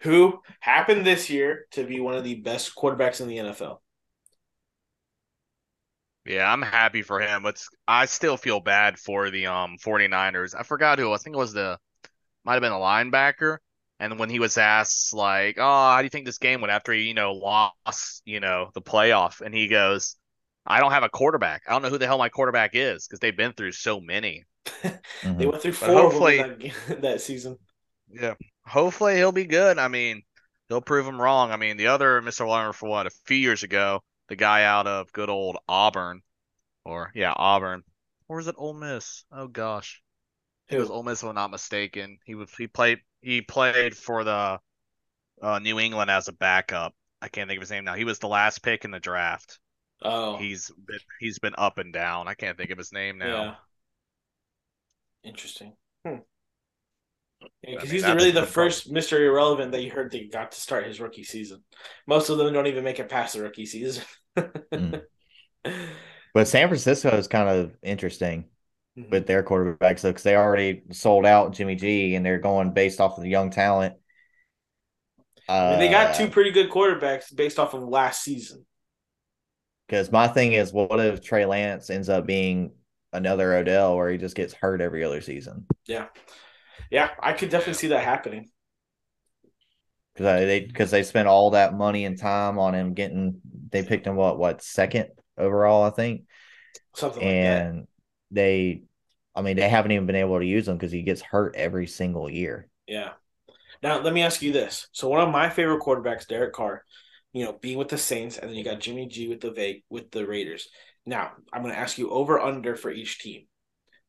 Who 0.00 0.40
happened 0.60 1.06
this 1.06 1.30
year 1.30 1.66
to 1.72 1.84
be 1.84 2.00
one 2.00 2.14
of 2.14 2.24
the 2.24 2.36
best 2.36 2.74
quarterbacks 2.74 3.20
in 3.20 3.28
the 3.28 3.38
NFL? 3.38 3.80
Yeah, 6.26 6.50
I'm 6.52 6.62
happy 6.62 7.02
for 7.02 7.20
him. 7.20 7.42
But 7.42 7.62
I 7.88 8.06
still 8.06 8.36
feel 8.36 8.60
bad 8.60 8.98
for 8.98 9.30
the 9.30 9.46
um 9.46 9.76
49ers. 9.84 10.54
I 10.58 10.62
forgot 10.62 10.98
who. 10.98 11.12
I 11.12 11.16
think 11.16 11.34
it 11.34 11.38
was 11.38 11.52
the 11.52 11.78
might 12.44 12.54
have 12.54 12.62
been 12.62 12.72
a 12.72 12.76
linebacker. 12.76 13.58
And 13.98 14.18
when 14.18 14.30
he 14.30 14.38
was 14.38 14.56
asked 14.58 15.12
like, 15.12 15.56
"Oh, 15.58 15.62
how 15.62 15.98
do 15.98 16.04
you 16.04 16.10
think 16.10 16.24
this 16.26 16.38
game 16.38 16.60
went 16.62 16.72
after 16.72 16.92
he, 16.92 17.02
you 17.02 17.14
know, 17.14 17.32
lost, 17.32 18.22
you 18.24 18.40
know, 18.40 18.70
the 18.74 18.80
playoff?" 18.82 19.40
and 19.42 19.54
he 19.54 19.68
goes, 19.68 20.16
"I 20.66 20.80
don't 20.80 20.92
have 20.92 21.02
a 21.02 21.08
quarterback. 21.10 21.62
I 21.68 21.72
don't 21.72 21.82
know 21.82 21.90
who 21.90 21.98
the 21.98 22.06
hell 22.06 22.18
my 22.18 22.28
quarterback 22.30 22.70
is 22.74 23.06
because 23.06 23.20
they've 23.20 23.36
been 23.36 23.52
through 23.52 23.72
so 23.72 24.00
many." 24.00 24.44
They 24.82 25.28
Mhm. 25.28 25.50
went 25.50 25.62
through 25.62 25.72
But 25.72 25.78
four 25.80 25.88
of 25.88 25.94
them 25.96 26.02
hopefully- 26.10 26.72
that, 26.88 27.00
that 27.02 27.20
season. 27.20 27.58
Yeah. 28.10 28.34
Hopefully 28.66 29.16
he'll 29.16 29.32
be 29.32 29.44
good. 29.44 29.78
I 29.78 29.88
mean, 29.88 30.22
he'll 30.68 30.80
prove 30.80 31.06
him 31.06 31.20
wrong. 31.20 31.50
I 31.52 31.56
mean, 31.56 31.76
the 31.76 31.88
other 31.88 32.20
Mr. 32.22 32.46
Lerner 32.46 32.74
for 32.74 32.88
what, 32.88 33.06
a 33.06 33.10
few 33.26 33.36
years 33.36 33.62
ago, 33.62 34.02
the 34.30 34.36
guy 34.36 34.62
out 34.62 34.86
of 34.86 35.12
good 35.12 35.28
old 35.28 35.58
Auburn, 35.68 36.22
or 36.84 37.10
yeah, 37.14 37.34
Auburn, 37.36 37.82
or 38.28 38.36
was 38.36 38.46
it 38.46 38.54
Ole 38.56 38.72
Miss? 38.72 39.24
Oh 39.30 39.48
gosh, 39.48 40.00
it 40.70 40.78
was? 40.78 40.88
Ole 40.88 41.02
Miss, 41.02 41.22
if 41.22 41.28
I'm 41.28 41.34
not 41.34 41.50
mistaken. 41.50 42.18
He 42.24 42.34
was 42.34 42.50
he 42.56 42.68
played 42.68 43.00
he 43.20 43.42
played 43.42 43.94
for 43.94 44.24
the 44.24 44.60
uh, 45.42 45.58
New 45.58 45.78
England 45.78 46.10
as 46.10 46.28
a 46.28 46.32
backup. 46.32 46.94
I 47.20 47.28
can't 47.28 47.48
think 47.48 47.58
of 47.58 47.62
his 47.62 47.70
name 47.70 47.84
now. 47.84 47.94
He 47.94 48.04
was 48.04 48.20
the 48.20 48.28
last 48.28 48.62
pick 48.62 48.86
in 48.86 48.92
the 48.92 49.00
draft. 49.00 49.58
Oh, 50.02 50.38
He's 50.38 50.70
been 50.86 51.00
he's 51.18 51.38
been 51.38 51.54
up 51.58 51.78
and 51.78 51.92
down. 51.92 52.28
I 52.28 52.34
can't 52.34 52.56
think 52.56 52.70
of 52.70 52.78
his 52.78 52.92
name 52.92 53.18
now. 53.18 53.26
Yeah. 53.26 53.54
Interesting. 55.22 55.74
Hmm. 56.06 56.16
Because 57.62 57.84
mean, 57.84 57.92
he's 57.92 58.06
really 58.06 58.30
the 58.30 58.46
first 58.46 58.92
Mr. 58.92 59.18
Irrelevant 59.20 59.72
that 59.72 59.82
you 59.82 59.90
heard 59.90 60.10
that 60.12 60.32
got 60.32 60.52
to 60.52 60.60
start 60.60 60.86
his 60.86 61.00
rookie 61.00 61.24
season. 61.24 61.62
Most 62.06 62.28
of 62.28 62.38
them 62.38 62.52
don't 62.52 62.66
even 62.66 62.84
make 62.84 62.98
it 62.98 63.08
past 63.08 63.34
the 63.34 63.42
rookie 63.42 63.66
season. 63.66 64.04
Mm. 64.36 65.02
But 66.32 66.46
San 66.48 66.68
Francisco 66.68 67.10
is 67.16 67.26
kind 67.28 67.48
of 67.48 67.76
interesting 67.82 68.44
Mhm. 68.98 69.10
with 69.10 69.26
their 69.26 69.42
quarterbacks 69.42 70.02
because 70.02 70.22
they 70.22 70.36
already 70.36 70.82
sold 70.92 71.26
out 71.26 71.52
Jimmy 71.52 71.74
G 71.76 72.14
and 72.14 72.24
they're 72.24 72.38
going 72.38 72.72
based 72.72 73.00
off 73.00 73.16
of 73.16 73.22
the 73.22 73.28
young 73.30 73.50
talent. 73.50 73.94
Mean, 75.48 75.78
they 75.78 75.88
got 75.88 76.14
Uh, 76.14 76.18
two 76.18 76.28
pretty 76.28 76.50
good 76.50 76.70
quarterbacks 76.70 77.34
based 77.34 77.58
off 77.58 77.74
of 77.74 77.82
last 77.82 78.22
season. 78.22 78.64
Because 79.88 80.12
my 80.12 80.28
thing 80.28 80.52
is, 80.52 80.72
what 80.72 81.00
if 81.00 81.20
Trey 81.20 81.46
Lance 81.46 81.90
ends 81.90 82.08
up 82.08 82.26
being 82.26 82.72
another 83.12 83.54
Odell 83.54 83.96
where 83.96 84.10
he 84.10 84.18
just 84.18 84.36
gets 84.36 84.54
hurt 84.54 84.80
every 84.80 85.02
other 85.02 85.20
season? 85.20 85.66
Yeah. 85.86 86.06
Yeah, 86.90 87.10
I 87.20 87.32
could 87.32 87.50
definitely 87.50 87.74
see 87.74 87.88
that 87.88 88.04
happening. 88.04 88.50
Because 90.14 90.46
they 90.46 90.60
because 90.60 90.90
they 90.90 91.02
spent 91.02 91.28
all 91.28 91.50
that 91.50 91.74
money 91.74 92.04
and 92.04 92.18
time 92.18 92.58
on 92.58 92.74
him 92.74 92.94
getting 92.94 93.40
they 93.70 93.82
picked 93.82 94.06
him 94.06 94.16
what 94.16 94.38
what 94.38 94.62
second 94.62 95.08
overall 95.38 95.84
I 95.84 95.90
think 95.90 96.22
Something 96.94 97.22
like 97.22 97.30
that. 97.30 97.66
and 97.66 97.86
they 98.30 98.82
I 99.34 99.42
mean 99.42 99.56
they 99.56 99.68
haven't 99.68 99.92
even 99.92 100.06
been 100.06 100.16
able 100.16 100.38
to 100.38 100.44
use 100.44 100.68
him 100.68 100.76
because 100.76 100.92
he 100.92 101.02
gets 101.02 101.22
hurt 101.22 101.54
every 101.56 101.86
single 101.86 102.28
year. 102.28 102.68
Yeah. 102.86 103.10
Now 103.82 104.00
let 104.00 104.12
me 104.12 104.22
ask 104.22 104.42
you 104.42 104.52
this. 104.52 104.88
So 104.92 105.08
one 105.08 105.20
of 105.20 105.30
my 105.30 105.48
favorite 105.48 105.80
quarterbacks, 105.80 106.26
Derek 106.26 106.52
Carr, 106.52 106.84
you 107.32 107.44
know, 107.44 107.52
being 107.52 107.78
with 107.78 107.88
the 107.88 107.96
Saints, 107.98 108.36
and 108.36 108.50
then 108.50 108.56
you 108.56 108.64
got 108.64 108.80
Jimmy 108.80 109.06
G 109.06 109.28
with 109.28 109.40
the 109.40 109.52
Va- 109.52 109.80
with 109.88 110.10
the 110.10 110.26
Raiders. 110.26 110.68
Now 111.06 111.30
I'm 111.52 111.62
going 111.62 111.72
to 111.72 111.80
ask 111.80 111.96
you 111.96 112.10
over 112.10 112.38
under 112.40 112.76
for 112.76 112.90
each 112.90 113.20
team. 113.20 113.46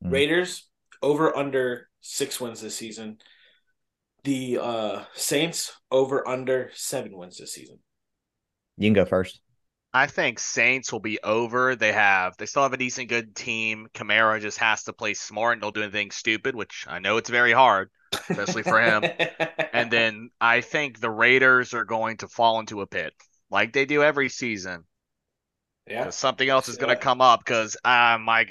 Mhm. 0.04 0.12
Raiders 0.12 0.68
over 1.00 1.34
under 1.34 1.88
six 2.00 2.40
wins 2.40 2.60
this 2.60 2.74
season. 2.76 3.18
The 4.24 4.58
uh 4.60 5.04
Saints 5.14 5.72
over 5.90 6.26
under 6.28 6.70
seven 6.74 7.16
wins 7.16 7.38
this 7.38 7.54
season. 7.54 7.78
You 8.76 8.86
can 8.86 8.94
go 8.94 9.04
first. 9.04 9.40
I 9.92 10.06
think 10.06 10.38
Saints 10.38 10.90
will 10.90 11.00
be 11.00 11.20
over. 11.22 11.76
They 11.76 11.92
have 11.92 12.36
they 12.36 12.46
still 12.46 12.62
have 12.62 12.72
a 12.72 12.78
decent 12.78 13.08
good 13.08 13.34
team. 13.36 13.88
Kamara 13.94 14.40
just 14.40 14.58
has 14.58 14.84
to 14.84 14.92
play 14.92 15.14
smart 15.14 15.54
and 15.54 15.62
don't 15.62 15.74
do 15.74 15.82
anything 15.82 16.10
stupid, 16.10 16.54
which 16.54 16.86
I 16.88 16.98
know 16.98 17.18
it's 17.18 17.28
very 17.28 17.52
hard, 17.52 17.90
especially 18.30 18.62
for 18.62 18.80
him. 18.80 19.04
and 19.72 19.90
then 19.90 20.30
I 20.40 20.62
think 20.62 20.98
the 20.98 21.10
Raiders 21.10 21.74
are 21.74 21.84
going 21.84 22.18
to 22.18 22.28
fall 22.28 22.60
into 22.60 22.80
a 22.80 22.86
pit 22.86 23.12
like 23.50 23.72
they 23.72 23.84
do 23.84 24.02
every 24.02 24.30
season. 24.30 24.84
Yeah. 25.86 26.10
Something 26.10 26.48
else 26.48 26.68
is 26.68 26.78
going 26.78 26.94
to 26.94 27.00
come 27.00 27.20
up 27.20 27.40
because 27.40 27.76
uh, 27.84 28.16
my 28.18 28.40
I- 28.40 28.46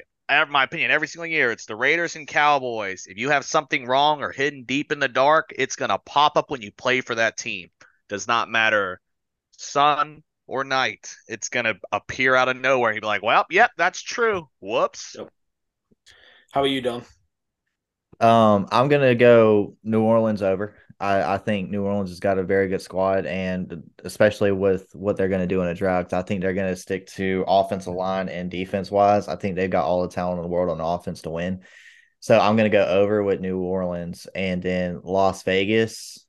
my 0.50 0.63
opinion 0.63 0.91
every 0.91 1.08
single 1.08 1.28
year 1.28 1.52
it's 1.52 1.65
the 1.65 1.76
Raiders 1.76 2.15
and 2.15 2.28
Cowboys. 2.28 3.06
If 3.08 3.17
you 3.17 3.30
have 3.30 3.46
something 3.46 3.86
wrong 3.86 4.22
or 4.22 4.32
hidden 4.32 4.63
deep 4.63 4.91
in 4.91 5.00
the 5.00 5.08
dark, 5.08 5.52
it's 5.58 5.76
going 5.76 5.89
to 5.89 5.98
pop 6.00 6.38
up 6.38 6.50
when 6.50 6.62
you 6.62 6.72
play 6.72 7.02
for 7.02 7.15
that 7.15 7.38
team. 7.38 7.70
does 8.08 8.28
not 8.28 8.50
matter 8.50 9.00
sun 9.62 10.24
or 10.48 10.63
night. 10.63 11.15
It's 11.28 11.50
gonna 11.50 11.76
appear 11.91 12.36
out 12.36 12.50
of 12.50 12.58
nowhere. 12.58 12.94
He'd 12.94 13.02
be 13.02 13.08
like, 13.08 13.24
"Well, 13.24 13.46
yep, 13.50 13.72
that's 13.78 14.02
true. 14.02 14.50
Whoops." 14.60 15.15
Yep. 15.17 15.30
How 16.52 16.62
are 16.62 16.67
you, 16.67 16.82
Don? 16.82 17.06
Um, 18.20 18.67
I'm 18.72 18.88
gonna 18.89 19.15
go 19.15 19.78
New 19.84 20.02
Orleans 20.02 20.41
over. 20.41 20.76
I, 21.02 21.34
I 21.34 21.38
think 21.40 21.72
New 21.72 21.84
Orleans 21.84 22.12
has 22.12 22.20
got 22.20 22.38
a 22.38 22.44
very 22.44 22.68
good 22.68 22.82
squad, 22.82 23.26
and 23.26 23.82
especially 24.04 24.52
with 24.52 24.88
what 24.94 25.18
they're 25.18 25.30
going 25.30 25.42
to 25.42 25.48
do 25.48 25.62
in 25.64 25.68
a 25.68 25.74
draft, 25.74 26.14
I 26.14 26.22
think 26.22 26.42
they're 26.42 26.54
going 26.54 26.72
to 26.72 26.80
stick 26.80 27.08
to 27.08 27.44
offensive 27.48 27.96
line 27.96 28.30
and 28.30 28.52
defense 28.52 28.92
wise. 28.92 29.28
I 29.28 29.36
think 29.36 29.56
they've 29.56 29.70
got 29.70 29.86
all 29.86 30.04
the 30.04 30.14
talent 30.14 30.38
in 30.38 30.44
the 30.44 30.50
world 30.50 30.70
on 30.70 30.80
offense 30.80 31.24
to 31.24 31.32
win. 31.32 31.62
So 32.20 32.40
I'm 32.40 32.56
going 32.56 32.70
to 32.70 32.78
go 32.78 32.86
over 32.86 33.24
with 33.24 33.42
New 33.42 33.58
Orleans, 33.58 34.28
and 34.36 34.62
then 34.62 35.02
Las 35.04 35.42
Vegas. 35.42 36.24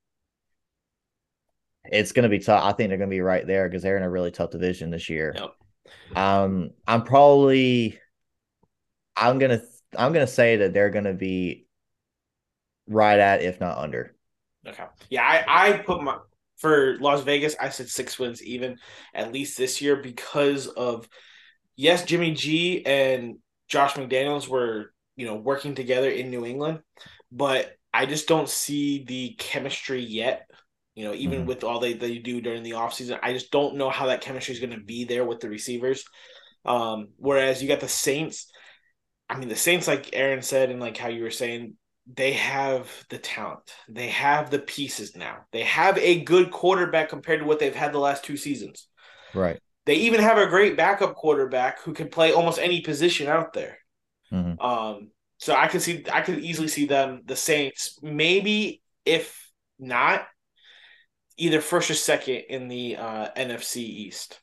It's 1.84 2.12
going 2.12 2.22
to 2.22 2.30
be 2.30 2.38
tough. 2.38 2.64
I 2.64 2.72
think 2.72 2.88
they're 2.88 2.98
going 2.98 3.10
to 3.10 3.14
be 3.14 3.20
right 3.20 3.46
there 3.46 3.68
because 3.68 3.82
they're 3.82 3.98
in 3.98 4.02
a 4.02 4.10
really 4.10 4.30
tough 4.30 4.52
division 4.52 4.90
this 4.90 5.10
year. 5.10 5.34
Yep. 5.36 6.16
Um, 6.16 6.70
I'm 6.86 7.02
probably, 7.02 7.98
I'm 9.14 9.38
gonna, 9.38 9.60
I'm 9.98 10.14
gonna 10.14 10.26
say 10.26 10.56
that 10.56 10.72
they're 10.72 10.88
going 10.90 11.04
to 11.04 11.12
be 11.12 11.66
right 12.86 13.18
at, 13.18 13.42
if 13.42 13.60
not 13.60 13.76
under. 13.76 14.14
Okay. 14.66 14.84
Yeah, 15.10 15.22
I, 15.22 15.70
I 15.70 15.72
put 15.78 16.02
my 16.02 16.18
for 16.58 16.96
Las 17.00 17.22
Vegas, 17.22 17.56
I 17.60 17.70
said 17.70 17.88
six 17.88 18.18
wins 18.18 18.42
even 18.42 18.76
at 19.14 19.32
least 19.32 19.58
this 19.58 19.82
year 19.82 19.96
because 19.96 20.68
of 20.68 21.08
yes, 21.76 22.04
Jimmy 22.04 22.32
G 22.32 22.84
and 22.86 23.36
Josh 23.68 23.94
McDaniels 23.94 24.48
were, 24.48 24.92
you 25.16 25.26
know, 25.26 25.36
working 25.36 25.74
together 25.74 26.10
in 26.10 26.30
New 26.30 26.46
England, 26.46 26.80
but 27.32 27.72
I 27.92 28.06
just 28.06 28.28
don't 28.28 28.48
see 28.48 29.04
the 29.04 29.34
chemistry 29.38 30.00
yet. 30.00 30.48
You 30.94 31.06
know, 31.06 31.14
even 31.14 31.42
Mhm. 31.42 31.46
with 31.46 31.64
all 31.64 31.80
they, 31.80 31.94
they 31.94 32.18
do 32.18 32.40
during 32.40 32.62
the 32.62 32.72
offseason, 32.72 33.18
I 33.22 33.32
just 33.32 33.50
don't 33.50 33.76
know 33.76 33.90
how 33.90 34.06
that 34.06 34.20
chemistry 34.20 34.54
is 34.54 34.60
going 34.60 34.78
to 34.78 34.84
be 34.84 35.04
there 35.04 35.24
with 35.24 35.40
the 35.40 35.48
receivers. 35.48 36.04
Um, 36.64 37.08
whereas 37.16 37.62
you 37.62 37.68
got 37.68 37.80
the 37.80 37.88
Saints, 37.88 38.50
I 39.28 39.38
mean, 39.38 39.48
the 39.48 39.56
Saints, 39.56 39.88
like 39.88 40.10
Aaron 40.12 40.42
said, 40.42 40.70
and 40.70 40.80
like 40.80 40.96
how 40.96 41.08
you 41.08 41.22
were 41.22 41.30
saying, 41.30 41.76
they 42.06 42.32
have 42.32 42.90
the 43.10 43.18
talent. 43.18 43.74
They 43.88 44.08
have 44.08 44.50
the 44.50 44.58
pieces 44.58 45.16
now. 45.16 45.46
They 45.52 45.62
have 45.62 45.96
a 45.98 46.22
good 46.22 46.50
quarterback 46.50 47.08
compared 47.08 47.40
to 47.40 47.46
what 47.46 47.58
they've 47.58 47.74
had 47.74 47.92
the 47.92 47.98
last 47.98 48.24
two 48.24 48.36
seasons. 48.36 48.88
Right. 49.34 49.60
They 49.86 49.94
even 49.96 50.20
have 50.20 50.38
a 50.38 50.46
great 50.46 50.76
backup 50.76 51.14
quarterback 51.14 51.80
who 51.82 51.92
can 51.92 52.08
play 52.08 52.32
almost 52.32 52.58
any 52.58 52.80
position 52.80 53.28
out 53.28 53.52
there. 53.52 53.78
Mhm. 54.32 54.62
Um, 54.62 55.10
so 55.38 55.54
I 55.54 55.66
could 55.68 55.82
see, 55.82 56.04
I 56.12 56.20
could 56.20 56.38
easily 56.38 56.68
see 56.68 56.86
them, 56.86 57.22
the 57.24 57.36
Saints, 57.36 57.98
maybe 58.02 58.82
if 59.04 59.50
not, 59.78 60.26
either 61.36 61.60
first 61.60 61.90
or 61.90 61.94
second 61.94 62.44
in 62.48 62.68
the 62.68 62.96
uh, 62.96 63.28
NFC 63.36 63.82
East 63.82 64.38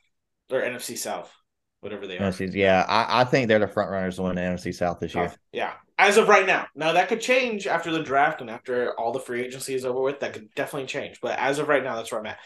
or 0.52 0.62
NFC 0.62 0.98
South, 0.98 1.34
whatever 1.82 2.08
they 2.08 2.18
are. 2.18 2.34
Yeah, 2.40 2.86
I, 2.88 3.22
I 3.22 3.24
think 3.24 3.48
they're 3.48 3.60
the 3.60 3.68
front 3.68 3.92
runners 3.92 4.18
to 4.18 4.24
win 4.24 4.36
the 4.36 4.42
NFC 4.42 4.74
South 4.74 5.00
this 5.00 5.16
year. 5.16 5.30
Oh, 5.32 5.36
yeah, 5.52 5.74
as 5.98 6.18
of 6.18 6.28
right 6.28 6.46
now. 6.46 6.68
Now 6.76 6.94
that 6.94 7.10
could 7.10 7.22
change 7.22 7.68
after 7.68 7.92
the 7.92 8.04
draft 8.04 8.42
and 8.42 8.50
after 8.50 8.98
all 9.00 9.12
the 9.12 9.20
free 9.20 9.42
agency 9.42 9.76
is 9.76 9.86
over 9.86 10.02
with. 10.02 10.20
That 10.20 10.34
could 10.34 10.54
definitely 10.56 10.88
change. 10.88 11.20
But 11.22 11.40
as 11.40 11.60
of 11.60 11.68
right 11.68 11.84
now, 11.84 11.96
that's 11.96 12.12
where 12.12 12.20
I'm 12.20 12.28
at. 12.28 12.40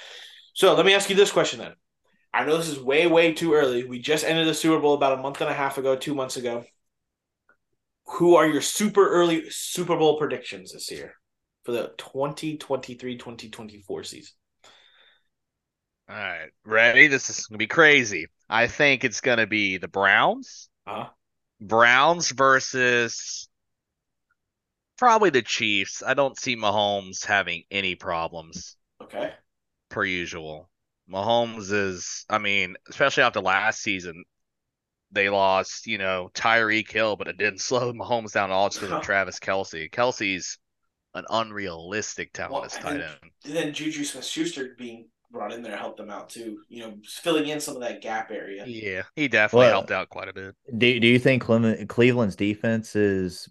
So 0.53 0.75
let 0.75 0.85
me 0.85 0.93
ask 0.93 1.09
you 1.09 1.15
this 1.15 1.31
question 1.31 1.59
then. 1.59 1.73
I 2.33 2.45
know 2.45 2.57
this 2.57 2.69
is 2.69 2.79
way, 2.79 3.05
way 3.05 3.33
too 3.33 3.53
early. 3.53 3.83
We 3.83 3.99
just 3.99 4.25
ended 4.25 4.47
the 4.47 4.55
Super 4.55 4.81
Bowl 4.81 4.95
about 4.95 5.19
a 5.19 5.21
month 5.21 5.41
and 5.41 5.49
a 5.49 5.53
half 5.53 5.77
ago, 5.77 5.95
two 5.95 6.15
months 6.15 6.37
ago. 6.37 6.63
Who 8.05 8.35
are 8.35 8.47
your 8.47 8.61
super 8.61 9.07
early 9.07 9.49
Super 9.49 9.95
Bowl 9.95 10.17
predictions 10.17 10.73
this 10.73 10.91
year 10.91 11.13
for 11.63 11.71
the 11.71 11.93
2023-2024 11.97 14.05
season? 14.05 14.33
All 16.09 16.15
right, 16.15 16.49
ready? 16.65 17.07
This 17.07 17.29
is 17.29 17.45
gonna 17.47 17.57
be 17.57 17.67
crazy. 17.67 18.27
I 18.49 18.67
think 18.67 19.03
it's 19.03 19.21
gonna 19.21 19.47
be 19.47 19.77
the 19.77 19.87
Browns. 19.87 20.69
Uh, 20.85 21.07
Browns 21.61 22.31
versus 22.31 23.47
probably 24.97 25.29
the 25.29 25.41
Chiefs. 25.41 26.03
I 26.05 26.13
don't 26.13 26.37
see 26.37 26.55
Mahomes 26.55 27.25
having 27.25 27.63
any 27.71 27.95
problems 27.95 28.75
okay. 29.01 29.33
per 29.89 30.03
usual. 30.03 30.69
Mahomes 31.09 31.71
is, 31.71 32.25
I 32.29 32.37
mean, 32.37 32.75
especially 32.89 33.23
after 33.23 33.39
last 33.39 33.81
season, 33.81 34.23
they 35.11 35.29
lost, 35.29 35.87
you 35.87 35.97
know, 35.97 36.31
Tyreek 36.33 36.91
Hill, 36.91 37.15
but 37.15 37.27
it 37.27 37.37
didn't 37.37 37.61
slow 37.61 37.93
Mahomes 37.93 38.33
down 38.33 38.49
at 38.49 38.53
all 38.53 38.69
just 38.69 38.81
because 38.81 38.95
of 38.95 39.03
Travis 39.03 39.39
Kelce. 39.39 39.89
Kelce's 39.89 40.57
an 41.13 41.25
unrealistic 41.29 42.33
talent 42.33 42.53
Well, 42.53 42.65
as 42.65 42.73
tight 42.73 43.01
end. 43.01 43.17
And 43.45 43.55
then 43.55 43.73
Juju 43.73 44.03
Smith 44.03 44.25
Schuster 44.25 44.75
being 44.77 45.07
brought 45.33 45.51
in 45.51 45.61
there 45.63 45.75
helped 45.75 45.97
them 45.97 46.09
out 46.09 46.29
too. 46.29 46.59
You 46.69 46.81
know, 46.83 46.93
filling 47.05 47.47
in 47.49 47.59
some 47.59 47.75
of 47.75 47.81
that 47.81 48.01
gap 48.01 48.31
area. 48.31 48.63
Yeah, 48.65 49.01
he 49.15 49.27
definitely 49.27 49.65
Well, 49.65 49.71
helped 49.71 49.91
out 49.91 50.09
quite 50.09 50.29
a 50.29 50.33
bit. 50.33 50.55
Do 50.77 50.99
Do 50.99 51.07
you 51.07 51.19
think 51.19 51.43
Cleveland, 51.43 51.89
Cleveland's 51.89 52.37
defense 52.37 52.93
has 52.93 53.49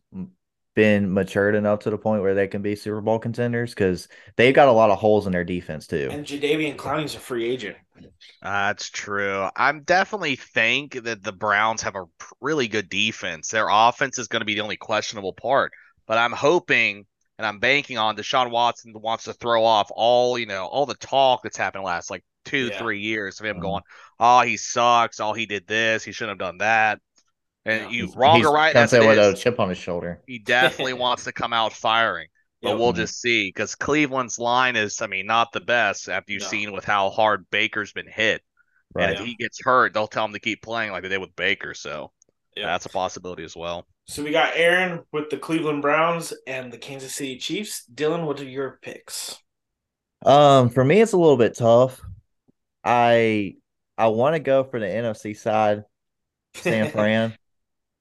been 0.75 1.13
matured 1.13 1.55
enough 1.55 1.81
to 1.81 1.91
the 1.91 1.99
point 1.99 2.23
where 2.23 2.35
they 2.35 2.47
can 2.49 2.63
be 2.63 2.75
Super 2.77 3.03
Bowl 3.03 3.19
contenders? 3.19 3.75
Because 3.75 4.09
they've 4.37 4.55
got 4.55 4.69
a 4.69 4.73
lot 4.73 4.91
of 4.91 4.99
holes 4.99 5.27
in 5.27 5.33
their 5.33 5.45
defense 5.45 5.87
too. 5.87 6.09
And 6.11 6.25
Jadeveon 6.25 6.77
Clowney's 6.77 7.15
a 7.15 7.19
free 7.19 7.51
agent. 7.51 7.77
That's 8.41 8.91
true. 8.91 9.49
I'm 9.55 9.83
definitely 9.83 10.37
think 10.37 11.05
that 11.05 11.23
the 11.23 11.33
Browns 11.33 11.83
have 11.83 11.95
a 11.97 12.07
really 12.41 12.69
good 12.69 12.89
defense. 12.89 13.51
Their 13.51 13.69
offense 13.71 14.19
is 14.19 14.29
going 14.29 14.41
to 14.41 14.47
be 14.47 14.55
the 14.55 14.61
only 14.63 14.77
questionable 14.77 15.33
part, 15.33 15.73
but 16.07 16.19
I'm 16.19 16.33
hoping 16.33 17.07
and 17.39 17.47
I'm 17.47 17.59
banking 17.59 17.99
on 17.99 18.17
Deshaun 18.17 18.51
Watson 18.51 18.93
wants 18.95 19.25
to 19.25 19.33
throw 19.33 19.65
off 19.65 19.91
all, 19.95 20.39
you 20.39 20.47
know, 20.47 20.67
all 20.67 20.87
the 20.87 20.95
talk 20.95 21.43
that's 21.43 21.57
happened 21.57 21.85
last 21.85 22.11
like 22.11 22.25
two, 22.45 22.69
Yeah. 22.69 22.79
three 22.79 23.01
years 23.01 23.41
of 23.41 23.47
him 23.47 23.59
Mhm. 23.59 23.63
going, 23.63 23.83
oh, 24.21 24.41
he 24.41 24.57
sucks. 24.57 25.21
Oh, 25.21 25.33
he 25.33 25.47
did 25.47 25.67
this. 25.67 26.05
He 26.05 26.13
shouldn't 26.13 26.41
have 26.41 26.47
done 26.49 26.59
that. 26.59 27.01
And 27.65 27.83
Yeah. 27.85 27.89
you 27.91 28.05
He's- 28.07 28.17
wrong 28.17 28.37
he's 28.39 28.47
or 28.47 28.55
right, 28.55 28.73
comes 28.73 28.93
as 28.93 29.01
it 29.03 29.07
with 29.07 29.19
a 29.19 29.37
chip 29.37 29.61
on 29.61 29.69
his 29.69 29.79
shoulder. 29.79 30.21
he 30.27 30.39
definitely 30.39 30.93
wants 30.95 31.25
to 31.25 31.33
come 31.33 31.53
out 31.53 31.73
firing. 31.73 32.29
But 32.61 32.71
Yep. 32.71 32.79
we'll 32.79 32.93
Mhm. 32.93 32.97
just 32.97 33.21
see 33.21 33.49
because 33.49 33.75
Cleveland's 33.75 34.39
line 34.39 34.77
is, 34.77 35.01
I 35.03 35.07
mean, 35.09 35.27
not 35.27 35.53
the 35.53 35.61
best 35.61 36.09
after 36.09 36.33
you've 36.33 36.43
No. 36.43 36.49
seen 36.49 36.73
with 36.73 36.85
how 36.85 37.11
hard 37.11 37.49
Baker's 37.51 37.93
been 37.93 38.07
hit. 38.09 38.43
Right. 38.95 39.11
And 39.11 39.19
if 39.21 39.25
he 39.27 39.35
gets 39.37 39.59
hurt, 39.65 39.95
they'll 39.95 40.07
tell 40.07 40.25
him 40.27 40.33
to 40.33 40.39
keep 40.39 40.63
playing 40.63 40.93
like 40.93 41.03
they 41.03 41.09
did 41.09 41.19
with 41.21 41.35
Baker. 41.35 41.75
So 41.75 42.13
Yeah. 42.57 42.67
that's 42.67 42.87
a 42.87 42.89
possibility 42.91 43.43
as 43.43 43.57
well. 43.57 43.87
So 44.07 44.23
we 44.23 44.31
got 44.31 44.57
Aaron 44.57 45.01
with 45.13 45.31
the 45.31 45.37
Cleveland 45.37 45.83
Browns 45.83 46.35
and 46.47 46.73
the 46.73 46.79
Kansas 46.79 47.15
City 47.15 47.39
Chiefs. 47.39 47.85
Dylan, 47.93 48.27
what 48.27 48.41
are 48.41 48.45
your 48.45 48.79
picks? 48.83 49.39
Um, 50.25 50.69
for 50.69 50.85
me, 50.85 51.01
it's 51.01 51.13
a 51.13 51.19
little 51.19 51.37
bit 51.37 51.57
tough. 51.57 52.01
I 52.85 53.57
I 53.97 54.09
want 54.09 54.35
to 54.35 54.41
go 54.41 54.65
for 54.65 54.81
the 54.81 54.87
NFC 54.87 55.37
side, 55.37 55.85
San 56.55 56.91
Fran. 56.93 57.37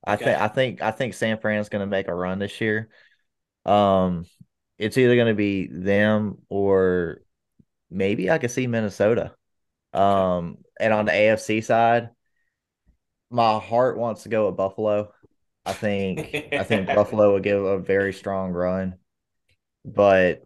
I 0.04 0.16
think 0.16 0.40
I 0.40 0.48
think 0.48 0.82
I 0.82 0.92
think 0.92 1.14
San 1.14 1.40
Fran's 1.40 1.70
going 1.70 1.82
to 1.82 1.86
make 1.86 2.08
a 2.08 2.14
run 2.14 2.40
this 2.40 2.60
year. 2.60 2.90
Um, 3.66 4.26
it's 4.78 4.98
either 4.98 5.16
going 5.16 5.28
to 5.28 5.36
be 5.36 5.68
them 5.68 6.40
or 6.50 7.22
maybe 7.92 8.32
I 8.32 8.40
could 8.40 8.52
see 8.52 8.66
Minnesota. 8.66 9.36
Um, 9.94 10.58
and 10.80 10.94
on 10.94 11.06
the 11.06 11.12
AFC 11.12 11.64
side, 11.64 12.10
my 13.30 13.60
heart 13.60 13.98
wants 13.98 14.24
to 14.24 14.30
go 14.30 14.48
with 14.48 14.58
Buffalo. 14.58 15.14
I 15.66 15.74
think 15.74 16.38
I 16.56 16.64
think 16.64 16.92
Buffalo 16.94 17.34
would 17.34 17.44
give 17.44 17.64
a 17.64 17.80
very 17.80 18.14
strong 18.14 18.52
run, 18.52 18.98
but 19.86 20.44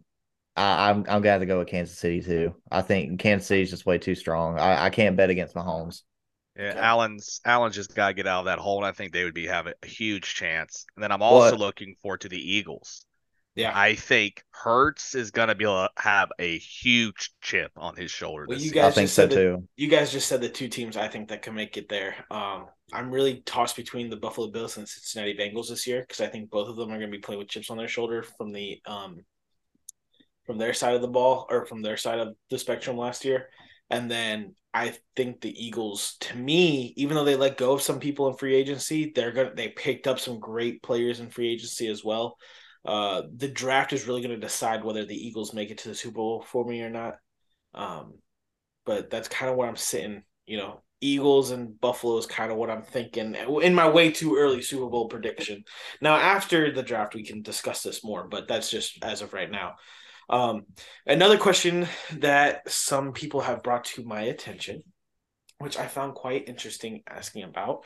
I, 0.57 0.89
I'm 0.91 0.99
I'm 0.99 1.05
gonna 1.21 1.31
have 1.31 1.41
to 1.41 1.47
go 1.47 1.59
with 1.59 1.69
Kansas 1.69 1.97
City 1.99 2.21
too. 2.21 2.55
I 2.71 2.81
think 2.83 3.19
Kansas 3.21 3.47
City's 3.47 3.71
just 3.71 3.85
way 3.87 3.97
too 3.99 4.15
strong. 4.15 4.59
I, 4.59 4.85
I 4.85 4.91
can't 4.91 5.17
bet 5.17 5.29
against 5.31 5.55
Mahomes. 5.55 6.03
Yeah. 6.57 6.73
Allen's 6.77 7.41
Allen's 7.45 7.75
just 7.75 7.95
got 7.95 8.07
to 8.09 8.13
get 8.13 8.27
out 8.27 8.39
of 8.39 8.45
that 8.45 8.59
hole, 8.59 8.77
and 8.77 8.85
I 8.85 8.91
think 8.91 9.11
they 9.11 9.23
would 9.25 9.33
be 9.33 9.47
have 9.47 9.67
a, 9.67 9.73
a 9.83 9.87
huge 9.87 10.35
chance. 10.35 10.85
And 10.95 11.03
then 11.03 11.11
I'm 11.11 11.21
also 11.21 11.55
What? 11.55 11.57
looking 11.57 11.95
forward 12.01 12.21
to 12.21 12.29
the 12.29 12.39
Eagles. 12.39 13.05
Yeah. 13.55 13.71
I 13.73 13.95
think 13.95 14.43
Hurts 14.51 15.15
is 15.15 15.31
going 15.31 15.47
to 15.47 15.55
be 15.55 15.63
able 15.63 15.87
to 15.87 16.01
have 16.01 16.29
a 16.39 16.57
huge 16.57 17.31
chip 17.41 17.71
on 17.77 17.95
his 17.95 18.11
shoulder 18.11 18.45
Well, 18.47 18.57
this 18.57 18.65
you 18.65 18.69
season. 18.71 18.79
I 18.83 18.87
guys 18.87 18.95
think 18.95 19.05
just 19.05 19.15
so 19.15 19.21
said 19.23 19.29
that- 19.31 19.35
too. 19.35 19.67
You 19.77 19.87
guys 19.87 20.11
just 20.11 20.27
said 20.27 20.41
the 20.41 20.49
two 20.49 20.67
teams 20.67 20.97
I 20.97 21.07
think 21.07 21.29
that 21.29 21.41
can 21.41 21.55
make 21.55 21.77
it 21.77 21.87
there. 21.87 22.15
Um, 22.29 22.67
I'm 22.91 23.09
really 23.11 23.41
tossed 23.45 23.75
between 23.77 24.09
the 24.09 24.17
Buffalo 24.17 24.47
Bills 24.51 24.75
and 24.77 24.85
the 24.85 24.89
Cincinnati 24.89 25.35
Bengals 25.37 25.69
this 25.69 25.87
year 25.87 26.01
because 26.01 26.19
I 26.19 26.27
think 26.27 26.49
both 26.49 26.67
of 26.67 26.75
them 26.75 26.89
are 26.91 26.99
going 26.99 27.09
to 27.11 27.17
be 27.17 27.21
playing 27.21 27.39
with 27.39 27.47
chips 27.47 27.69
on 27.69 27.77
their 27.77 27.87
shoulder 27.87 28.23
from 28.23 28.51
the 28.51 28.79
um 28.85 29.17
from 30.45 30.57
their 30.59 30.73
side 30.73 30.93
of 30.93 31.01
the 31.01 31.07
ball 31.07 31.47
or 31.49 31.65
from 31.65 31.81
their 31.81 31.97
side 31.97 32.19
of 32.19 32.35
the 32.51 32.59
spectrum 32.59 32.97
last 32.97 33.25
year. 33.25 33.49
And 33.89 34.11
then 34.11 34.53
I 34.73 34.93
think 35.15 35.41
the 35.41 35.65
Eagles, 35.65 36.17
to 36.21 36.37
me, 36.37 36.93
even 36.97 37.15
though 37.15 37.23
they 37.23 37.35
let 37.35 37.57
go 37.57 37.73
of 37.73 37.81
some 37.81 37.99
people 37.99 38.27
in 38.29 38.35
free 38.37 38.53
agency, 38.55 39.11
they're 39.15 39.31
gonna 39.31 39.55
they 39.55 39.69
picked 39.69 40.07
up 40.07 40.19
some 40.19 40.39
great 40.39 40.83
players 40.83 41.19
in 41.19 41.29
free 41.29 41.51
agency 41.51 41.87
as 41.87 42.03
well. 42.03 42.37
Uh, 42.85 43.23
the 43.35 43.47
draft 43.47 43.93
is 43.93 44.07
really 44.07 44.21
going 44.21 44.33
to 44.35 44.39
decide 44.39 44.83
whether 44.83 45.05
the 45.05 45.15
Eagles 45.15 45.53
make 45.53 45.71
it 45.71 45.79
to 45.79 45.89
the 45.89 45.95
Super 45.95 46.15
Bowl 46.15 46.45
for 46.47 46.63
me 46.63 46.81
or 46.81 46.89
not. 46.89 47.15
Um, 47.73 48.19
but 48.85 49.09
that's 49.09 49.27
kind 49.27 49.51
of 49.51 49.57
where 49.57 49.67
I'm 49.67 49.75
sitting. 49.75 50.23
You 50.45 50.57
know, 50.57 50.81
Eagles 51.01 51.51
and 51.51 51.79
Buffalo 51.79 52.17
is 52.17 52.25
kind 52.25 52.51
of 52.51 52.57
what 52.57 52.69
I'm 52.69 52.83
thinking 52.83 53.35
in 53.35 53.73
my 53.73 53.89
way 53.89 54.11
too 54.11 54.37
early 54.37 54.61
Super 54.61 54.89
Bowl 54.89 55.07
prediction. 55.07 55.63
Now, 56.01 56.15
after 56.15 56.71
the 56.71 56.83
draft, 56.83 57.15
we 57.15 57.23
can 57.23 57.41
discuss 57.41 57.83
this 57.83 58.03
more, 58.03 58.27
but 58.27 58.47
that's 58.47 58.69
just 58.69 59.03
as 59.03 59.21
of 59.21 59.33
right 59.33 59.49
now. 59.49 59.75
Um, 60.29 60.65
another 61.05 61.37
question 61.37 61.87
that 62.13 62.69
some 62.69 63.13
people 63.13 63.41
have 63.41 63.63
brought 63.63 63.85
to 63.85 64.03
my 64.03 64.21
attention, 64.21 64.83
which 65.59 65.77
I 65.77 65.87
found 65.87 66.15
quite 66.15 66.49
interesting 66.49 67.03
asking 67.07 67.43
about. 67.43 67.85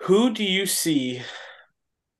Who 0.00 0.32
do 0.32 0.44
you 0.44 0.66
see? 0.66 1.22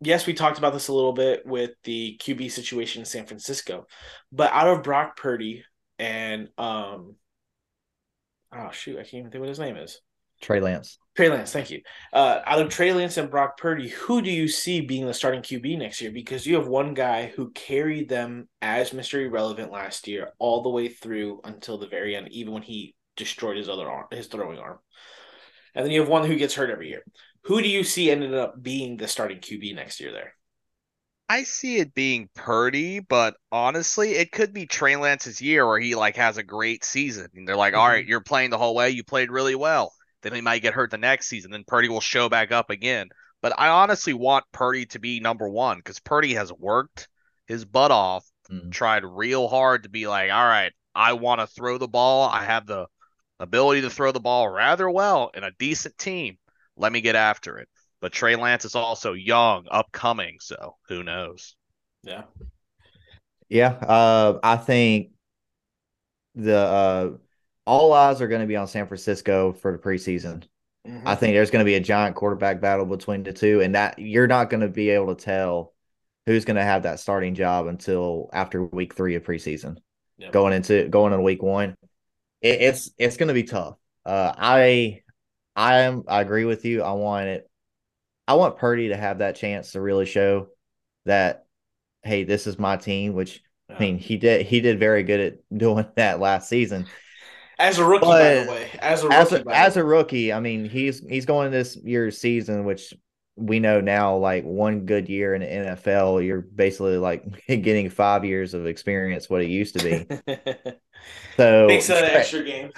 Yes, 0.05 0.26
we 0.26 0.34
talked 0.34 0.59
about 0.59 0.72
this 0.72 0.88
a 0.88 0.92
little 0.92 1.12
bit 1.12 1.46
with 1.46 1.70
the 1.84 2.18
QB 2.20 2.50
situation 2.50 3.03
in 3.03 3.07
San 3.07 3.26
Francisco, 3.26 3.86
but 4.30 4.53
out 4.53 4.68
of 4.68 4.82
Brock 4.82 5.16
Purdy 5.16 5.64
and 5.98 6.48
um, 6.59 7.14
oh 8.53 8.70
shoot, 8.72 8.98
I 8.98 9.03
can't 9.03 9.14
even 9.14 9.30
think 9.30 9.40
what 9.40 9.48
his 9.48 9.61
name 9.61 9.76
is. 9.76 10.00
Trey 10.40 10.61
Lance. 10.61 10.98
Trey 11.16 11.28
Lance, 11.28 11.53
thank 11.53 11.70
you. 11.70 11.82
Uh, 12.12 12.40
out 12.44 12.61
of 12.61 12.68
Trey 12.68 12.92
Lance 12.92 13.16
and 13.16 13.30
Brock 13.30 13.57
Purdy, 13.57 13.88
who 13.88 14.20
do 14.20 14.30
you 14.30 14.48
see 14.48 14.80
being 14.80 15.07
the 15.07 15.14
starting 15.14 15.40
QB 15.40 15.78
next 15.78 16.00
year? 16.00 16.11
Because 16.11 16.46
you 16.46 16.57
have 16.57 16.66
one 16.66 16.94
guy 16.94 17.26
who 17.26 17.53
carried 17.53 18.09
them 18.09 18.48
as 18.61 18.90
Mr. 18.90 19.24
Irrelevant 19.24 19.70
last 19.70 20.09
year, 20.09 20.30
all 20.40 20.62
the 20.62 20.68
way 20.68 20.88
through 20.88 21.40
until 21.44 21.78
the 21.78 21.86
very 21.86 22.16
end, 22.16 22.28
even 22.32 22.53
when 22.53 22.62
he 22.62 22.96
destroyed 23.16 23.57
his 23.57 23.68
other 23.68 23.88
arm, 23.88 24.07
his 24.11 24.26
throwing 24.26 24.59
arm. 24.59 24.78
And 25.74 25.84
then 25.84 25.92
you 25.92 26.00
have 26.00 26.09
one 26.09 26.26
who 26.26 26.36
gets 26.36 26.55
hurt 26.55 26.70
every 26.70 26.88
year. 26.88 27.05
Who 27.45 27.62
do 27.62 27.68
you 27.68 27.84
see 27.84 28.11
ended 28.11 28.34
up 28.34 28.62
being 28.62 28.97
the 28.97 29.07
starting 29.07 29.38
QB 29.38 29.72
next 29.74 30.01
year? 30.01 30.12
There, 30.12 30.34
I 31.28 31.45
see 31.45 31.78
it 31.78 31.95
being 31.95 32.28
Purdy, 32.34 33.01
but 33.01 33.36
honestly, 33.51 34.12
it 34.12 34.32
could 34.32 34.53
be 34.53 34.66
Trey 34.66 34.97
Lance's 34.97 35.40
year 35.40 35.66
where 35.66 35.78
he 35.80 35.95
like 35.95 36.16
has 36.16 36.36
a 36.36 36.43
great 36.43 36.84
season. 36.84 37.28
And 37.34 37.49
they're 37.49 37.57
like, 37.57 37.74
Mhm. 37.74 37.78
all 37.78 37.88
right, 37.88 38.07
you're 38.07 38.20
playing 38.20 38.51
the 38.51 38.59
whole 38.59 38.74
way. 38.74 38.90
You 38.90 39.03
played 39.03 39.30
really 39.30 39.55
well. 39.55 39.95
Then 40.22 40.34
he 40.34 40.40
might 40.40 40.62
get 40.62 40.74
hurt 40.74 40.90
the 40.90 40.99
next 40.99 41.28
season. 41.28 41.51
Then 41.51 41.64
Purdy 41.64 41.88
will 41.88 42.01
show 42.01 42.28
back 42.28 42.53
up 42.53 42.70
again. 42.70 43.09
But 43.40 43.59
I 43.59 43.68
honestly 43.68 44.12
want 44.12 44.45
Purdy 44.53 44.86
to 44.86 44.99
be 45.01 45.20
number 45.20 45.49
one 45.49 45.78
because 45.78 45.99
Purdy 46.01 46.34
has 46.34 46.53
worked 46.53 47.09
his 47.47 47.64
butt 47.64 47.90
off, 47.90 48.24
Mhm. 48.49 48.70
tried 48.70 49.05
real 49.05 49.49
hard 49.49 49.84
to 49.84 49.88
be 49.88 50.07
like, 50.07 50.30
all 50.30 50.47
right, 50.47 50.72
I 50.95 51.14
want 51.14 51.40
to 51.40 51.47
throw 51.47 51.78
the 51.78 51.88
ball. 51.88 52.28
I 52.28 52.45
have 52.45 52.66
the 52.66 52.86
ability 53.40 53.80
to 53.82 53.90
throw 53.90 54.12
the 54.12 54.20
ball 54.20 54.49
rather 54.49 54.88
well 54.90 55.30
in 55.34 55.43
a 55.45 55.51
decent 55.53 55.99
team. 55.99 56.38
Let 56.76 56.92
me 56.92 57.00
get 57.00 57.16
after 57.16 57.58
it. 57.58 57.68
But 58.00 58.12
Trey 58.12 58.36
Lance 58.36 58.64
is 58.64 58.74
also 58.74 59.12
young, 59.12 59.66
upcoming, 59.70 60.38
so 60.40 60.76
who 60.88 61.02
knows? 61.02 61.54
yeah, 62.02 62.22
Yeah, 63.48 63.68
uh, 63.68 64.40
I 64.42 64.56
think 64.56 65.10
the 66.34 66.56
uh, 66.56 67.10
all 67.66 67.92
eyes 67.92 68.20
are 68.20 68.28
going 68.28 68.40
to 68.40 68.46
be 68.46 68.56
on 68.56 68.66
San 68.66 68.86
Francisco 68.86 69.52
for 69.52 69.72
the 69.72 69.78
preseason. 69.78 70.44
Mhm. 70.86 71.02
I 71.06 71.14
think 71.14 71.34
there's 71.34 71.50
going 71.50 71.64
to 71.64 71.68
be 71.68 71.76
a 71.76 71.80
giant 71.80 72.16
quarterback 72.16 72.60
battle 72.60 72.86
between 72.86 73.22
the 73.22 73.32
two, 73.32 73.60
and 73.60 73.74
that 73.74 73.98
you're 73.98 74.26
not 74.26 74.50
going 74.50 74.62
to 74.62 74.68
be 74.68 74.90
able 74.90 75.14
to 75.14 75.24
tell 75.24 75.74
who's 76.26 76.44
going 76.44 76.56
to 76.56 76.62
have 76.64 76.84
that 76.84 77.00
starting 77.00 77.34
job 77.34 77.66
until 77.66 78.30
after 78.32 78.64
week 78.64 78.94
three 78.94 79.14
of 79.14 79.22
preseason. 79.22 79.78
Yeah. 80.18 80.30
Going 80.30 80.52
into 80.52 80.88
going 80.88 81.12
into 81.12 81.22
week 81.22 81.42
one, 81.42 81.76
it, 82.40 82.60
it's 82.62 82.90
it's 82.98 83.16
going 83.16 83.28
to 83.28 83.34
be 83.34 83.44
tough. 83.44 83.76
Uh, 84.04 84.32
I 84.36 85.02
I 85.57 85.80
am 85.80 86.05
I 86.09 86.20
agree 86.20 86.44
with 86.44 86.64
you. 86.64 86.82
I 86.82 86.92
want 86.92 87.26
it. 87.28 87.50
I 88.28 88.34
want 88.34 88.59
Purdy 88.59 88.88
to 88.88 88.96
have 88.96 89.18
that 89.18 89.36
chance 89.36 89.72
to 89.72 89.80
really 89.80 90.07
show 90.07 90.48
that, 91.07 91.46
hey, 92.03 92.24
this 92.24 92.46
is 92.46 92.59
my 92.59 92.76
team. 92.76 93.14
Which 93.14 93.42
I 93.68 93.78
mean, 93.78 93.98
he 93.98 94.16
did 94.16 94.46
he 94.46 94.61
did 94.61 94.78
very 94.78 95.03
good 95.03 95.20
at 95.20 95.34
doing 95.59 95.86
that 95.96 96.20
last 96.20 96.48
season. 96.48 96.86
as 97.59 97.78
a 97.78 97.84
rookie, 97.84 98.16
by 98.16 98.34
the 98.34 98.50
way, 98.50 98.70
as 98.80 99.05
a 99.05 99.09
As 99.09 99.32
rookie, 99.32 99.48
a, 99.50 99.53
as 99.53 99.76
a 99.76 99.84
rookie, 99.84 100.32
I 100.32 100.40
mean, 100.40 100.64
he's 100.68 101.00
he's 101.00 101.26
going 101.26 101.50
this 101.50 101.76
year's 101.76 102.18
season, 102.18 102.64
which 102.64 102.94
we 103.36 103.61
know 103.61 103.80
now, 103.80 104.16
like 104.16 104.44
one 104.44 104.84
good 104.86 105.09
year 105.09 105.34
in 105.34 105.42
the 105.42 105.46
NFL, 105.46 106.24
you're 106.24 106.42
basically 106.42 106.98
like 106.98 107.46
getting 107.46 107.90
five 107.90 108.24
years 108.24 108.55
of 108.55 108.66
experience, 108.66 109.30
what 109.30 109.42
it 109.42 109.48
used 109.48 109.78
to 109.78 109.84
be. 109.84 110.32
So 111.36 111.66
to 111.66 111.86
that 111.88 112.14
extra 112.14 112.44
game. 112.44 112.70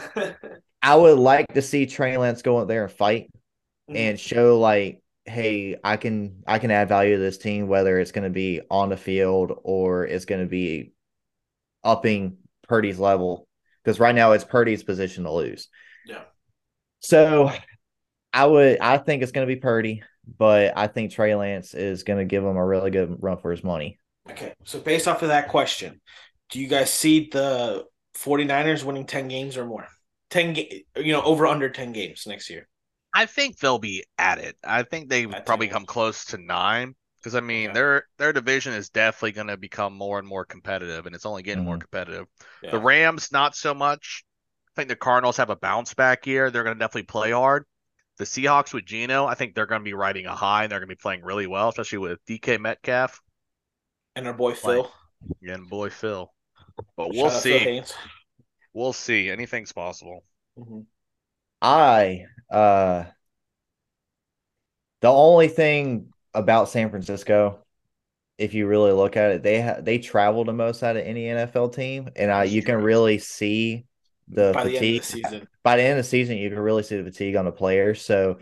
I 0.84 0.94
would 0.94 1.18
like 1.18 1.52
to 1.54 1.62
see 1.62 1.86
Trey 1.86 2.16
Lance 2.18 2.42
go 2.42 2.60
out 2.60 2.68
there 2.68 2.84
and 2.84 2.92
fight 2.92 3.30
Mhm. 3.90 3.96
and 3.96 4.20
show 4.20 4.58
like, 4.60 5.02
hey, 5.24 5.76
I 5.82 5.96
can 5.96 6.42
I 6.46 6.58
can 6.58 6.70
add 6.70 6.88
value 6.88 7.16
to 7.16 7.22
this 7.22 7.38
team, 7.38 7.68
whether 7.68 7.98
it's 7.98 8.12
going 8.12 8.24
to 8.24 8.30
be 8.30 8.60
on 8.70 8.90
the 8.90 8.96
field 8.96 9.58
or 9.64 10.04
it's 10.06 10.26
going 10.26 10.42
to 10.42 10.46
be 10.46 10.92
upping 11.82 12.36
Purdy's 12.68 12.98
level. 12.98 13.48
Because 13.82 13.98
right 13.98 14.14
now 14.14 14.32
it's 14.32 14.44
Purdy's 14.44 14.82
position 14.82 15.24
to 15.24 15.32
lose. 15.32 15.68
Yeah. 16.06 16.22
So 17.00 17.50
I 18.32 18.46
would 18.46 18.78
I 18.80 18.98
think 18.98 19.22
it's 19.22 19.32
going 19.32 19.46
to 19.46 19.54
be 19.54 19.60
Purdy, 19.60 20.02
but 20.38 20.74
I 20.76 20.86
think 20.86 21.12
Trey 21.12 21.34
Lance 21.34 21.72
is 21.72 22.02
going 22.02 22.18
to 22.18 22.24
give 22.26 22.44
him 22.44 22.56
a 22.56 22.64
really 22.64 22.90
good 22.90 23.16
run 23.22 23.38
for 23.38 23.50
his 23.50 23.64
money. 23.64 23.98
Okay, 24.30 24.54
so 24.64 24.80
based 24.80 25.06
off 25.08 25.22
of 25.22 25.28
that 25.28 25.48
question, 25.48 26.00
do 26.50 26.60
you 26.60 26.66
guys 26.68 26.90
see 26.90 27.28
the 27.30 27.84
49ers 28.16 28.84
winning 28.84 29.06
10 29.06 29.28
games 29.28 29.56
or 29.56 29.66
more? 29.66 29.86
10 30.30 30.54
ga- 30.54 30.86
you 30.96 31.12
know, 31.12 31.22
over 31.22 31.46
under 31.46 31.68
10 31.68 31.92
games 31.92 32.26
next 32.26 32.50
year. 32.50 32.68
I 33.12 33.26
think 33.26 33.58
they'll 33.58 33.78
be 33.78 34.04
at 34.18 34.38
it. 34.38 34.56
I 34.64 34.82
think 34.82 35.08
they 35.08 35.26
would 35.26 35.46
probably 35.46 35.68
10. 35.68 35.72
come 35.74 35.86
close 35.86 36.24
to 36.26 36.38
nine 36.38 36.94
because 37.16 37.34
I 37.34 37.40
mean 37.40 37.66
Okay. 37.70 37.74
their 37.74 38.06
their 38.18 38.32
division 38.32 38.72
is 38.74 38.90
definitely 38.90 39.32
going 39.32 39.46
to 39.46 39.56
become 39.56 39.94
more 39.94 40.18
and 40.18 40.26
more 40.26 40.44
competitive, 40.44 41.06
and 41.06 41.14
it's 41.14 41.26
only 41.26 41.42
getting 41.42 41.64
more 41.64 41.76
Mhm. 41.76 41.82
competitive. 41.82 42.26
Yeah. 42.62 42.72
The 42.72 42.80
Rams 42.80 43.30
not 43.32 43.54
so 43.54 43.72
much. 43.74 44.24
I 44.68 44.72
think 44.76 44.88
the 44.88 44.96
Cardinals 44.96 45.36
have 45.36 45.50
a 45.50 45.56
bounce 45.56 45.94
back 45.94 46.26
year. 46.26 46.50
They're 46.50 46.64
going 46.64 46.74
to 46.76 46.80
definitely 46.80 47.04
play 47.04 47.30
hard. 47.30 47.64
The 48.18 48.24
Seahawks 48.24 48.74
with 48.74 48.84
Geno, 48.84 49.26
I 49.26 49.34
think 49.34 49.54
they're 49.54 49.66
going 49.66 49.80
to 49.80 49.84
be 49.84 49.94
riding 49.94 50.26
a 50.26 50.34
high 50.34 50.64
and 50.64 50.72
they're 50.72 50.80
going 50.80 50.88
to 50.88 50.94
be 50.96 51.00
playing 51.00 51.22
really 51.22 51.46
well, 51.46 51.68
especially 51.68 51.98
with 51.98 52.24
DK 52.26 52.58
Metcalf 52.58 53.20
and 54.16 54.26
our 54.26 54.32
boy 54.32 54.54
Phil. 54.54 54.92
and 55.42 55.68
boy 55.68 55.90
Phil. 55.90 56.32
But 56.96 57.10
we'll 57.10 57.26
out 57.26 57.42
Phil 57.42 57.58
see. 57.60 57.82
Haynes. 58.74 58.82
We'll 58.82 58.92
see. 58.92 59.30
Anything's 59.30 59.72
possible. 59.72 60.24
Mhm. 60.58 60.86
I 61.62 62.26
uh 62.50 63.04
the 65.00 65.08
only 65.10 65.48
thing 65.48 66.08
about 66.32 66.68
San 66.68 66.90
Francisco, 66.90 67.58
if 68.38 68.54
you 68.54 68.66
really 68.66 68.92
look 68.92 69.16
at 69.16 69.32
it, 69.32 69.42
they 69.42 69.60
ha- 69.60 69.80
they 69.80 69.98
travel 69.98 70.44
the 70.44 70.52
most 70.52 70.82
out 70.82 70.96
of 70.96 71.04
any 71.04 71.24
NFL 71.24 71.68
team, 71.74 72.10
and 72.16 72.30
I 72.30 72.44
you 72.44 72.62
can 72.62 72.76
really 72.76 73.18
see 73.18 73.84
the 74.28 74.52
By 74.54 74.64
the 74.64 74.70
end 74.70 74.78
fatigue 74.78 75.00
of 75.00 75.06
the 75.06 75.12
season. 75.12 75.48
by 75.62 75.76
the 75.76 75.82
end 75.82 75.98
of 75.98 76.04
the 76.04 76.08
season. 76.08 76.36
You 76.38 76.48
can 76.50 76.58
really 76.58 76.82
see 76.82 76.96
the 76.96 77.04
fatigue 77.04 77.36
on 77.36 77.44
the 77.44 77.52
players. 77.52 78.02
So 78.02 78.38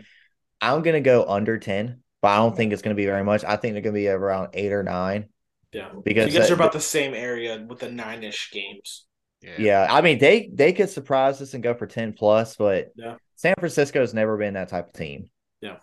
I'm 0.61 0.81
gonna 0.81 1.01
go 1.01 1.25
under 1.25 1.57
ten, 1.59 2.01
but 2.21 2.29
I 2.29 2.37
don't 2.37 2.55
think 2.55 2.71
it's 2.73 2.81
gonna 2.81 2.95
be 2.95 3.05
very 3.05 3.23
much. 3.23 3.43
I 3.43 3.57
think 3.57 3.73
they're 3.73 3.81
gonna 3.81 3.93
be 3.93 4.07
around 4.07 4.49
eight 4.53 4.71
or 4.71 4.83
nine. 4.83 5.29
Yeah. 5.73 5.91
Because 6.03 6.31
you 6.33 6.39
guys 6.39 6.47
that- 6.49 6.53
are 6.53 6.55
about 6.55 6.71
the 6.73 6.79
same 6.79 7.13
area 7.13 7.63
with 7.67 7.79
the 7.79 7.91
nine 7.91 8.23
ish 8.23 8.51
games. 8.51 9.05
Yeah. 9.43 9.55
Yeah, 9.57 9.87
I 9.89 10.01
mean 10.01 10.19
they 10.19 10.49
they 10.53 10.73
could 10.73 10.89
surprise 10.89 11.41
us 11.41 11.53
and 11.53 11.61
go 11.61 11.73
for 11.73 11.85
ten 11.85 12.13
plus, 12.13 12.55
but 12.55 12.91
Yeah. 12.95 13.15
San 13.35 13.55
Francisco's 13.59 14.13
never 14.13 14.37
been 14.37 14.53
that 14.53 14.69
type 14.69 14.87
of 14.87 14.93
team. 14.93 15.29
Yeah. 15.59 15.77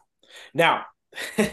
Now, 0.54 0.86
we're 1.38 1.50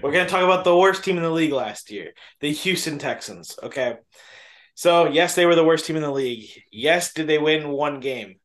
going 0.00 0.24
to 0.24 0.30
talk 0.30 0.44
about 0.44 0.62
the 0.64 0.76
worst 0.76 1.02
team 1.02 1.16
in 1.16 1.22
the 1.24 1.30
league 1.30 1.52
last 1.52 1.90
year, 1.90 2.12
the 2.40 2.52
Houston 2.52 2.98
Texans. 2.98 3.58
Okay. 3.60 3.96
So, 4.74 5.08
yes, 5.08 5.34
they 5.34 5.46
were 5.46 5.56
the 5.56 5.64
worst 5.64 5.86
team 5.86 5.96
in 5.96 6.02
the 6.02 6.12
league. 6.12 6.48
Yes, 6.70 7.12
did 7.12 7.26
they 7.26 7.38
win 7.38 7.68
one 7.68 7.98
game? 7.98 8.36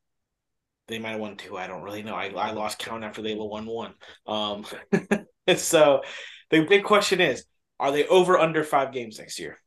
They 0.88 0.98
might 0.98 1.10
have 1.10 1.20
won 1.20 1.36
two. 1.36 1.56
I 1.56 1.68
don't 1.68 1.82
really 1.82 2.02
know. 2.02 2.16
I, 2.16 2.30
I 2.30 2.50
lost 2.50 2.80
count 2.80 3.04
after 3.04 3.22
they 3.22 3.36
won 3.36 3.66
one. 3.66 3.94
Um, 4.26 4.64
so, 5.56 6.02
the 6.50 6.64
big 6.64 6.82
question 6.82 7.20
is 7.20 7.44
are 7.78 7.92
they 7.92 8.06
over 8.08 8.38
under 8.38 8.64
five 8.64 8.92
games 8.92 9.18
next 9.18 9.38
year? 9.38 9.60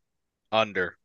Under. 0.51 0.97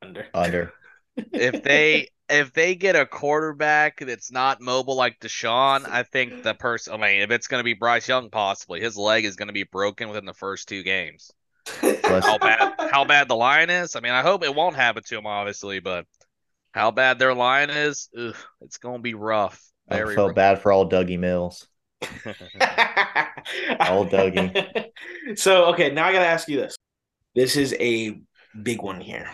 Under. 0.00 0.26
Under. 0.32 0.72
if 1.16 1.62
they 1.62 2.08
if 2.28 2.52
they 2.52 2.74
get 2.74 2.96
a 2.96 3.06
quarterback 3.06 4.00
that's 4.00 4.32
not 4.32 4.60
mobile 4.60 4.96
like 4.96 5.20
Deshaun, 5.20 5.88
I 5.88 6.02
think 6.02 6.42
the 6.42 6.54
person. 6.54 6.94
I 6.94 6.96
mean, 6.96 7.22
if 7.22 7.30
it's 7.30 7.46
going 7.46 7.60
to 7.60 7.64
be 7.64 7.74
Bryce 7.74 8.08
Young, 8.08 8.30
possibly 8.30 8.80
his 8.80 8.96
leg 8.96 9.24
is 9.24 9.36
going 9.36 9.48
to 9.48 9.54
be 9.54 9.64
broken 9.64 10.08
within 10.08 10.24
the 10.24 10.34
first 10.34 10.68
two 10.68 10.82
games. 10.82 11.30
How 12.02 12.38
bad? 12.38 12.74
How 12.90 13.04
bad 13.04 13.28
the 13.28 13.36
line 13.36 13.70
is? 13.70 13.96
I 13.96 14.00
mean, 14.00 14.12
I 14.12 14.22
hope 14.22 14.44
it 14.44 14.54
won't 14.54 14.76
happen 14.76 15.02
to 15.04 15.18
him, 15.18 15.26
obviously, 15.26 15.80
but 15.80 16.06
how 16.72 16.90
bad 16.90 17.18
their 17.18 17.34
line 17.34 17.70
is, 17.70 18.08
ugh, 18.18 18.36
it's 18.60 18.78
going 18.78 18.98
to 18.98 19.02
be 19.02 19.14
rough. 19.14 19.62
I 19.88 19.96
Very 19.96 20.14
felt 20.14 20.28
rough. 20.28 20.36
bad 20.36 20.62
for 20.62 20.72
all 20.72 20.88
Dougie 20.88 21.18
Mills. 21.18 21.66
Old 23.88 24.10
Dougie. 24.10 24.52
so 25.36 25.66
okay, 25.66 25.90
now 25.90 26.06
I 26.06 26.12
gotta 26.12 26.26
ask 26.26 26.48
you 26.48 26.58
this. 26.58 26.76
This 27.34 27.56
is 27.56 27.74
a 27.80 28.20
big 28.62 28.82
one 28.82 29.00
here. 29.00 29.30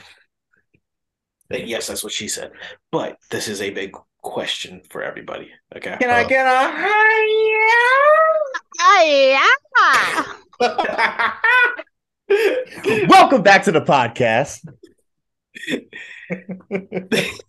And 1.53 1.69
yes, 1.69 1.87
that's 1.87 2.03
what 2.03 2.13
she 2.13 2.27
said. 2.29 2.53
But 2.91 3.19
this 3.31 3.47
is 3.49 3.61
a 3.61 3.71
big 3.71 3.95
question 4.23 4.81
for 4.91 5.03
everybody. 5.03 5.51
Okay. 5.77 5.97
Can 6.01 6.11
I 6.11 6.25
Oh. 6.25 6.29
get 6.29 6.47
a 6.47 6.73
yeah? 12.29 13.07
Welcome 13.09 13.43
back 13.43 13.65
to 13.65 13.73
the 13.73 13.81
podcast. 13.83 14.67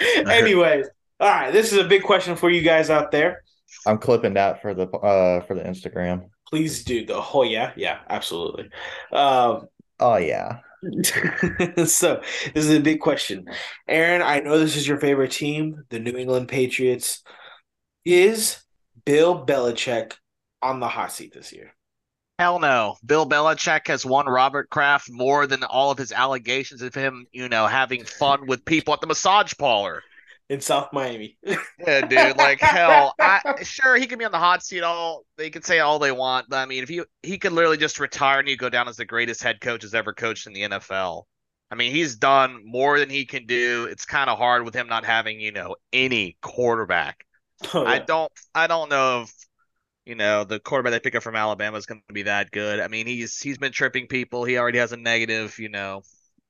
Anyways, 0.00 0.86
all 1.18 1.28
right. 1.28 1.52
This 1.52 1.72
is 1.72 1.78
a 1.78 1.84
big 1.84 2.02
question 2.02 2.36
for 2.36 2.50
you 2.50 2.62
guys 2.62 2.90
out 2.90 3.10
there. 3.10 3.42
I'm 3.86 3.98
clipping 3.98 4.34
that 4.34 4.62
for 4.62 4.74
the 4.74 4.88
uh 4.88 5.44
for 5.46 5.54
the 5.54 5.62
Instagram. 5.62 6.28
Please 6.48 6.84
do 6.84 7.04
the 7.04 7.22
oh 7.32 7.42
yeah, 7.42 7.72
yeah, 7.76 7.98
absolutely. 8.08 8.70
Um, 9.12 9.68
Oh 9.98 10.16
yeah. 10.16 10.58
so 11.86 12.22
this 12.54 12.64
is 12.64 12.70
a 12.70 12.80
big 12.80 13.00
question. 13.00 13.46
Aaron, 13.86 14.22
I 14.22 14.40
know 14.40 14.58
this 14.58 14.76
is 14.76 14.88
your 14.88 14.98
favorite 14.98 15.32
team, 15.32 15.84
the 15.90 15.98
New 15.98 16.16
England 16.16 16.48
Patriots. 16.48 17.22
Is 18.04 18.62
Bill 19.04 19.44
Belichick 19.44 20.14
on 20.62 20.80
the 20.80 20.88
hot 20.88 21.12
seat 21.12 21.34
this 21.34 21.52
year? 21.52 21.74
Hell 22.38 22.58
no. 22.58 22.96
Bill 23.04 23.28
Belichick 23.28 23.88
has 23.88 24.06
won 24.06 24.24
Robert 24.24 24.70
Kraft 24.70 25.10
more 25.10 25.46
than 25.46 25.62
all 25.62 25.90
of 25.90 25.98
his 25.98 26.10
allegations 26.10 26.80
of 26.80 26.94
him, 26.94 27.26
you 27.32 27.50
know, 27.50 27.66
having 27.66 28.04
fun 28.04 28.46
with 28.46 28.64
people 28.64 28.94
at 28.94 29.02
the 29.02 29.06
massage 29.06 29.52
parlor. 29.58 30.02
In 30.50 30.60
South 30.60 30.92
Miami. 30.92 31.38
Yeah, 31.78 32.06
dude. 32.06 32.36
Like 32.36 32.60
hell. 32.60 33.14
I 33.18 33.40
sure 33.62 33.96
he 33.96 34.06
can 34.06 34.18
be 34.18 34.24
on 34.26 34.32
the 34.32 34.38
hot 34.38 34.62
seat 34.62 34.82
all 34.82 35.24
they 35.38 35.48
can 35.48 35.62
say 35.62 35.78
all 35.78 35.98
they 35.98 36.12
want, 36.12 36.50
but 36.50 36.58
I 36.58 36.66
mean 36.66 36.82
if 36.82 36.90
he 36.90 37.02
he 37.22 37.38
could 37.38 37.52
literally 37.52 37.78
just 37.78 37.98
retire 37.98 38.40
and 38.40 38.48
you 38.48 38.56
go 38.56 38.68
down 38.68 38.86
as 38.88 38.96
the 38.96 39.06
greatest 39.06 39.42
head 39.42 39.62
coach 39.62 39.82
has 39.82 39.94
ever 39.94 40.12
coached 40.12 40.46
in 40.46 40.52
the 40.52 40.62
NFL. 40.62 41.22
I 41.70 41.76
mean, 41.76 41.92
he's 41.92 42.16
done 42.16 42.62
more 42.64 42.98
than 42.98 43.08
he 43.08 43.24
can 43.24 43.46
do. 43.46 43.86
It's 43.90 44.04
kind 44.04 44.28
of 44.28 44.38
hard 44.38 44.64
with 44.64 44.74
him 44.74 44.88
not 44.88 45.04
having, 45.06 45.40
you 45.40 45.52
know, 45.52 45.76
any 45.92 46.36
quarterback. 46.42 47.24
Oh, 47.72 47.86
I 47.86 48.00
don't 48.00 48.32
I 48.54 48.66
don't 48.66 48.90
know 48.90 49.22
if 49.22 49.32
you 50.04 50.14
know 50.16 50.44
the 50.44 50.60
quarterback 50.60 50.92
they 50.92 51.00
pick 51.00 51.14
up 51.14 51.22
from 51.22 51.36
Alabama 51.36 51.76
is 51.78 51.86
going 51.86 52.02
to 52.08 52.14
be 52.14 52.24
that 52.24 52.50
good. 52.50 52.80
I 52.80 52.88
mean, 52.88 53.06
he's 53.06 53.38
he's 53.38 53.58
been 53.58 53.72
tripping 53.72 54.08
people. 54.08 54.44
He 54.44 54.58
already 54.58 54.78
has 54.78 54.92
a 54.92 54.96
negative, 54.96 55.58
you 55.58 55.68
know, 55.68 56.02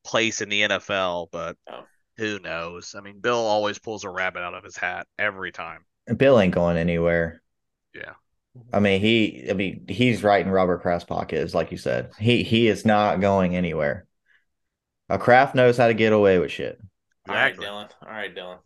place 0.05 0.41
in 0.41 0.49
the 0.49 0.63
NFL, 0.63 1.29
but 1.31 1.57
Oh. 1.71 1.85
Who 2.21 2.39
knows? 2.39 2.95
I 2.97 3.01
mean, 3.01 3.21
Bill 3.21 3.39
always 3.39 3.79
pulls 3.79 4.05
a 4.05 4.11
rabbit 4.11 4.43
out 4.43 4.55
of 4.55 4.63
his 4.63 4.77
hat 4.77 5.07
every 5.19 5.53
time. 5.53 5.85
Bill 6.17 6.39
ain't 6.39 6.55
going 6.55 6.77
anywhere. 6.77 7.43
Yeah. 7.95 8.13
I 8.73 8.81
mean, 8.81 9.01
he. 9.01 9.47
I 9.49 9.55
mean, 9.55 9.87
he's 9.89 10.23
right 10.23 10.45
in 10.45 10.53
Robert 10.53 10.83
Kraft's 10.83 11.07
pockets, 11.07 11.55
like 11.55 11.71
you 11.71 11.79
said. 11.79 12.11
He 12.19 12.43
he 12.43 12.69
is 12.69 12.85
not 12.85 13.21
going 13.21 13.57
anywhere. 13.57 14.07
A 15.09 15.19
Kraft 15.19 15.55
knows 15.55 15.77
how 15.77 15.87
to 15.87 15.95
get 15.95 16.13
away 16.13 16.39
with 16.39 16.51
shit. 16.53 16.81
All 17.29 17.35
right, 17.35 17.57
Dylan. 17.57 17.89
All 18.03 18.13
right, 18.13 18.35
Dylan. 18.35 18.59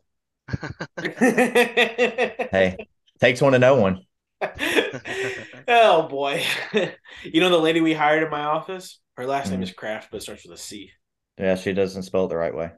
Hey, 2.51 2.77
takes 3.21 3.41
one 3.41 3.53
to 3.53 3.59
know 3.59 3.77
one. 3.77 4.01
oh 5.69 6.09
boy. 6.09 6.43
you 7.23 7.41
know 7.41 7.51
the 7.51 7.59
lady 7.59 7.81
we 7.81 7.95
hired 7.95 8.23
in 8.23 8.31
my 8.31 8.45
office? 8.45 9.01
Her 9.17 9.27
last 9.27 9.51
name 9.51 9.61
Mhm. 9.61 9.65
is 9.65 9.73
Kraft, 9.73 10.09
but 10.11 10.19
it 10.19 10.23
starts 10.23 10.45
with 10.45 10.59
a 10.59 10.61
C. 10.61 10.91
Yeah, 11.39 11.55
she 11.57 11.73
doesn't 11.73 12.03
spell 12.03 12.27
it 12.27 12.29
the 12.29 12.37
right 12.37 12.55
way. 12.55 12.71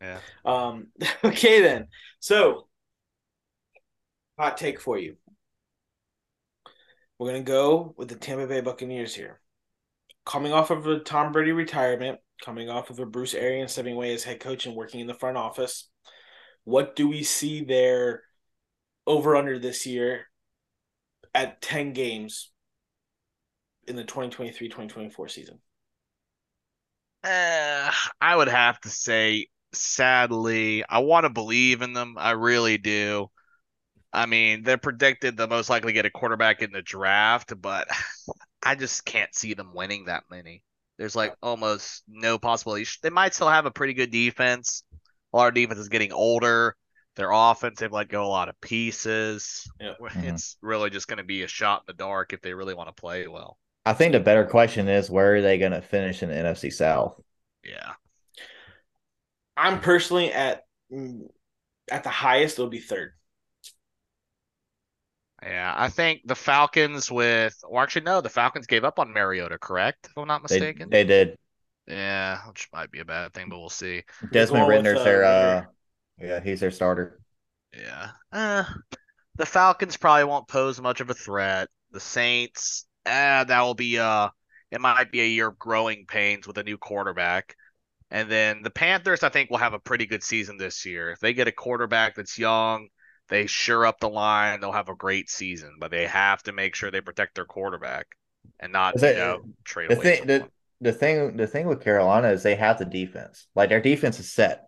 Yeah. 0.00 0.18
Um, 0.44 0.88
okay 1.24 1.60
then. 1.62 1.88
So 2.20 2.66
hot 4.38 4.56
take 4.56 4.80
for 4.80 4.98
you. 4.98 5.16
We're 7.18 7.28
gonna 7.28 7.42
go 7.42 7.94
with 7.96 8.08
the 8.08 8.16
Tampa 8.16 8.46
Bay 8.46 8.60
Buccaneers 8.60 9.14
here. 9.14 9.40
Coming 10.24 10.52
off 10.52 10.70
of 10.70 10.86
a 10.86 11.00
Tom 11.00 11.32
Brady 11.32 11.52
retirement, 11.52 12.20
coming 12.42 12.68
off 12.68 12.90
of 12.90 12.98
a 13.00 13.06
Bruce 13.06 13.34
Arians 13.34 13.72
stepping 13.72 13.94
away 13.94 14.14
as 14.14 14.24
head 14.24 14.40
coach 14.40 14.66
and 14.66 14.76
working 14.76 15.00
in 15.00 15.06
the 15.06 15.14
front 15.14 15.36
office. 15.36 15.88
What 16.64 16.94
do 16.94 17.08
we 17.08 17.22
see 17.22 17.64
there 17.64 18.22
over 19.06 19.36
under 19.36 19.58
this 19.58 19.86
year 19.86 20.26
at 21.34 21.62
10 21.62 21.92
games 21.92 22.50
in 23.86 23.96
the 23.96 24.04
2023-2024 24.04 25.30
season? 25.30 25.58
Uh, 27.24 27.90
I 28.20 28.36
would 28.36 28.48
have 28.48 28.80
to 28.82 28.90
say, 28.90 29.48
sadly, 29.72 30.84
I 30.88 31.00
want 31.00 31.24
to 31.24 31.30
believe 31.30 31.82
in 31.82 31.92
them. 31.92 32.16
I 32.18 32.32
really 32.32 32.78
do. 32.78 33.30
I 34.12 34.26
mean, 34.26 34.62
they're 34.62 34.78
predicted 34.78 35.36
to 35.36 35.46
most 35.46 35.68
likely 35.68 35.92
get 35.92 36.06
a 36.06 36.10
quarterback 36.10 36.62
in 36.62 36.72
the 36.72 36.82
draft, 36.82 37.60
but 37.60 37.88
I 38.62 38.74
just 38.74 39.04
can't 39.04 39.34
see 39.34 39.54
them 39.54 39.74
winning 39.74 40.06
that 40.06 40.24
many. 40.30 40.62
There's 40.98 41.14
like 41.14 41.34
almost 41.42 42.02
no 42.08 42.38
possibility. 42.38 42.86
They 43.02 43.10
might 43.10 43.34
still 43.34 43.48
have 43.48 43.66
a 43.66 43.70
pretty 43.70 43.94
good 43.94 44.10
defense. 44.10 44.82
A 45.32 45.36
lot 45.36 45.48
of 45.48 45.54
defense 45.54 45.78
is 45.78 45.88
getting 45.88 46.12
older. 46.12 46.74
Their 47.14 47.30
offense, 47.32 47.80
they've 47.80 47.92
let 47.92 48.08
go 48.08 48.24
a 48.24 48.28
lot 48.28 48.48
of 48.48 48.60
pieces. 48.60 49.70
Yeah. 49.80 49.94
Mm-hmm. 50.00 50.28
It's 50.28 50.56
really 50.62 50.88
just 50.88 51.06
going 51.06 51.18
to 51.18 51.24
be 51.24 51.42
a 51.42 51.48
shot 51.48 51.82
in 51.82 51.94
the 51.94 52.02
dark 52.02 52.32
if 52.32 52.40
they 52.40 52.54
really 52.54 52.72
want 52.72 52.88
to 52.88 52.98
play 52.98 53.26
well. 53.28 53.58
I 53.84 53.92
think 53.92 54.12
the 54.12 54.20
better 54.20 54.44
question 54.46 54.88
is 54.88 55.10
where 55.10 55.36
are 55.36 55.42
they 55.42 55.58
going 55.58 55.72
to 55.72 55.82
finish 55.82 56.22
in 56.22 56.30
the 56.30 56.34
NFC 56.34 56.72
South? 56.72 57.20
Yeah. 57.62 57.92
I'm 59.58 59.80
personally 59.80 60.32
at 60.32 60.62
mm, 60.92 61.22
at 61.90 62.04
the 62.04 62.10
highest 62.10 62.58
it'll 62.58 62.70
be 62.70 62.78
third. 62.78 63.12
Yeah, 65.42 65.72
I 65.76 65.88
think 65.88 66.22
the 66.24 66.34
Falcons 66.34 67.10
with, 67.10 67.56
or 67.62 67.82
actually 67.82 68.02
no, 68.02 68.20
the 68.20 68.28
Falcons 68.28 68.66
gave 68.66 68.84
up 68.84 68.98
on 68.98 69.12
Mariota, 69.12 69.58
correct? 69.58 70.06
If 70.10 70.18
I'm 70.18 70.26
not 70.26 70.42
mistaken. 70.42 70.88
they 70.90 71.04
did. 71.04 71.36
Yeah, 71.86 72.38
which 72.48 72.68
might 72.72 72.90
be 72.90 73.00
a 73.00 73.04
bad 73.04 73.32
thing, 73.32 73.48
but 73.48 73.58
we'll 73.58 73.68
see. 73.68 74.02
Desmond 74.32 74.66
going 74.66 74.76
with, 74.78 74.86
Ridder's 74.86 75.00
uh, 75.00 75.04
their 75.04 75.24
uh 75.24 75.62
yeah, 76.20 76.40
he's 76.40 76.60
their 76.60 76.70
starter. 76.70 77.20
Yeah. 77.76 78.10
Uh, 78.32 78.64
the 79.36 79.46
Falcons 79.46 79.96
probably 79.96 80.24
won't 80.24 80.48
pose 80.48 80.80
much 80.80 81.00
of 81.00 81.10
a 81.10 81.14
threat. 81.14 81.68
The 81.92 82.00
Saints, 82.00 82.86
eh, 83.06 83.44
that 83.44 83.60
will 83.62 83.74
be 83.74 83.98
uh 83.98 84.28
it 84.70 84.80
might 84.80 85.10
be 85.10 85.20
a 85.22 85.26
year 85.26 85.48
of 85.48 85.58
growing 85.58 86.04
pains 86.06 86.46
with 86.46 86.58
a 86.58 86.64
new 86.64 86.76
quarterback. 86.76 87.54
And 88.10 88.30
then 88.30 88.62
the 88.62 88.70
Panthers, 88.70 89.22
I 89.22 89.28
think, 89.28 89.50
will 89.50 89.58
have 89.58 89.74
a 89.74 89.78
pretty 89.78 90.06
good 90.06 90.22
season 90.22 90.56
this 90.56 90.86
year. 90.86 91.10
If 91.10 91.20
they 91.20 91.34
get 91.34 91.48
a 91.48 91.52
quarterback 91.52 92.14
that's 92.14 92.38
young, 92.38 92.88
they 93.28 93.46
sure 93.46 93.84
up 93.84 94.00
the 94.00 94.08
line, 94.08 94.60
they'll 94.60 94.72
have 94.72 94.88
a 94.88 94.94
great 94.94 95.28
season. 95.28 95.76
But 95.78 95.90
they 95.90 96.06
have 96.06 96.42
to 96.44 96.52
make 96.52 96.74
sure 96.74 96.90
they 96.90 97.02
protect 97.02 97.34
their 97.34 97.44
quarterback 97.44 98.06
and 98.60 98.72
not, 98.72 98.96
Is 98.96 99.02
you 99.02 99.14
know, 99.14 99.40
trade 99.64 99.90
The 99.90 99.96
away 99.96 100.16
thing 100.16 100.26
the, 100.26 100.48
the 100.80 100.92
thing 100.92 101.36
the 101.36 101.46
thing 101.46 101.66
with 101.66 101.82
Carolina 101.82 102.28
is 102.28 102.42
they 102.42 102.56
have 102.56 102.78
the 102.78 102.86
defense. 102.86 103.46
Like 103.54 103.68
their 103.68 103.82
defense 103.82 104.18
is 104.20 104.30
set. 104.30 104.66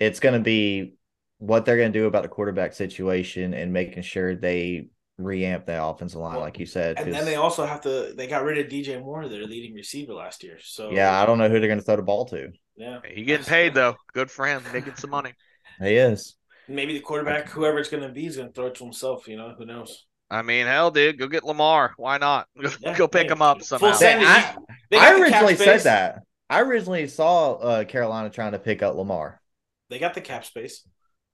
It's 0.00 0.18
going 0.18 0.34
to 0.34 0.40
be 0.40 0.94
what 1.38 1.64
they're 1.64 1.76
going 1.76 1.92
to 1.92 1.98
do 1.98 2.06
about 2.06 2.22
the 2.22 2.28
quarterback 2.28 2.72
situation 2.72 3.54
and 3.54 3.72
making 3.72 4.02
sure 4.02 4.34
they 4.34 4.88
reamp 5.20 5.66
the 5.66 5.82
offensive 5.82 6.20
line, 6.20 6.34
Well, 6.34 6.42
like 6.42 6.58
you 6.58 6.66
said. 6.66 6.98
And 6.98 7.12
then 7.12 7.24
they 7.24 7.36
also 7.36 7.66
have 7.66 7.80
to 7.82 8.12
they 8.16 8.26
got 8.26 8.44
rid 8.44 8.58
of 8.58 8.70
DJ 8.70 9.00
Moore, 9.00 9.28
their 9.28 9.46
leading 9.46 9.74
receiver 9.74 10.14
last 10.14 10.42
year. 10.42 10.58
So 10.60 10.90
yeah, 10.90 11.20
I 11.20 11.26
don't 11.26 11.38
know 11.38 11.48
who 11.48 11.60
they're 11.60 11.68
going 11.68 11.78
to 11.78 11.84
throw 11.84 11.96
the 11.96 12.02
ball 12.02 12.24
to. 12.26 12.50
Yeah. 12.80 13.00
He 13.04 13.24
getting 13.24 13.44
paid 13.46 13.74
though. 13.74 13.96
Good 14.12 14.30
for 14.30 14.46
him, 14.46 14.62
making 14.72 14.96
some 14.96 15.10
money. 15.10 15.32
He 15.80 15.94
is. 15.96 16.36
Maybe 16.68 16.92
the 16.92 17.00
quarterback, 17.00 17.48
whoever 17.48 17.78
it's 17.78 17.88
gonna 17.88 18.10
be, 18.10 18.26
is 18.26 18.36
gonna 18.36 18.52
throw 18.52 18.66
it 18.66 18.74
to 18.76 18.84
himself, 18.84 19.26
you 19.26 19.36
know, 19.36 19.54
who 19.56 19.64
knows? 19.64 20.06
I 20.30 20.42
mean, 20.42 20.66
hell, 20.66 20.90
dude, 20.90 21.18
go 21.18 21.26
get 21.26 21.42
Lamar. 21.44 21.94
Why 21.96 22.18
not? 22.18 22.48
Go, 22.60 22.70
Yeah, 22.80 22.96
go 22.96 23.08
pick 23.08 23.28
hey, 23.28 23.32
him 23.32 23.42
up 23.42 23.58
full 23.58 23.64
somehow. 23.64 23.92
send- 23.92 24.24
I, 24.24 24.56
They 24.90 24.98
I 24.98 25.10
got 25.10 25.24
the 25.24 25.30
cap 25.30 25.42
originally 25.42 25.56
said 25.56 25.80
that. 25.80 26.22
I 26.50 26.60
originally 26.60 27.06
saw 27.08 27.54
uh, 27.54 27.84
Carolina 27.84 28.28
trying 28.30 28.52
to 28.52 28.58
pick 28.58 28.82
up 28.82 28.94
Lamar. 28.94 29.40
They 29.88 29.98
got 29.98 30.14
the 30.14 30.20
cap 30.20 30.44
space. 30.44 30.86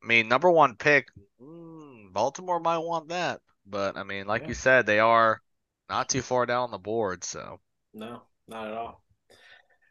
I 0.02 0.06
mean, 0.06 0.28
number 0.28 0.50
one 0.50 0.76
pick, 0.76 1.08
mm, 1.42 2.12
Baltimore 2.12 2.60
might 2.60 2.78
want 2.78 3.08
that. 3.08 3.40
But 3.66 3.96
I 3.96 4.04
mean, 4.04 4.26
like 4.26 4.42
Yeah. 4.42 4.48
you 4.48 4.54
said, 4.54 4.86
they 4.86 5.00
are 5.00 5.40
not 5.90 6.08
too 6.08 6.22
far 6.22 6.46
down 6.46 6.70
the 6.70 6.78
board. 6.78 7.24
So 7.24 7.60
No, 7.92 8.22
not 8.46 8.68
at 8.68 8.74
all. 8.74 9.02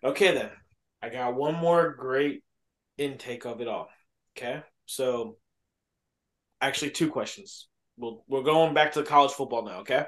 Okay, 0.04 0.34
then. 0.34 0.50
I 1.06 1.10
got 1.10 1.36
one 1.36 1.56
more 1.56 1.94
great 1.94 2.44
intake 2.98 3.46
of 3.46 3.62
it 3.62 3.68
all. 3.68 3.90
Okay. 4.36 4.64
So 4.88 5.38
actually 6.62 6.92
two 6.92 7.10
questions. 7.10 7.68
We'll, 7.98 8.24
we're 8.28 8.42
going 8.42 8.74
back 8.74 8.94
to 8.94 9.00
the 9.02 9.06
college 9.06 9.32
football 9.32 9.64
now, 9.64 9.80
okay? 9.82 10.06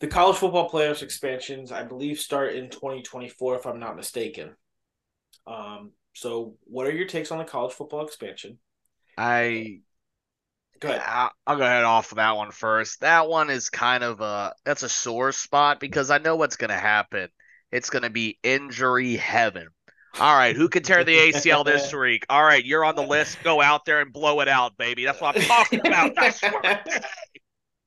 The 0.00 0.08
college 0.08 0.36
football 0.36 0.68
playoffs 0.68 1.02
expansions, 1.02 1.70
I 1.70 1.84
believe, 1.84 2.18
start 2.18 2.54
in 2.54 2.68
2024, 2.68 3.56
if 3.56 3.66
I'm 3.66 3.78
not 3.78 3.96
mistaken. 3.96 4.56
Um, 5.46 5.92
so 6.14 6.56
what 6.64 6.88
are 6.88 6.92
your 6.92 7.06
takes 7.06 7.30
on 7.30 7.38
the 7.38 7.44
college 7.44 7.72
football 7.72 8.04
expansion? 8.04 8.58
I 9.16 9.82
Go 10.80 10.88
ahead. 10.88 11.02
I'll, 11.06 11.30
I'll 11.46 11.56
go 11.56 11.64
ahead 11.64 11.84
off 11.84 12.10
of 12.10 12.16
that 12.16 12.36
one 12.36 12.50
first. 12.50 13.00
That 13.00 13.28
one 13.28 13.48
is 13.50 13.70
kind 13.70 14.02
of 14.02 14.20
a 14.20 14.52
that's 14.64 14.82
a 14.82 14.88
sore 14.88 15.30
spot 15.32 15.78
because 15.78 16.10
I 16.10 16.18
know 16.18 16.34
what's 16.36 16.56
gonna 16.56 16.76
happen. 16.76 17.28
It's 17.74 17.90
gonna 17.90 18.08
be 18.10 18.38
injury 18.44 19.16
heaven. 19.16 19.66
All 20.20 20.36
right, 20.36 20.54
who 20.54 20.68
can 20.68 20.84
tear 20.84 21.02
the 21.02 21.16
ACL 21.16 21.64
this 21.64 21.92
week? 21.94 22.24
All 22.28 22.44
right, 22.44 22.64
you're 22.64 22.84
on 22.84 22.94
the 22.94 23.02
list. 23.02 23.42
Go 23.42 23.60
out 23.60 23.84
there 23.84 24.00
and 24.00 24.12
blow 24.12 24.38
it 24.40 24.46
out, 24.48 24.76
baby. 24.76 25.04
That's 25.04 25.20
what 25.20 25.36
I'm 25.36 25.42
talking 25.42 25.80
about. 25.84 26.14
That's 26.16 26.40
what 26.40 27.04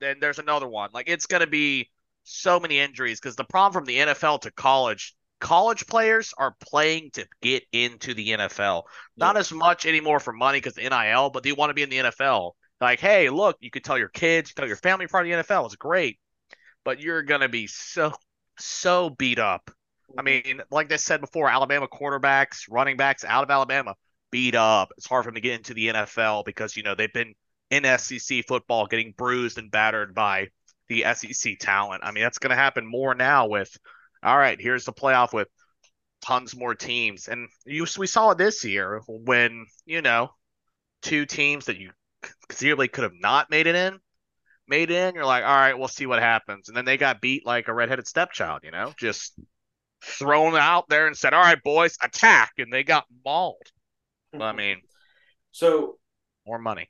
then 0.00 0.18
there's 0.20 0.38
another 0.38 0.68
one. 0.68 0.90
Like 0.92 1.08
it's 1.08 1.24
going 1.24 1.40
to 1.40 1.46
be 1.46 1.88
so 2.24 2.60
many 2.60 2.78
injuries 2.78 3.18
because 3.18 3.34
the 3.36 3.44
problem 3.44 3.72
from 3.72 3.86
the 3.86 3.96
NFL 3.96 4.42
to 4.42 4.50
college, 4.50 5.14
college 5.40 5.86
players 5.86 6.34
are 6.36 6.54
playing 6.60 7.10
to 7.14 7.26
get 7.40 7.64
into 7.72 8.12
the 8.12 8.28
NFL. 8.28 8.82
Not 9.16 9.36
Yeah. 9.36 9.40
as 9.40 9.50
much 9.50 9.86
anymore 9.86 10.20
for 10.20 10.34
money 10.34 10.58
because 10.58 10.74
the 10.74 10.88
NIL, 10.88 11.30
but 11.30 11.42
they 11.42 11.52
want 11.52 11.70
to 11.70 11.74
be 11.74 11.82
in 11.82 11.88
the 11.88 12.10
NFL. 12.10 12.52
Like, 12.80 13.00
hey, 13.00 13.30
look, 13.30 13.56
you 13.60 13.70
could 13.70 13.84
tell 13.84 13.96
your 13.98 14.08
kids, 14.10 14.52
tell 14.52 14.66
your 14.68 14.76
family 14.76 15.06
part 15.06 15.26
of 15.26 15.32
the 15.32 15.42
NFL. 15.42 15.64
It's 15.64 15.76
great, 15.76 16.18
but 16.84 17.00
you're 17.00 17.22
going 17.22 17.40
to 17.40 17.48
be 17.48 17.66
so 17.66 18.12
so 18.58 19.08
beat 19.10 19.38
up. 19.38 19.70
I 20.16 20.22
mean, 20.22 20.62
like 20.70 20.92
I 20.92 20.96
said 20.96 21.20
before, 21.20 21.48
Alabama 21.48 21.86
quarterbacks, 21.88 22.64
running 22.70 22.96
backs 22.96 23.24
out 23.24 23.44
of 23.44 23.50
Alabama 23.50 23.94
beat 24.30 24.54
up. 24.54 24.92
It's 24.96 25.06
hard 25.06 25.24
for 25.24 25.30
them 25.30 25.36
to 25.36 25.40
get 25.40 25.54
into 25.54 25.74
the 25.74 25.88
NFL 25.88 26.44
because 26.44 26.76
you 26.76 26.82
know 26.82 26.94
they've 26.94 27.12
been 27.12 27.34
in 27.70 27.84
SEC 27.98 28.46
football 28.46 28.86
getting 28.86 29.12
bruised 29.16 29.58
and 29.58 29.70
battered 29.70 30.14
by 30.14 30.48
the 30.88 31.04
SEC 31.14 31.58
talent. 31.58 32.02
I 32.04 32.12
mean, 32.12 32.22
that's 32.22 32.38
going 32.38 32.50
to 32.50 32.56
happen 32.56 32.86
more 32.86 33.14
now 33.14 33.46
with, 33.46 33.76
all 34.22 34.36
right, 34.36 34.60
here's 34.60 34.84
the 34.84 34.92
playoff 34.92 35.32
with 35.32 35.48
tons 36.22 36.56
more 36.56 36.74
teams, 36.74 37.28
and 37.28 37.48
you 37.64 37.86
we 37.98 38.06
saw 38.06 38.30
it 38.30 38.38
this 38.38 38.64
year 38.64 39.02
when 39.06 39.66
you 39.86 40.02
know 40.02 40.30
two 41.02 41.26
teams 41.26 41.66
that 41.66 41.78
you 41.78 41.90
conceivably 42.48 42.88
could 42.88 43.04
have 43.04 43.12
not 43.14 43.50
made 43.50 43.66
it 43.66 43.74
in 43.74 44.00
made 44.66 44.90
in. 44.90 45.14
You're 45.14 45.24
like, 45.24 45.44
all 45.44 45.54
right, 45.54 45.78
we'll 45.78 45.88
see 45.88 46.06
what 46.06 46.20
happens, 46.20 46.68
and 46.68 46.76
then 46.76 46.84
they 46.84 46.96
got 46.96 47.20
beat 47.20 47.46
like 47.46 47.68
a 47.68 47.74
redheaded 47.74 48.08
stepchild. 48.08 48.62
You 48.64 48.70
know, 48.70 48.92
just 48.98 49.38
thrown 50.02 50.56
out 50.56 50.88
there 50.88 51.06
and 51.06 51.16
said, 51.16 51.34
all 51.34 51.42
right, 51.42 51.62
boys, 51.62 51.96
attack, 52.02 52.52
and 52.58 52.72
they 52.72 52.84
got 52.84 53.04
mauled. 53.24 53.56
I 54.38 54.52
mean, 54.52 54.76
So, 55.52 55.98
more 56.46 56.58
money. 56.58 56.88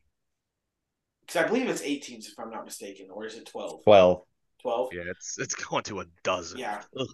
because 1.21 1.45
I 1.45 1.47
believe 1.47 1.69
it's 1.69 1.83
eight 1.83 2.03
teams, 2.03 2.27
if 2.27 2.39
I'm 2.39 2.51
not 2.51 2.65
mistaken, 2.65 3.09
or 3.11 3.27
is 3.27 3.35
it 3.35 3.47
12? 3.47 3.85
12. 3.85 4.23
12? 4.63 4.89
Yeah, 4.93 5.03
it's 5.09 5.39
it's 5.39 5.55
going 5.55 5.85
to 5.85 6.01
a 6.01 6.05
dozen. 6.25 6.59
Yeah. 6.59 6.83
Ugh. 6.99 7.07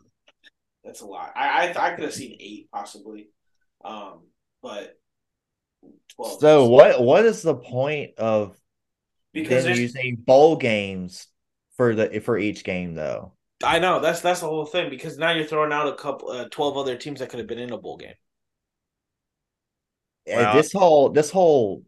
That's 0.83 1.03
a 1.03 1.07
lot. 1.07 1.33
I 1.37 1.69
I, 1.69 1.87
I 1.89 1.91
could 1.95 2.05
have 2.05 2.15
seen 2.15 2.37
eight 2.41 2.71
possibly, 2.73 3.29
um, 3.85 4.23
but 4.63 4.99
twelve. 6.15 6.41
So 6.41 6.69
what 6.69 7.03
what 7.03 7.25
is 7.27 7.43
the 7.43 7.55
point 7.55 8.19
of 8.19 8.57
Because 9.35 9.65
then 9.65 9.75
there's, 9.75 9.79
using 9.79 10.17
bowl 10.17 10.57
games 10.57 11.27
for 11.77 11.95
the 11.95 12.21
for 12.21 12.39
each 12.39 12.65
game 12.65 12.95
though? 12.95 13.34
I 13.63 13.79
know 13.79 14.01
that's 14.01 14.21
that's 14.21 14.41
the 14.41 14.47
whole 14.47 14.67
thing. 14.67 14.91
Because 14.91 15.17
now 15.19 15.31
you're 15.33 15.47
throwing 15.47 15.73
out 15.73 15.89
a 15.89 15.95
couple, 15.95 16.31
uh, 16.31 16.49
twelve 16.51 16.77
other 16.77 16.97
teams 16.97 17.21
that 17.21 17.29
could 17.31 17.39
have 17.39 17.49
been 17.49 17.59
in 17.59 17.73
a 17.73 17.79
bowl 17.79 17.97
game. 17.97 18.15
Well- 20.27 20.55
this 20.57 20.73
whole 20.73 21.11
this 21.11 21.31
whole 21.31 21.85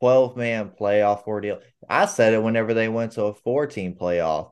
12 0.00 0.36
man 0.36 0.70
playoff 0.70 1.26
ordeal. 1.26 1.60
I 1.88 2.06
said 2.06 2.32
it 2.34 2.42
whenever 2.42 2.74
they 2.74 2.88
went 2.88 3.12
to 3.12 3.24
a 3.24 3.34
four 3.34 3.66
team 3.66 3.94
playoff. 3.94 4.50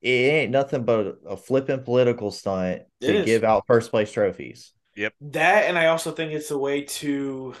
It 0.00 0.08
ain't 0.08 0.50
nothing 0.52 0.84
but 0.84 1.18
a 1.26 1.36
flipping 1.36 1.84
political 1.84 2.30
stunt 2.32 2.82
It 3.00 3.12
to 3.12 3.14
is. 3.18 3.24
give 3.24 3.44
out 3.44 3.64
first 3.66 3.90
place 3.90 4.10
trophies. 4.10 4.72
Yep. 4.96 5.14
That, 5.20 5.64
and 5.64 5.78
I 5.78 5.86
also 5.86 6.12
think 6.12 6.32
it's 6.32 6.50
a 6.50 6.58
way 6.58 6.82
to, 6.82 7.54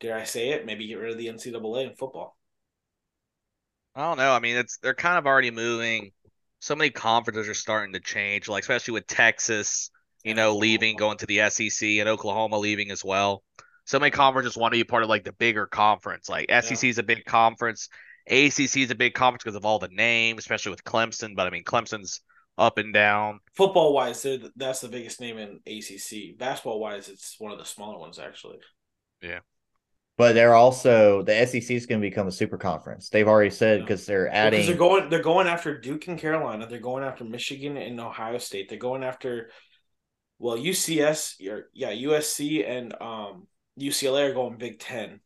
dare 0.00 0.16
I 0.16 0.24
say 0.24 0.50
it, 0.50 0.64
maybe 0.66 0.86
get 0.86 0.94
rid 0.98 1.12
of 1.12 1.18
the 1.18 1.26
NCAA 1.28 1.84
in 1.84 1.94
football. 1.94 2.36
I 3.94 4.02
don't 4.02 4.18
know. 4.18 4.32
I 4.32 4.38
mean, 4.38 4.56
it's 4.56 4.78
they're 4.78 4.94
kind 4.94 5.18
of 5.18 5.26
already 5.26 5.50
moving. 5.50 6.12
So 6.60 6.76
many 6.76 6.90
conferences 6.90 7.48
are 7.48 7.54
starting 7.54 7.92
to 7.94 8.00
change, 8.00 8.48
like 8.48 8.62
especially 8.62 8.92
with 8.92 9.06
Texas, 9.06 9.90
you 10.22 10.34
know, 10.34 10.56
leaving, 10.56 10.96
going 10.96 11.18
to 11.18 11.26
the 11.26 11.48
SEC, 11.50 11.88
and 11.88 12.08
Oklahoma 12.08 12.58
leaving 12.58 12.90
as 12.90 13.04
well. 13.04 13.42
So 13.86 13.98
many 13.98 14.10
conferences 14.10 14.56
want 14.56 14.72
to 14.74 14.78
be 14.78 14.84
part 14.84 15.02
of 15.02 15.08
like 15.08 15.24
the 15.24 15.32
bigger 15.32 15.66
conference. 15.66 16.28
Like 16.28 16.50
SEC 16.50 16.84
is 16.84 16.98
a 16.98 17.02
big 17.02 17.24
conference, 17.24 17.88
ACC 18.26 18.76
is 18.76 18.90
a 18.90 18.94
big 18.94 19.14
conference 19.14 19.42
because 19.42 19.56
of 19.56 19.64
all 19.64 19.78
the 19.78 19.88
names, 19.88 20.38
especially 20.38 20.70
with 20.70 20.84
Clemson. 20.84 21.34
But 21.34 21.46
I 21.46 21.50
mean, 21.50 21.64
Clemson's 21.64 22.20
up 22.58 22.78
and 22.78 22.92
down. 22.92 23.40
Football 23.54 23.94
wise, 23.94 24.22
they're 24.22 24.38
that's 24.54 24.80
the 24.80 24.88
biggest 24.88 25.20
name 25.20 25.38
in 25.38 25.60
ACC. 25.66 26.38
Basketball 26.38 26.78
wise, 26.78 27.08
it's 27.08 27.36
one 27.38 27.52
of 27.52 27.58
the 27.58 27.64
smaller 27.64 27.98
ones 27.98 28.18
actually. 28.18 28.58
But 30.20 30.34
they're 30.34 30.54
also 30.54 31.22
the 31.22 31.46
SEC 31.46 31.70
is 31.70 31.86
going 31.86 32.00
to 32.00 32.06
become 32.06 32.28
a 32.28 32.32
super 32.32 32.58
conference. 32.58 33.08
They've 33.08 33.26
already 33.26 33.48
said 33.50 33.80
because 33.80 34.04
they're 34.04 34.26
Because 34.26 34.36
adding. 34.36 34.66
they're 34.66 34.76
going, 34.76 35.08
they're 35.08 35.22
going 35.22 35.46
after 35.46 35.78
Duke 35.80 36.08
and 36.08 36.18
Carolina. 36.18 36.66
They're 36.66 36.78
going 36.78 37.04
after 37.04 37.24
Michigan 37.24 37.78
and 37.78 37.98
Ohio 37.98 38.36
State. 38.38 38.68
They're 38.68 38.78
going 38.78 39.02
after, 39.02 39.50
well, 40.38 40.58
UCS, 40.58 41.36
yeah, 41.72 41.92
USC 41.92 42.68
and 42.68 42.94
um 43.00 43.46
UCLA 43.78 44.28
are 44.30 44.34
going 44.34 44.58
Big 44.58 44.78
Ten, 44.78 45.20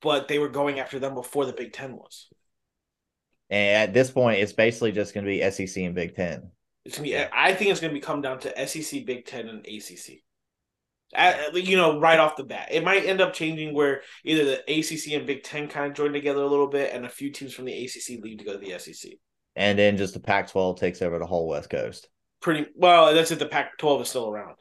but 0.00 0.28
they 0.28 0.38
were 0.38 0.48
going 0.48 0.78
after 0.78 1.00
them 1.00 1.14
before 1.14 1.44
the 1.46 1.52
Big 1.52 1.72
Ten 1.72 1.96
was. 1.96 2.28
and 3.50 3.88
at 3.88 3.94
this 3.94 4.10
point, 4.10 4.40
it's 4.40 4.52
basically 4.52 4.92
just 4.92 5.14
going 5.14 5.24
to 5.24 5.28
be 5.30 5.50
SEC 5.50 5.82
and 5.82 5.94
Big 5.94 6.14
Ten. 6.14 6.50
It's 6.84 6.96
gonna 6.98 7.08
be. 7.08 7.16
I 7.18 7.52
think 7.54 7.70
it's 7.72 7.80
gonna 7.80 7.92
be 7.92 8.00
come 8.00 8.20
down 8.22 8.38
to 8.40 8.66
SEC, 8.66 9.04
Big 9.04 9.26
Ten, 9.26 9.48
and 9.48 9.66
ACC. 9.66 10.22
At- 11.14 11.54
you 11.54 11.76
know, 11.76 11.98
right 12.00 12.18
off 12.18 12.36
the 12.36 12.44
bat, 12.44 12.68
it 12.72 12.84
might 12.84 13.04
end 13.06 13.20
up 13.20 13.32
changing 13.32 13.74
where 13.74 14.02
either 14.24 14.44
the 14.44 14.60
ACC 14.80 15.12
and 15.16 15.26
Big 15.26 15.42
Ten 15.42 15.68
kind 15.68 15.86
of 15.90 15.96
join 15.96 16.12
together 16.12 16.42
a 16.42 16.46
little 16.46 16.66
bit, 16.68 16.92
and 16.92 17.06
a 17.06 17.08
few 17.08 17.30
teams 17.30 17.54
from 17.54 17.64
the 17.64 17.84
ACC 17.84 18.22
leave 18.22 18.38
to 18.38 18.44
go 18.44 18.52
to 18.52 18.58
the 18.58 18.78
SEC. 18.78 19.12
And 19.54 19.78
then 19.78 19.96
just 19.96 20.14
the 20.14 20.20
Pac 20.20 20.50
12 20.50 20.78
takes 20.78 21.00
over 21.02 21.18
the 21.18 21.26
whole 21.26 21.48
West 21.48 21.70
Coast. 21.70 22.08
Pretty 22.40 22.66
well. 22.76 23.14
That's 23.14 23.30
it. 23.30 23.38
The 23.38 23.46
Pac-12 23.46 24.02
is 24.02 24.08
still 24.10 24.28
around. 24.28 24.56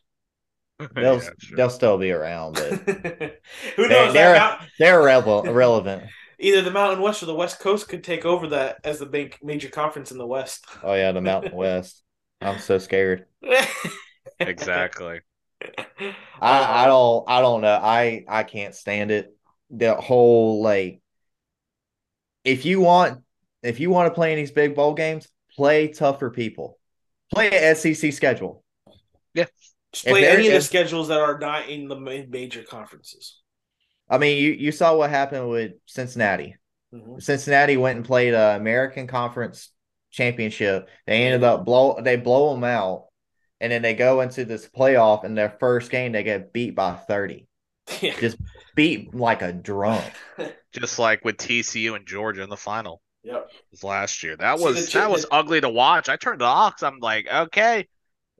They'll, 0.94 1.16
Yeah, 1.18 1.30
sure. 1.40 1.58
they'll 1.58 1.70
still 1.70 1.98
be 1.98 2.12
around, 2.12 2.54
but 2.56 2.72
Who 3.76 3.88
knows? 3.88 4.14
they're- 4.14 4.34
That 4.34 4.60
Mount- 4.60 4.72
they're 4.80 5.00
irrele- 5.02 5.46
irrelevant. 5.48 6.04
either 6.40 6.62
the 6.62 6.72
Mountain 6.72 7.02
West 7.02 7.22
or 7.22 7.26
the 7.28 7.36
West 7.36 7.60
Coast 7.60 7.88
could 7.90 8.04
take 8.04 8.26
over 8.26 8.48
that 8.48 8.78
as 8.86 9.00
the 9.00 9.06
big 9.06 9.38
major 9.44 9.70
conference 9.70 10.12
in 10.12 10.18
the 10.18 10.26
West. 10.28 10.66
Oh, 10.84 10.94
yeah, 10.94 11.12
the 11.12 11.22
Mountain 11.22 11.56
West. 11.56 12.04
I'm 12.42 12.60
so 12.60 12.78
scared. 12.78 13.26
exactly. 14.40 15.20
I, 16.42 16.84
I 16.84 16.86
don't 16.86 17.26
I 17.28 17.42
don't 17.42 17.62
know. 17.62 17.80
I 17.82 18.24
I 18.28 18.44
can't 18.44 18.76
stand 18.76 19.12
it. 19.12 19.36
The 19.70 19.96
whole 19.96 20.62
like 20.62 21.02
if 22.44 22.66
you 22.66 22.82
want 22.82 23.24
if 23.64 23.80
you 23.80 23.90
want 23.90 24.12
to 24.12 24.16
play 24.16 24.32
in 24.32 24.38
these 24.38 24.52
big 24.52 24.76
bowl 24.76 24.94
games, 24.94 25.28
play 25.56 25.88
tougher 25.90 26.30
people. 26.30 26.78
Play 27.34 27.50
a 27.50 27.76
SEC 27.76 28.14
schedule. 28.14 28.64
Yeah. 29.34 29.46
Just 29.92 30.06
play 30.06 30.28
any 30.28 30.48
of 30.48 30.54
the 30.54 30.62
schedules 30.62 31.08
that 31.08 31.20
are 31.20 31.40
not 31.40 31.68
in 31.68 31.88
the 31.88 31.96
major 31.96 32.64
conferences. 32.64 33.42
I 34.10 34.18
mean, 34.20 34.38
you 34.42 34.52
you 34.52 34.72
saw 34.72 34.96
what 34.96 35.10
happened 35.10 35.50
with 35.50 35.74
Cincinnati. 35.86 36.56
Mhm. 36.94 37.22
Cincinnati 37.22 37.78
went 37.78 37.98
and 37.98 38.06
played 38.06 38.34
a 38.34 38.56
American 38.56 39.08
Conference 39.08 39.72
championship. 40.12 40.88
They 41.08 41.24
ended 41.24 41.44
up 41.44 41.66
blow 41.66 42.00
they 42.02 42.16
blow 42.16 42.54
them 42.54 42.64
out, 42.64 43.05
and 43.62 43.72
then 43.72 43.82
they 43.82 43.94
go 43.94 44.22
into 44.22 44.46
this 44.46 44.68
playoff. 44.68 45.24
and 45.24 45.38
their 45.38 45.56
first 45.60 45.92
game, 45.92 46.12
they 46.12 46.24
get 46.24 46.54
beat 46.54 46.76
by 46.76 46.94
thirty. 46.96 47.48
Yeah. 48.02 48.20
Just 48.20 48.38
beat 48.76 49.14
like 49.14 49.42
a 49.44 49.54
drum. 49.54 50.02
Just 50.72 50.98
like 51.00 51.24
with 51.24 51.38
TCU 51.38 51.96
and 51.96 52.06
Georgia 52.06 52.42
in 52.42 52.50
the 52.50 52.58
final. 52.58 53.02
Yep. 53.24 53.50
was 53.72 53.84
last 53.84 54.22
year. 54.24 54.36
That 54.36 54.58
See, 54.60 54.66
was 54.66 54.86
the 54.88 54.92
chi- 54.92 55.00
that 55.00 55.12
was 55.12 55.22
the- 55.24 55.34
ugly 55.34 55.62
to 55.62 55.70
watch. 55.70 56.10
I 56.10 56.16
turned 56.16 56.40
to 56.40 56.46
Ox. 56.46 56.84
I'm 56.84 57.00
like, 57.00 57.28
okay, 57.32 57.88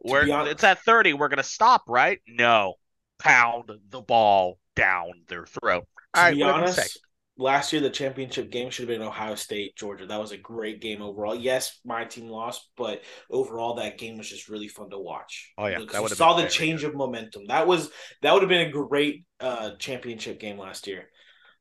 we're 0.04 0.32
honest- 0.32 0.52
it's 0.52 0.64
at 0.64 0.80
30. 0.84 1.14
We're 1.14 1.28
gonna 1.28 1.44
stop, 1.44 1.84
right? 1.88 2.20
No, 2.28 2.76
pound 3.20 3.72
the 3.90 4.02
ball 4.02 4.58
down 4.76 5.12
their 5.28 5.46
throat. 5.46 5.86
To 6.16 6.20
All 6.20 6.24
right, 6.26 6.36
be 6.36 6.44
what 6.44 6.54
can 6.56 6.64
I 6.64 6.66
say? 6.72 6.82
honest, 6.82 7.00
last 7.38 7.74
year 7.74 7.82
the 7.82 7.90
championship 7.90 8.50
game 8.50 8.70
should 8.70 8.88
have 8.88 8.98
been 8.98 9.06
Ohio 9.06 9.36
State 9.36 9.76
Georgia. 9.76 10.06
That 10.06 10.20
was 10.20 10.32
a 10.32 10.38
great 10.38 10.82
game 10.82 11.02
overall. 11.02 11.36
Yes, 11.36 11.80
my 11.86 12.06
team 12.06 12.28
lost, 12.28 12.70
but 12.78 13.02
overall 13.30 13.76
that 13.76 13.98
game 13.98 14.18
was 14.18 14.30
just 14.30 14.50
really 14.50 14.68
fun 14.68 14.90
to 14.90 15.00
watch. 15.00 15.52
Oh, 15.58 15.68
yeah, 15.68 15.80
Because 15.80 16.10
that 16.10 16.16
saw 16.16 16.34
the 16.34 16.48
change 16.48 16.84
of 16.84 16.96
momentum. 16.96 17.48
That 17.48 17.68
was 17.68 17.90
that 18.22 18.34
would 18.34 18.42
have 18.42 18.50
been 18.50 18.68
a 18.68 18.72
great 18.72 19.26
uh 19.40 19.72
championship 19.80 20.40
game 20.40 20.58
last 20.58 20.88
year. 20.88 21.10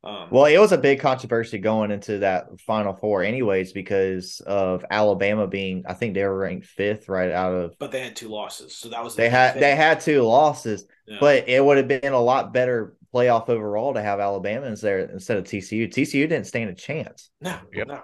Um, 0.04 0.28
Well, 0.30 0.44
it 0.46 0.58
was 0.58 0.72
a 0.72 0.78
big 0.78 1.00
controversy 1.00 1.58
going 1.58 1.90
into 1.90 2.18
that 2.18 2.60
Final 2.60 2.92
Four, 2.94 3.22
anyways, 3.22 3.72
because 3.72 4.40
of 4.46 4.84
Alabama 4.90 5.46
being, 5.46 5.84
I 5.86 5.94
think 5.94 6.14
they 6.14 6.24
were 6.24 6.38
ranked 6.38 6.66
fifth 6.66 7.08
right 7.08 7.30
out 7.30 7.52
of. 7.54 7.78
but 7.78 7.90
they 7.90 8.00
had 8.04 8.14
two 8.16 8.28
losses, 8.28 8.76
so 8.76 8.88
that 8.90 9.02
was 9.02 9.14
the 9.16 9.22
They 9.22 9.28
had 9.30 9.52
thing. 9.54 9.60
they 9.62 9.74
had 9.74 10.00
two 10.00 10.22
losses, 10.22 10.86
Yeah. 11.06 11.16
but 11.20 11.48
it 11.48 11.64
would 11.64 11.78
have 11.78 11.88
been 11.88 12.12
a 12.12 12.20
lot 12.20 12.52
better 12.52 12.96
playoff 13.14 13.48
overall 13.48 13.94
to 13.94 14.02
have 14.02 14.20
Alabama 14.20 14.74
there 14.76 14.98
instead 15.00 15.38
of 15.38 15.44
TCU. 15.44 15.88
TCU 15.88 16.26
didn't 16.28 16.46
stand 16.48 16.68
a 16.70 16.74
chance. 16.74 17.30
no, 17.40 17.58
Yep. 17.72 17.86
no, 17.86 18.02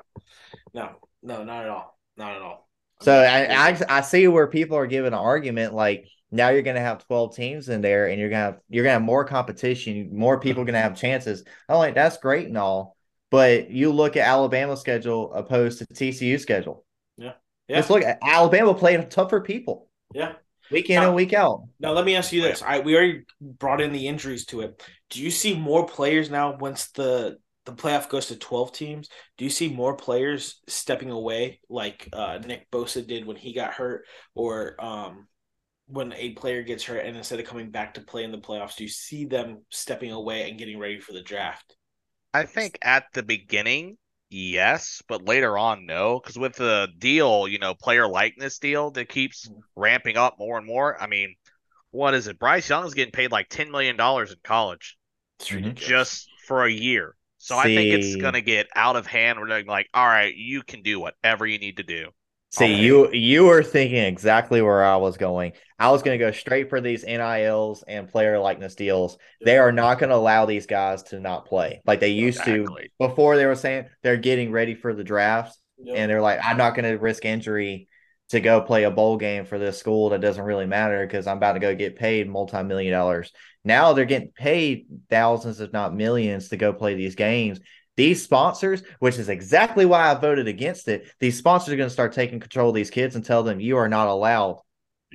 no, 0.72 0.90
no, 1.22 1.44
not 1.44 1.64
at 1.64 1.70
all, 1.70 1.98
not 2.16 2.36
at 2.36 2.42
all. 2.42 2.68
So 3.03 3.12
mean, 3.12 3.26
I, 3.51 3.70
I 3.70 3.98
I 3.98 4.01
see 4.03 4.28
where 4.28 4.46
people 4.46 4.76
are 4.76 4.86
giving 4.86 5.09
an 5.09 5.18
argument 5.18 5.74
like 5.74 6.07
now 6.31 6.51
you're 6.51 6.62
gonna 6.62 6.81
have 6.81 7.07
12 7.07 7.35
teams 7.35 7.68
in 7.68 7.81
there 7.81 8.09
and 8.09 8.20
you're 8.20 8.31
gonna 8.31 8.43
have 8.43 8.61
you're 8.68 8.85
gonna 8.85 8.95
have 8.95 9.03
more 9.03 9.24
competition, 9.24 10.11
more 10.16 10.41
people 10.41 10.64
gonna 10.64 10.81
have 10.81 10.97
chances. 10.97 11.45
I'm 11.68 11.76
like, 11.76 11.95
that's 11.95 12.18
great 12.18 12.47
and 12.47 12.59
all, 12.59 12.97
but 13.31 13.70
you 13.70 13.93
look 13.93 14.16
at 14.16 14.26
Alabama's 14.26 14.81
schedule 14.81 15.33
opposed 15.33 15.78
to 15.78 15.87
TCU's 15.87 16.43
schedule. 16.43 16.85
Yeah. 17.70 17.76
Just 17.76 17.91
look 17.91 18.03
at 18.03 18.18
Alabama 18.20 18.74
played 18.74 19.11
tougher 19.12 19.41
people 19.41 19.89
yeah. 20.12 20.33
week 20.72 20.91
in 20.91 20.97
Now- 20.97 21.07
and 21.07 21.14
week 21.14 21.33
out. 21.33 21.62
Now 21.78 21.93
let 21.93 22.05
me 22.05 22.16
ask 22.16 22.33
you 22.33 22.43
this: 22.43 22.62
I 22.62 22.81
we 22.81 22.97
already 22.97 23.22
brought 23.41 23.81
in 23.81 23.93
the 23.93 24.09
injuries 24.09 24.45
to 24.47 24.62
it. 24.62 24.83
Do 25.11 25.22
you 25.22 25.31
see 25.31 25.57
more 25.57 25.87
players 25.87 26.31
now 26.31 26.57
once 26.57 26.91
the 26.91 27.39
the 27.66 27.72
playoff 27.72 28.09
goes 28.09 28.26
to 28.26 28.37
twelve 28.37 28.72
teams? 28.72 29.09
Do 29.39 29.45
you 29.45 29.51
see 29.51 29.68
more 29.68 29.95
players 29.95 30.61
stepping 30.66 31.11
away 31.11 31.61
like 31.68 32.09
uh, 32.12 32.39
Nick 32.45 32.68
Bosa 32.72 33.07
did 33.07 33.24
when 33.24 33.37
he 33.37 33.53
got 33.53 33.74
hurt, 33.74 34.05
or 34.35 34.74
um, 34.85 35.28
when 35.93 36.12
a 36.14 36.30
player 36.30 36.62
gets 36.62 36.84
hurt 36.84 37.05
and 37.05 37.16
instead 37.16 37.41
of 37.41 37.47
coming 37.47 37.70
back 37.70 37.95
to 37.95 38.01
play 38.01 38.24
in 38.24 38.32
the 38.32 38.38
playoffs, 38.38 38.76
do 38.76 38.84
you 38.84 38.91
see 38.91 39.24
them 39.24 39.64
stepping 39.70 40.12
away 40.12 40.49
and 40.49 40.59
getting 40.59 40.78
ready 40.78 41.01
for 41.01 41.12
the 41.12 41.22
draft? 41.22 41.76
I 42.34 42.45
think 42.45 42.76
at 42.82 43.12
the 43.12 43.22
beginning, 43.22 43.97
yes, 44.30 45.01
but 45.09 45.24
later 45.24 45.57
on, 45.57 45.86
no. 45.86 46.18
Because 46.18 46.36
with 46.38 46.57
the 46.57 46.88
deal, 46.99 47.47
you 47.47 47.59
know, 47.61 47.74
player 47.74 48.07
likeness 48.09 48.59
deal 48.59 48.91
that 48.93 49.09
keeps 49.09 49.49
Mhm. 49.49 49.62
ramping 49.76 50.16
up 50.16 50.36
more 50.38 50.59
and 50.59 50.66
more. 50.66 51.01
I 51.01 51.07
mean, 51.07 51.36
what 51.93 52.14
is 52.14 52.26
it? 52.28 52.38
Bryce 52.38 52.68
Young 52.70 52.86
is 52.86 52.95
getting 52.95 53.12
paid 53.12 53.32
like 53.32 53.49
ten 53.51 53.70
million 53.70 53.97
dollars 53.97 54.32
in 54.32 54.38
college 54.45 54.99
It's 55.51 55.68
just 55.74 56.30
for 56.47 56.64
a 56.64 56.72
year. 56.72 57.16
So 57.38 57.59
I 57.59 57.68
think 57.68 57.93
it's 57.93 58.16
gonna 58.16 58.43
get 58.43 58.68
out 58.76 58.97
of 58.97 59.07
hand. 59.07 59.38
We're 59.41 59.62
like, 59.64 59.91
all 59.95 60.07
right, 60.07 60.34
you 60.34 60.62
can 60.64 60.82
do 60.82 61.01
whatever 61.01 61.47
you 61.47 61.59
need 61.59 61.78
to 61.78 61.84
do. 61.84 62.12
See, 62.53 62.64
Okay. 62.64 62.74
you 62.74 63.12
you 63.12 63.44
were 63.46 63.62
thinking 63.62 64.03
exactly 64.03 64.61
where 64.61 64.82
I 64.82 64.96
was 64.96 65.16
going. 65.16 65.53
I 65.78 65.90
was 65.92 66.03
going 66.03 66.18
to 66.18 66.24
go 66.24 66.32
straight 66.32 66.68
for 66.68 66.80
these 66.80 67.05
NILs 67.05 67.84
and 67.86 68.09
player 68.09 68.38
likeness 68.40 68.74
deals. 68.74 69.18
They 69.44 69.57
are 69.57 69.70
not 69.72 69.98
going 70.01 70.11
to 70.11 70.16
allow 70.16 70.46
these 70.46 70.66
guys 70.66 71.05
to 71.05 71.20
not 71.20 71.46
play 71.46 71.80
like 71.86 72.01
they 72.01 72.09
used 72.09 72.40
Exactly. 72.40 72.90
to 72.98 73.09
before. 73.09 73.36
They 73.36 73.46
were 73.46 73.55
saying 73.55 73.86
they're 74.03 74.16
getting 74.16 74.51
ready 74.51 74.74
for 74.74 74.92
the 74.94 75.05
draft, 75.05 75.57
Yep. 75.78 75.96
and 75.96 76.11
they're 76.11 76.20
like, 76.20 76.40
I'm 76.42 76.57
not 76.57 76.74
going 76.74 76.90
to 76.90 76.98
risk 76.98 77.24
injury 77.24 77.88
to 78.30 78.40
go 78.40 78.61
play 78.61 78.84
a 78.84 78.90
bowl 78.90 79.16
game 79.16 79.44
for 79.44 79.59
this 79.59 79.78
school 79.78 80.11
that 80.11 80.20
doesn't 80.20 80.44
really 80.44 80.66
matter 80.66 81.07
because 81.07 81.26
I'm 81.26 81.36
about 81.38 81.55
to 81.55 81.59
go 81.61 81.74
get 81.74 81.96
paid 81.96 82.28
multi 82.28 82.62
million 82.64 82.92
dollars. 82.92 83.32
Now 83.64 83.92
they're 83.92 84.05
getting 84.07 84.32
paid 84.32 84.86
thousands, 85.09 85.61
if 85.61 85.72
not 85.72 85.94
millions, 85.94 86.48
to 86.48 86.57
go 86.57 86.72
play 86.72 86.94
these 86.94 87.14
games. 87.14 87.61
These 88.01 88.22
sponsors, 88.22 88.82
which 89.01 89.18
is 89.18 89.28
exactly 89.28 89.84
why 89.84 90.11
I 90.11 90.14
voted 90.14 90.48
against 90.48 90.88
it, 90.88 91.12
these 91.20 91.36
sponsors 91.36 91.74
are 91.74 91.76
going 91.76 91.86
to 91.90 91.92
start 91.92 92.14
taking 92.14 92.40
control 92.40 92.70
of 92.70 92.74
these 92.74 92.88
kids 92.88 93.14
and 93.14 93.22
tell 93.22 93.42
them 93.42 93.61
you 93.61 93.76
are 93.76 93.90
not 93.90 94.09
allowed 94.09 94.62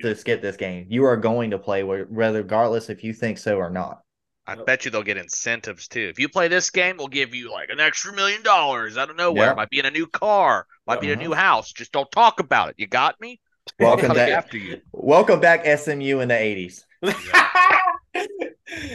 to 0.02 0.14
skip 0.14 0.40
this 0.40 0.56
game. 0.56 0.86
You 0.88 1.04
are 1.06 1.16
going 1.16 1.50
to 1.50 1.58
play, 1.58 1.82
wh- 1.82 2.08
whether 2.12 2.42
regardless 2.42 2.88
if 2.88 3.02
you 3.02 3.12
think 3.12 3.38
so 3.38 3.56
or 3.56 3.70
not. 3.70 4.02
I 4.46 4.54
bet 4.54 4.84
you 4.84 4.92
they'll 4.92 5.02
get 5.02 5.16
incentives 5.16 5.88
too. 5.88 6.06
If 6.08 6.20
you 6.20 6.28
play 6.28 6.46
this 6.46 6.70
game, 6.70 6.96
we'll 6.96 7.08
give 7.08 7.34
you 7.34 7.50
like 7.50 7.70
an 7.70 7.80
extra 7.80 8.12
million 8.12 8.44
dollars 8.44 8.96
out 8.96 9.10
of 9.10 9.16
nowhere. 9.16 9.48
Yeah. 9.48 9.54
Might 9.54 9.70
be 9.70 9.80
in 9.80 9.86
a 9.86 9.90
new 9.90 10.06
car, 10.06 10.64
might 10.86 11.00
be 11.00 11.10
in 11.10 11.18
a 11.18 11.20
Mhm. 11.20 11.26
new 11.26 11.34
house. 11.34 11.72
Just 11.72 11.90
don't 11.90 12.12
talk 12.12 12.38
about 12.38 12.68
it. 12.68 12.76
You 12.78 12.86
got 12.86 13.20
me? 13.20 13.40
Welcome 13.80 14.14
back. 14.14 14.30
after 14.30 14.58
you. 14.58 14.80
Welcome 14.92 15.40
back, 15.40 15.66
SMU 15.66 16.20
in 16.20 16.28
the 16.28 16.34
'80s. 16.40 16.84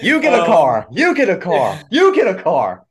You 0.01 0.19
get 0.21 0.33
a 0.33 0.41
Um, 0.41 0.45
car. 0.47 0.87
You 0.91 1.13
get 1.13 1.29
a 1.29 1.37
car. 1.37 1.79
You 1.91 2.15
get 2.15 2.27
a 2.27 2.41
car. 2.41 2.85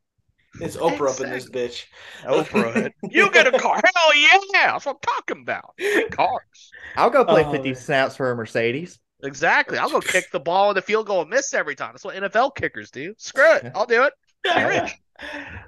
It's 0.61 0.77
Oprah 0.77 1.09
up 1.11 1.21
in 1.21 1.29
this 1.29 1.49
bitch. 1.49 1.85
Oprah. 2.23 2.91
you 3.09 3.31
get 3.31 3.47
a 3.47 3.51
car. 3.51 3.81
Hell 3.95 4.15
yeah. 4.15 4.39
That's 4.53 4.85
what 4.85 4.95
I'm 4.97 5.15
talking 5.15 5.41
about. 5.43 5.75
Cars. 6.11 6.75
I'll 6.95 7.09
go 7.09 7.25
play 7.25 7.43
Oh, 7.43 7.51
50 7.51 7.73
man. 7.73 7.75
snaps 7.75 8.15
for 8.15 8.31
a 8.31 8.35
Mercedes. 8.35 8.99
Exactly. 9.23 9.77
I'll 9.77 9.89
go 9.89 10.01
kick 10.01 10.31
the 10.31 10.39
ball 10.39 10.69
in 10.71 10.75
the 10.75 10.81
field 10.81 11.07
goal 11.07 11.21
and 11.21 11.29
miss 11.29 11.53
every 11.53 11.75
time. 11.75 11.93
That's 11.93 12.03
what 12.05 12.15
NFL 12.15 12.55
kickers 12.55 12.91
do. 12.91 13.13
Screw 13.17 13.55
it. 13.55 13.65
I'll 13.75 13.85
do 13.85 14.03
it. 14.03 14.13
Be 14.55 14.63
rich. 14.63 14.91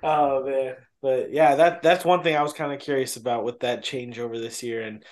oh 0.02 0.44
man, 0.46 0.76
but 1.02 1.32
yeah, 1.32 1.56
that 1.56 1.82
that's 1.84 2.04
one 2.04 2.24
thing 2.24 2.36
I 2.36 2.42
was 2.42 2.54
kind 2.54 2.74
of 2.74 2.80
curious 2.80 3.16
about 3.18 3.44
with 3.44 3.60
that 3.62 3.84
changeover 3.84 4.40
this 4.42 4.64
year 4.64 4.82
and 4.82 5.04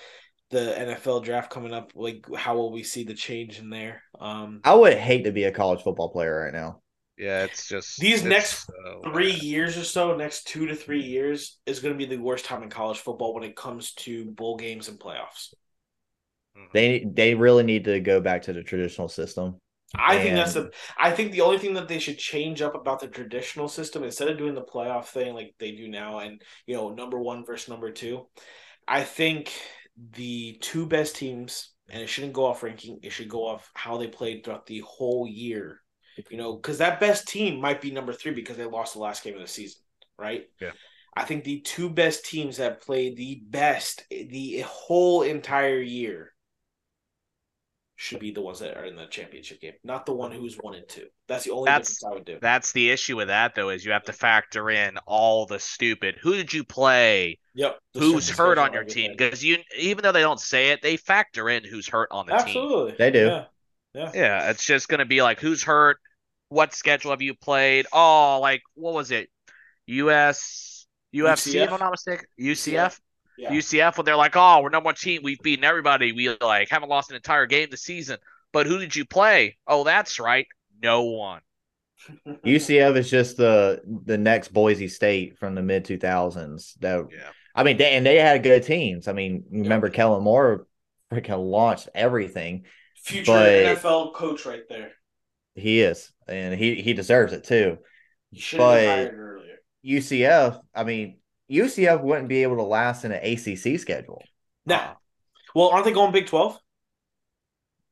the 0.50 0.78
NFL 0.78 1.24
draft 1.24 1.50
coming 1.50 1.72
up. 1.72 1.92
Like, 1.94 2.26
how 2.36 2.56
will 2.56 2.72
we 2.72 2.82
see 2.82 3.04
the 3.04 3.14
change 3.14 3.58
in 3.60 3.70
there? 3.70 4.02
Um, 4.20 4.60
I 4.64 4.74
would 4.74 4.94
hate 4.98 5.24
to 5.24 5.32
be 5.32 5.44
a 5.44 5.52
college 5.52 5.82
football 5.82 6.10
player 6.10 6.42
right 6.44 6.52
now. 6.52 6.81
Yeah, 7.22 7.44
it's 7.44 7.68
just 7.68 7.98
These 7.98 8.22
it's 8.24 8.24
next 8.24 8.66
so 8.66 9.04
three 9.04 9.32
bad. 9.32 9.42
years 9.42 9.76
or 9.78 9.84
so, 9.84 10.14
next 10.16 10.44
two 10.46 10.66
to 10.66 10.74
three 10.74 11.02
years, 11.02 11.58
is 11.66 11.80
going 11.80 11.94
to 11.94 11.98
be 11.98 12.04
the 12.06 12.20
worst 12.22 12.44
time 12.44 12.62
in 12.62 12.70
college 12.70 12.98
football 12.98 13.34
when 13.34 13.44
it 13.44 13.56
comes 13.56 13.92
to 13.94 14.30
bowl 14.32 14.56
games 14.56 14.88
and 14.88 14.98
playoffs. 14.98 15.54
Mhm. 16.56 16.72
They 16.72 17.04
they 17.04 17.34
really 17.34 17.62
need 17.62 17.84
to 17.84 18.00
go 18.00 18.20
back 18.20 18.42
to 18.42 18.52
the 18.52 18.62
traditional 18.62 19.08
system. 19.08 19.58
I 19.94 20.18
think 20.18 20.36
that's 20.36 20.54
the. 20.54 20.70
I 20.98 21.10
think 21.10 21.32
the 21.32 21.42
only 21.42 21.58
thing 21.58 21.74
that 21.74 21.86
they 21.86 21.98
should 21.98 22.18
change 22.18 22.62
up 22.62 22.74
about 22.74 23.00
the 23.00 23.08
traditional 23.08 23.68
system 23.68 24.02
instead 24.04 24.28
of 24.28 24.38
doing 24.38 24.54
the 24.54 24.62
playoff 24.62 25.06
thing 25.06 25.34
like 25.34 25.54
they 25.58 25.72
do 25.72 25.86
now, 25.88 26.18
and 26.20 26.40
you 26.66 26.74
know 26.74 26.90
number 26.94 27.18
one 27.18 27.44
versus 27.44 27.68
number 27.68 27.90
two, 27.90 28.26
I 28.88 29.04
think 29.04 29.52
the 30.12 30.58
two 30.62 30.86
best 30.86 31.16
teams, 31.16 31.72
and 31.90 32.02
it 32.02 32.06
shouldn't 32.06 32.32
go 32.32 32.46
off 32.46 32.62
ranking. 32.62 33.00
It 33.02 33.10
should 33.10 33.28
go 33.28 33.46
off 33.46 33.70
how 33.74 33.98
they 33.98 34.08
played 34.08 34.44
throughout 34.44 34.64
the 34.66 34.80
whole 34.80 35.26
year. 35.28 35.82
You 36.30 36.36
know, 36.36 36.56
because 36.56 36.78
that 36.78 37.00
best 37.00 37.26
team 37.28 37.60
might 37.60 37.80
be 37.80 37.90
number 37.90 38.12
three 38.12 38.32
because 38.32 38.56
they 38.56 38.64
lost 38.64 38.94
the 38.94 39.00
last 39.00 39.24
game 39.24 39.34
of 39.34 39.40
the 39.40 39.46
season, 39.46 39.80
right? 40.18 40.46
Yeah. 40.60 40.72
I 41.16 41.24
think 41.24 41.44
the 41.44 41.60
two 41.60 41.90
best 41.90 42.24
teams 42.24 42.56
that 42.56 42.80
played 42.82 43.16
the 43.16 43.42
best 43.48 44.04
the 44.10 44.64
whole 44.66 45.22
entire 45.22 45.80
year 45.80 46.32
should 47.96 48.18
be 48.18 48.32
the 48.32 48.40
ones 48.40 48.58
that 48.58 48.76
are 48.76 48.84
in 48.84 48.96
the 48.96 49.06
championship 49.06 49.60
game, 49.60 49.74
not 49.84 50.06
the 50.06 50.12
one 50.12 50.32
who's 50.32 50.56
one 50.56 50.74
and 50.74 50.88
two. 50.88 51.06
That's 51.28 51.44
the 51.44 51.52
only 51.52 51.66
That's- 51.66 51.88
difference 51.88 52.04
I 52.04 52.14
would 52.14 52.24
do. 52.24 52.38
That's 52.40 52.72
the 52.72 52.90
issue 52.90 53.16
with 53.16 53.28
that 53.28 53.54
though, 53.54 53.68
is 53.68 53.84
you 53.84 53.92
have 53.92 54.04
to 54.04 54.12
factor 54.12 54.70
in 54.70 54.96
all 55.06 55.46
the 55.46 55.58
stupid. 55.58 56.16
Who 56.20 56.32
did 56.34 56.52
you 56.52 56.64
play? 56.64 57.38
Yep. 57.54 57.78
Who's 57.94 58.28
hurt 58.28 58.58
on 58.58 58.72
your 58.72 58.84
team? 58.84 59.12
Because 59.16 59.44
you, 59.44 59.58
even 59.78 60.02
though 60.02 60.12
they 60.12 60.22
don't 60.22 60.40
say 60.40 60.70
it, 60.70 60.82
they 60.82 60.96
factor 60.96 61.48
in 61.48 61.62
who's 61.62 61.86
hurt 61.86 62.08
on 62.10 62.26
the 62.26 62.32
team. 62.32 62.40
Absolutely. 62.40 62.94
They 62.98 63.10
do. 63.10 63.26
Yeah. 63.26 63.44
Yeah. 63.94 64.10
Yeah, 64.14 64.50
it's 64.50 64.64
just 64.64 64.88
gonna 64.88 65.04
be 65.06 65.22
like 65.22 65.40
who's 65.40 65.62
hurt, 65.62 65.98
what 66.48 66.74
schedule 66.74 67.10
have 67.10 67.22
you 67.22 67.34
played? 67.34 67.86
Oh, 67.92 68.38
like 68.40 68.62
what 68.74 68.94
was 68.94 69.10
it? 69.10 69.28
US 69.86 70.86
UFC, 71.14 71.62
if 71.62 71.68
UCF? 71.68 71.72
I'm 71.72 71.80
not 71.80 71.90
mistaken. 71.90 72.26
UCF? 72.40 72.98
Yeah. 73.36 73.50
UCF 73.50 73.96
when 73.96 74.04
they're 74.04 74.16
like, 74.16 74.36
Oh, 74.36 74.60
we're 74.62 74.70
number 74.70 74.86
one 74.86 74.94
team, 74.94 75.22
we've 75.22 75.40
beaten 75.42 75.64
everybody. 75.64 76.12
We 76.12 76.36
like 76.40 76.68
haven't 76.70 76.88
lost 76.88 77.10
an 77.10 77.16
entire 77.16 77.46
game 77.46 77.68
this 77.70 77.82
season. 77.82 78.18
But 78.52 78.66
who 78.66 78.78
did 78.78 78.94
you 78.94 79.04
play? 79.04 79.56
Oh, 79.66 79.84
that's 79.84 80.20
right. 80.20 80.46
No 80.82 81.04
one. 81.04 81.40
UCF 82.26 82.96
is 82.96 83.10
just 83.10 83.36
the 83.36 83.80
the 84.04 84.18
next 84.18 84.52
Boise 84.52 84.88
State 84.88 85.38
from 85.38 85.54
the 85.54 85.62
mid 85.62 85.84
two 85.84 85.98
thousands. 85.98 86.74
That 86.80 87.06
Yeah. 87.10 87.30
I 87.54 87.64
mean, 87.64 87.76
they, 87.76 87.92
and 87.92 88.06
they 88.06 88.16
had 88.16 88.42
good 88.42 88.62
teams. 88.62 89.08
I 89.08 89.12
mean, 89.12 89.44
remember 89.50 89.90
Kellen 89.90 90.22
Moore 90.22 90.66
freaking 91.12 91.50
launched 91.50 91.88
everything. 91.94 92.64
Future 93.02 93.32
But- 93.32 93.48
NFL 93.78 94.14
coach 94.14 94.46
right 94.46 94.62
there. 94.68 94.92
He 95.54 95.80
is, 95.82 96.10
and 96.26 96.54
he 96.54 96.80
he 96.80 96.94
deserves 96.94 97.32
it 97.32 97.44
too. 97.44 97.78
Should 98.34 98.60
have 98.60 98.66
But- 98.68 98.86
hired 98.86 99.14
earlier. 99.18 99.58
UCF, 99.84 100.60
I 100.74 100.84
mean, 100.84 101.20
UCF 101.50 102.00
wouldn't 102.02 102.28
be 102.28 102.42
able 102.44 102.56
to 102.56 102.62
last 102.62 103.04
in 103.04 103.12
an 103.12 103.20
ACC 103.22 103.76
schedule. 103.78 104.22
Nah. 104.64 104.94
Well, 105.54 105.68
aren't 105.68 105.84
they 105.84 105.92
going 105.92 106.12
Big 106.12 106.26
Twelve? 106.28 106.58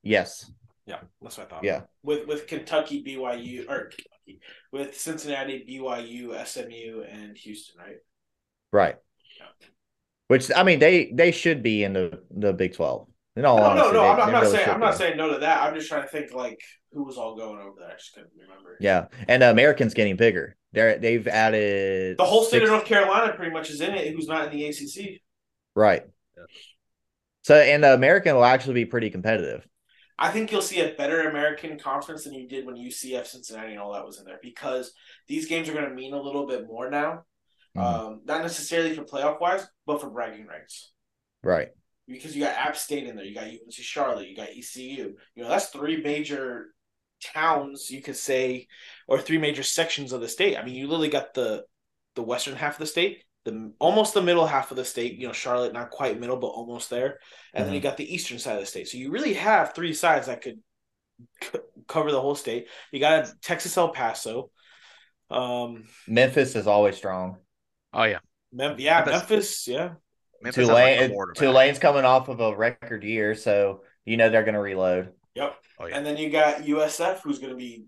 Yes, 0.02 0.50
Yeah, 0.86 1.00
that's 1.20 1.36
what 1.36 1.46
I 1.46 1.50
thought. 1.50 1.64
yeah, 1.64 1.82
With 2.02 2.26
with 2.26 2.46
Kentucky, 2.46 3.02
BYU, 3.04 3.68
or 3.68 3.90
Kentucky, 3.90 4.40
with 4.72 4.98
Cincinnati, 4.98 5.64
BYU, 5.68 6.32
SMU, 6.46 7.02
and 7.02 7.36
Houston, 7.36 7.78
right? 7.78 7.96
right. 8.72 8.96
Yeah. 9.38 9.66
Which 10.28 10.50
I 10.56 10.62
mean, 10.62 10.78
they 10.78 11.10
they 11.12 11.32
should 11.32 11.62
be 11.62 11.84
in 11.84 11.92
the 11.92 12.22
the 12.30 12.54
Big 12.54 12.74
Twelve. 12.74 13.08
In 13.36 13.44
all 13.44 13.58
no, 13.58 13.62
no, 13.62 13.70
honesty, 13.70 13.92
no. 13.92 14.02
they- 14.02 14.08
I'm 14.08 14.16
not, 14.18 14.32
not 14.32 14.42
really 14.42 14.56
saying 14.56 14.68
I'm 14.68 14.80
not 14.80 14.96
saying 14.96 15.16
no 15.16 15.32
to 15.32 15.38
that. 15.40 15.62
I'm 15.62 15.74
just 15.74 15.88
trying 15.88 16.02
to 16.02 16.08
think 16.08 16.32
like 16.32 16.60
who 16.92 17.04
was 17.04 17.16
all 17.16 17.36
going 17.36 17.60
over 17.60 17.76
there. 17.78 17.90
I 17.90 17.96
just 17.96 18.12
couldn't 18.12 18.30
remember. 18.38 18.76
Yeah, 18.80 19.06
and 19.28 19.42
the 19.42 19.50
Americans 19.50 19.94
getting 19.94 20.16
bigger. 20.16 20.56
They're 20.72 20.98
they've 20.98 21.26
added 21.28 22.16
The 22.18 22.24
whole 22.24 22.42
state 22.44 22.58
six- 22.58 22.68
of 22.70 22.74
North 22.76 22.84
Carolina 22.86 23.32
pretty 23.34 23.52
much 23.52 23.70
is 23.70 23.80
in 23.80 23.94
it. 23.94 24.14
Who's 24.14 24.26
not 24.28 24.46
in 24.52 24.58
the 24.58 24.66
ACC? 24.66 25.20
right. 25.74 26.02
Yeah. 26.36 26.44
So 27.42 27.54
and 27.54 27.82
the 27.84 27.94
American 27.94 28.34
will 28.34 28.44
actually 28.44 28.74
be 28.74 28.84
pretty 28.84 29.10
competitive. 29.10 29.66
I 30.18 30.30
think 30.30 30.52
you'll 30.52 30.60
see 30.60 30.80
a 30.80 30.92
better 30.94 31.28
American 31.30 31.78
conference 31.78 32.24
than 32.24 32.34
you 32.34 32.46
did 32.46 32.66
when 32.66 32.76
UCF, 32.76 33.26
Cincinnati, 33.26 33.70
and 33.70 33.80
all 33.80 33.94
that 33.94 34.04
was 34.04 34.18
in 34.18 34.26
there 34.26 34.38
because 34.42 34.92
these 35.28 35.46
games 35.46 35.68
are 35.68 35.72
going 35.72 35.88
to 35.88 35.94
mean 35.94 36.12
a 36.12 36.20
little 36.20 36.46
bit 36.46 36.66
more 36.66 36.90
now. 36.90 37.22
Mhm. 37.76 37.82
Um, 37.82 38.20
not 38.26 38.42
necessarily 38.42 38.94
for 38.94 39.04
playoff 39.04 39.40
wise, 39.40 39.66
but 39.86 40.00
for 40.00 40.10
bragging 40.10 40.46
rights. 40.46 40.92
Right. 41.42 41.68
Because 42.10 42.34
you 42.34 42.42
got 42.42 42.56
App 42.56 42.76
State 42.76 43.06
in 43.06 43.16
there, 43.16 43.24
you 43.24 43.34
got 43.34 43.44
UNC 43.44 43.72
Charlotte, 43.72 44.28
you 44.28 44.36
got 44.36 44.48
ECU. 44.48 45.14
You 45.34 45.42
know 45.42 45.48
that's 45.48 45.66
three 45.66 46.02
major 46.02 46.68
towns 47.22 47.90
you 47.90 48.02
could 48.02 48.16
say, 48.16 48.66
or 49.06 49.18
three 49.18 49.38
major 49.38 49.62
sections 49.62 50.12
of 50.12 50.20
the 50.20 50.28
state. 50.28 50.56
I 50.56 50.64
mean, 50.64 50.74
you 50.74 50.86
literally 50.86 51.08
got 51.08 51.34
the 51.34 51.64
the 52.16 52.22
western 52.22 52.56
half 52.56 52.74
of 52.74 52.78
the 52.80 52.86
state, 52.86 53.24
the 53.44 53.72
almost 53.78 54.14
the 54.14 54.22
middle 54.22 54.46
half 54.46 54.70
of 54.70 54.76
the 54.76 54.84
state. 54.84 55.18
You 55.18 55.26
know, 55.26 55.32
Charlotte 55.32 55.72
not 55.72 55.90
quite 55.90 56.18
middle, 56.20 56.36
but 56.36 56.48
almost 56.48 56.90
there, 56.90 57.18
and 57.54 57.66
then 57.66 57.74
you 57.74 57.80
got 57.80 57.96
the 57.96 58.14
eastern 58.14 58.38
side 58.38 58.54
of 58.54 58.60
the 58.60 58.66
state. 58.66 58.88
So 58.88 58.98
you 58.98 59.10
really 59.10 59.34
have 59.34 59.74
three 59.74 59.94
sides 59.94 60.26
that 60.26 60.42
could 60.42 60.60
c- 61.42 61.58
cover 61.86 62.10
the 62.10 62.20
whole 62.20 62.34
state. 62.34 62.68
You 62.92 63.00
got 63.00 63.30
Texas 63.42 63.76
El 63.76 63.90
Paso. 63.90 64.50
Um, 65.30 65.84
Memphis 66.08 66.56
is 66.56 66.66
always 66.66 66.96
strong. 66.96 67.36
Oh 67.92 68.04
yeah. 68.04 68.18
Mem- 68.52 68.80
yeah, 68.80 69.04
Memphis. 69.04 69.12
Memphis, 69.12 69.68
yeah. 69.68 69.90
Memphis 70.42 70.66
has, 70.66 70.68
like, 70.68 70.98
Tulane. 71.10 71.34
Tulane's 71.34 71.78
coming 71.78 72.04
off 72.04 72.28
of 72.28 72.40
a 72.40 72.56
record 72.56 73.04
year, 73.04 73.34
so 73.34 73.82
you 74.04 74.16
know 74.16 74.28
they're 74.30 74.44
going 74.44 74.54
to 74.54 74.60
reload. 74.60 75.12
Yep. 75.34 75.56
Oh, 75.78 75.86
yeah. 75.86 75.96
And 75.96 76.04
then 76.06 76.16
you 76.16 76.30
got 76.30 76.62
USF, 76.62 77.20
who's 77.20 77.38
going 77.38 77.50
to 77.52 77.56
be, 77.56 77.84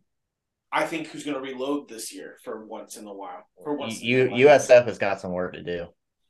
I 0.71 0.85
think, 0.85 1.09
who's 1.09 1.25
going 1.25 1.35
to 1.37 1.41
reload 1.43 1.89
this 1.89 2.15
year 2.15 2.39
for 2.45 2.65
once 2.65 2.97
in 2.97 3.07
a 3.07 3.13
while. 3.13 3.47
For 3.63 3.75
once, 3.75 4.01
in 4.01 4.07
U, 4.07 4.17
their 4.29 4.31
life. 4.31 4.69
USF 4.69 4.87
has 4.87 4.99
got 4.99 5.21
some 5.21 5.33
work 5.33 5.55
to 5.55 5.63
do. 5.63 5.87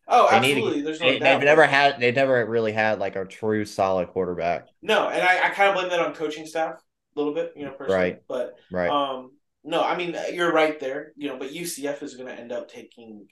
Oh, 0.09 0.29
They 0.31 0.41
need 0.41 0.47
to- 0.49 0.53
absolutely. 0.61 0.83
There's 0.83 1.01
no 1.01 1.07
They, 1.07 1.19
doubt. 1.19 1.39
they've 1.39 1.45
never 1.47 1.65
had. 1.65 2.01
They've 2.01 2.15
never 2.15 2.45
really 2.47 2.73
had 2.73 2.99
like 2.99 3.15
a 3.17 3.25
true 3.25 3.65
solid 3.65 4.09
quarterback. 4.09 4.67
No, 4.83 5.09
and 5.09 5.23
I, 5.23 5.47
I 5.47 5.51
kind 5.51 5.69
of 5.71 5.75
blame 5.77 5.91
that 5.91 6.01
on 6.01 6.13
coaching 6.15 6.45
staff 6.47 6.75
a 6.75 7.19
little 7.19 7.35
bit, 7.35 7.53
you 7.57 7.65
know, 7.65 7.71
personally. 7.73 8.01
Right. 8.01 8.23
But 8.29 8.55
Right. 8.73 8.91
um, 8.91 9.31
no, 9.65 9.81
I 9.83 9.97
mean 9.97 10.17
you're 10.33 10.53
right 10.53 10.79
there, 10.81 11.13
you 11.17 11.29
know. 11.29 11.39
But 11.39 11.53
UCF 11.55 12.03
is 12.03 12.17
going 12.17 12.27
to 12.29 12.35
end 12.35 12.51
up 12.51 12.69
taking, 12.69 13.27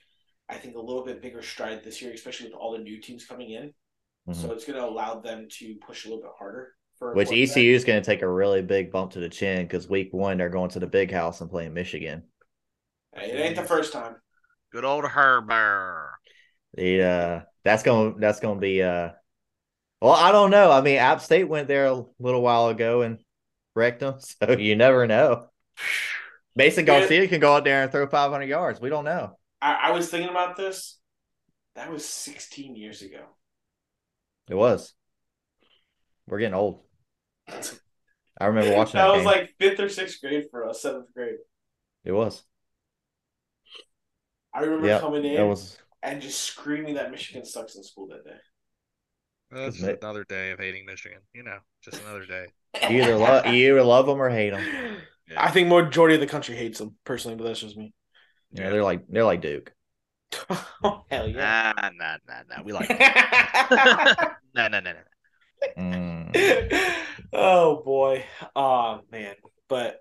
I 0.50 0.56
think, 0.56 0.76
a 0.76 0.80
little 0.80 1.04
bit 1.04 1.22
bigger 1.22 1.42
stride 1.42 1.84
this 1.84 2.02
year, 2.02 2.12
especially 2.12 2.46
with 2.46 2.54
all 2.56 2.72
the 2.72 2.78
new 2.78 3.00
teams 3.00 3.24
coming 3.24 3.50
in. 3.50 3.72
Mhm. 4.28 4.34
So 4.34 4.52
it's 4.52 4.64
going 4.64 4.78
to 4.78 4.84
allow 4.84 5.20
them 5.20 5.48
to 5.58 5.76
push 5.86 6.04
a 6.04 6.08
little 6.08 6.22
bit 6.22 6.32
harder. 6.38 6.74
For 6.98 7.14
Which. 7.14 7.30
ECU 7.32 7.74
is 7.74 7.84
going 7.84 8.02
to 8.02 8.04
take 8.04 8.20
a 8.20 8.28
really 8.28 8.60
big 8.60 8.92
bump 8.92 9.12
to 9.12 9.20
the 9.20 9.28
chin 9.30 9.62
because 9.62 9.88
week 9.88 10.12
one 10.12 10.36
they're 10.36 10.50
going 10.50 10.68
to 10.70 10.78
the 10.80 10.86
big 10.86 11.10
house 11.10 11.40
and 11.40 11.50
playing 11.50 11.72
Michigan. 11.72 12.24
Hey, 13.14 13.30
it 13.30 13.40
ain't 13.40 13.56
the 13.56 13.64
first 13.64 13.92
time. 13.92 14.16
Good 14.70 14.84
old 14.84 15.06
Herbert. 15.06 16.12
The 16.74 17.02
uh, 17.02 17.40
that's 17.64 17.82
going 17.82 18.20
that's 18.20 18.40
going 18.40 18.56
to 18.56 18.60
be 18.60 18.82
uh 18.82 19.10
Well, 20.02 20.12
I 20.12 20.30
don't 20.30 20.50
know. 20.50 20.70
I 20.70 20.82
mean, 20.82 20.98
App 20.98 21.22
State 21.22 21.48
went 21.48 21.68
there 21.68 21.86
a 21.86 22.04
little 22.18 22.42
while 22.42 22.68
ago 22.68 23.00
and 23.02 23.18
wrecked 23.74 24.00
them, 24.00 24.16
so 24.20 24.52
you 24.52 24.76
never 24.76 25.06
know. 25.06 25.46
Mason 26.54 26.86
Yeah. 26.86 27.00
Garcia 27.00 27.26
can 27.28 27.40
go 27.40 27.54
out 27.54 27.64
there 27.64 27.82
and 27.82 27.90
throw 27.90 28.06
500 28.06 28.44
yards. 28.44 28.78
We 28.80 28.90
don't 28.90 29.06
know. 29.06 29.38
I, 29.62 29.74
I 29.74 29.90
was 29.92 30.08
thinking 30.08 30.30
about 30.30 30.56
this. 30.56 30.98
That 31.76 31.90
was 31.90 32.04
16 32.04 32.76
years 32.76 33.02
ago. 33.02 33.24
It 34.48 34.54
was. 34.54 34.94
We're 36.26 36.38
getting 36.38 36.54
old. 36.54 36.82
I 38.40 38.46
remember 38.46 38.74
watching 38.76 38.98
that. 38.98 39.06
that 39.06 39.12
was 39.12 39.18
game. 39.18 39.26
like 39.26 39.54
fifth 39.58 39.80
or 39.80 39.88
sixth 39.88 40.20
grade 40.20 40.44
for 40.50 40.68
us, 40.68 40.82
seventh 40.82 41.12
grade. 41.14 41.36
it 42.04 42.12
was. 42.12 42.42
I 44.52 44.60
remember 44.60 44.88
Yeah, 44.88 45.00
coming 45.00 45.24
in 45.24 45.48
was. 45.48 45.78
and 46.02 46.20
just 46.20 46.40
screaming 46.40 46.94
that 46.94 47.10
Michigan 47.10 47.44
sucks 47.44 47.76
in 47.76 47.84
school 47.84 48.08
that 48.08 48.24
day. 48.24 48.36
That's 49.50 49.76
Isn't 49.76 49.88
it? 49.88 49.92
just 49.94 50.02
another 50.02 50.24
day 50.24 50.50
of 50.52 50.58
hating 50.58 50.86
Michigan. 50.86 51.20
You 51.32 51.42
know, 51.44 51.58
just 51.82 52.00
another 52.02 52.24
day. 52.26 52.46
You 52.88 53.02
either 53.02 53.16
love 53.16 53.46
you 53.46 53.52
either 53.72 53.82
love 53.82 54.06
them 54.06 54.20
or 54.20 54.30
hate 54.30 54.50
them. 54.50 54.96
I 55.36 55.50
think 55.50 55.68
majority 55.68 56.14
of 56.16 56.20
the 56.20 56.26
country 56.26 56.56
hates 56.56 56.78
them 56.78 56.96
personally, 57.04 57.36
but 57.36 57.44
that's 57.44 57.60
just 57.60 57.76
me. 57.76 57.92
You 58.52 58.64
know, 58.64 58.70
they're 58.70 58.84
like 58.84 59.06
they're 59.08 59.24
like 59.24 59.42
Duke. 59.42 59.72
oh, 60.84 61.04
hell 61.10 61.28
yeah. 61.28 61.72
Nah, 61.76 61.90
nah, 61.90 62.16
nah, 62.26 62.42
nah. 62.48 62.62
We 62.62 62.72
like 62.72 62.88
nah, 64.54 64.68
nah, 64.68 64.68
nah, 64.68 64.80
nah. 64.80 64.92
Mm. 65.78 67.04
oh 67.32 67.82
boy. 67.84 68.24
Oh 68.56 69.00
man. 69.10 69.34
But 69.68 70.00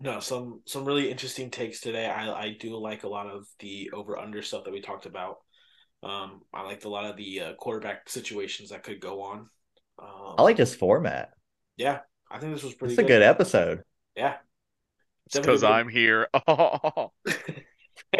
no, 0.00 0.20
some 0.20 0.62
some 0.66 0.84
really 0.84 1.10
interesting 1.10 1.50
takes 1.50 1.80
today. 1.80 2.06
I 2.06 2.32
I 2.32 2.56
do 2.58 2.76
like 2.76 3.04
a 3.04 3.08
lot 3.08 3.26
of 3.26 3.46
the 3.58 3.90
over 3.92 4.18
under 4.18 4.42
stuff 4.42 4.64
that 4.64 4.72
we 4.72 4.80
talked 4.80 5.06
about. 5.06 5.38
Um, 6.02 6.40
I 6.54 6.62
liked 6.62 6.84
a 6.84 6.88
lot 6.88 7.04
of 7.04 7.16
the 7.16 7.40
uh, 7.40 7.52
quarterback 7.54 8.08
situations 8.08 8.70
that 8.70 8.82
could 8.82 9.00
go 9.00 9.22
on. 9.22 9.50
Um, 9.98 10.34
I 10.38 10.42
like 10.42 10.56
this 10.56 10.74
format. 10.74 11.30
Yeah, 11.76 11.98
I 12.30 12.38
think 12.38 12.54
this 12.54 12.62
was 12.62 12.74
pretty. 12.74 12.94
It's 12.94 13.02
a 13.02 13.06
good 13.06 13.22
episode. 13.22 13.82
Yeah. 14.16 14.36
Because 15.32 15.62
I'm 15.62 15.88
here. 15.88 16.28
Oh, 16.46 17.12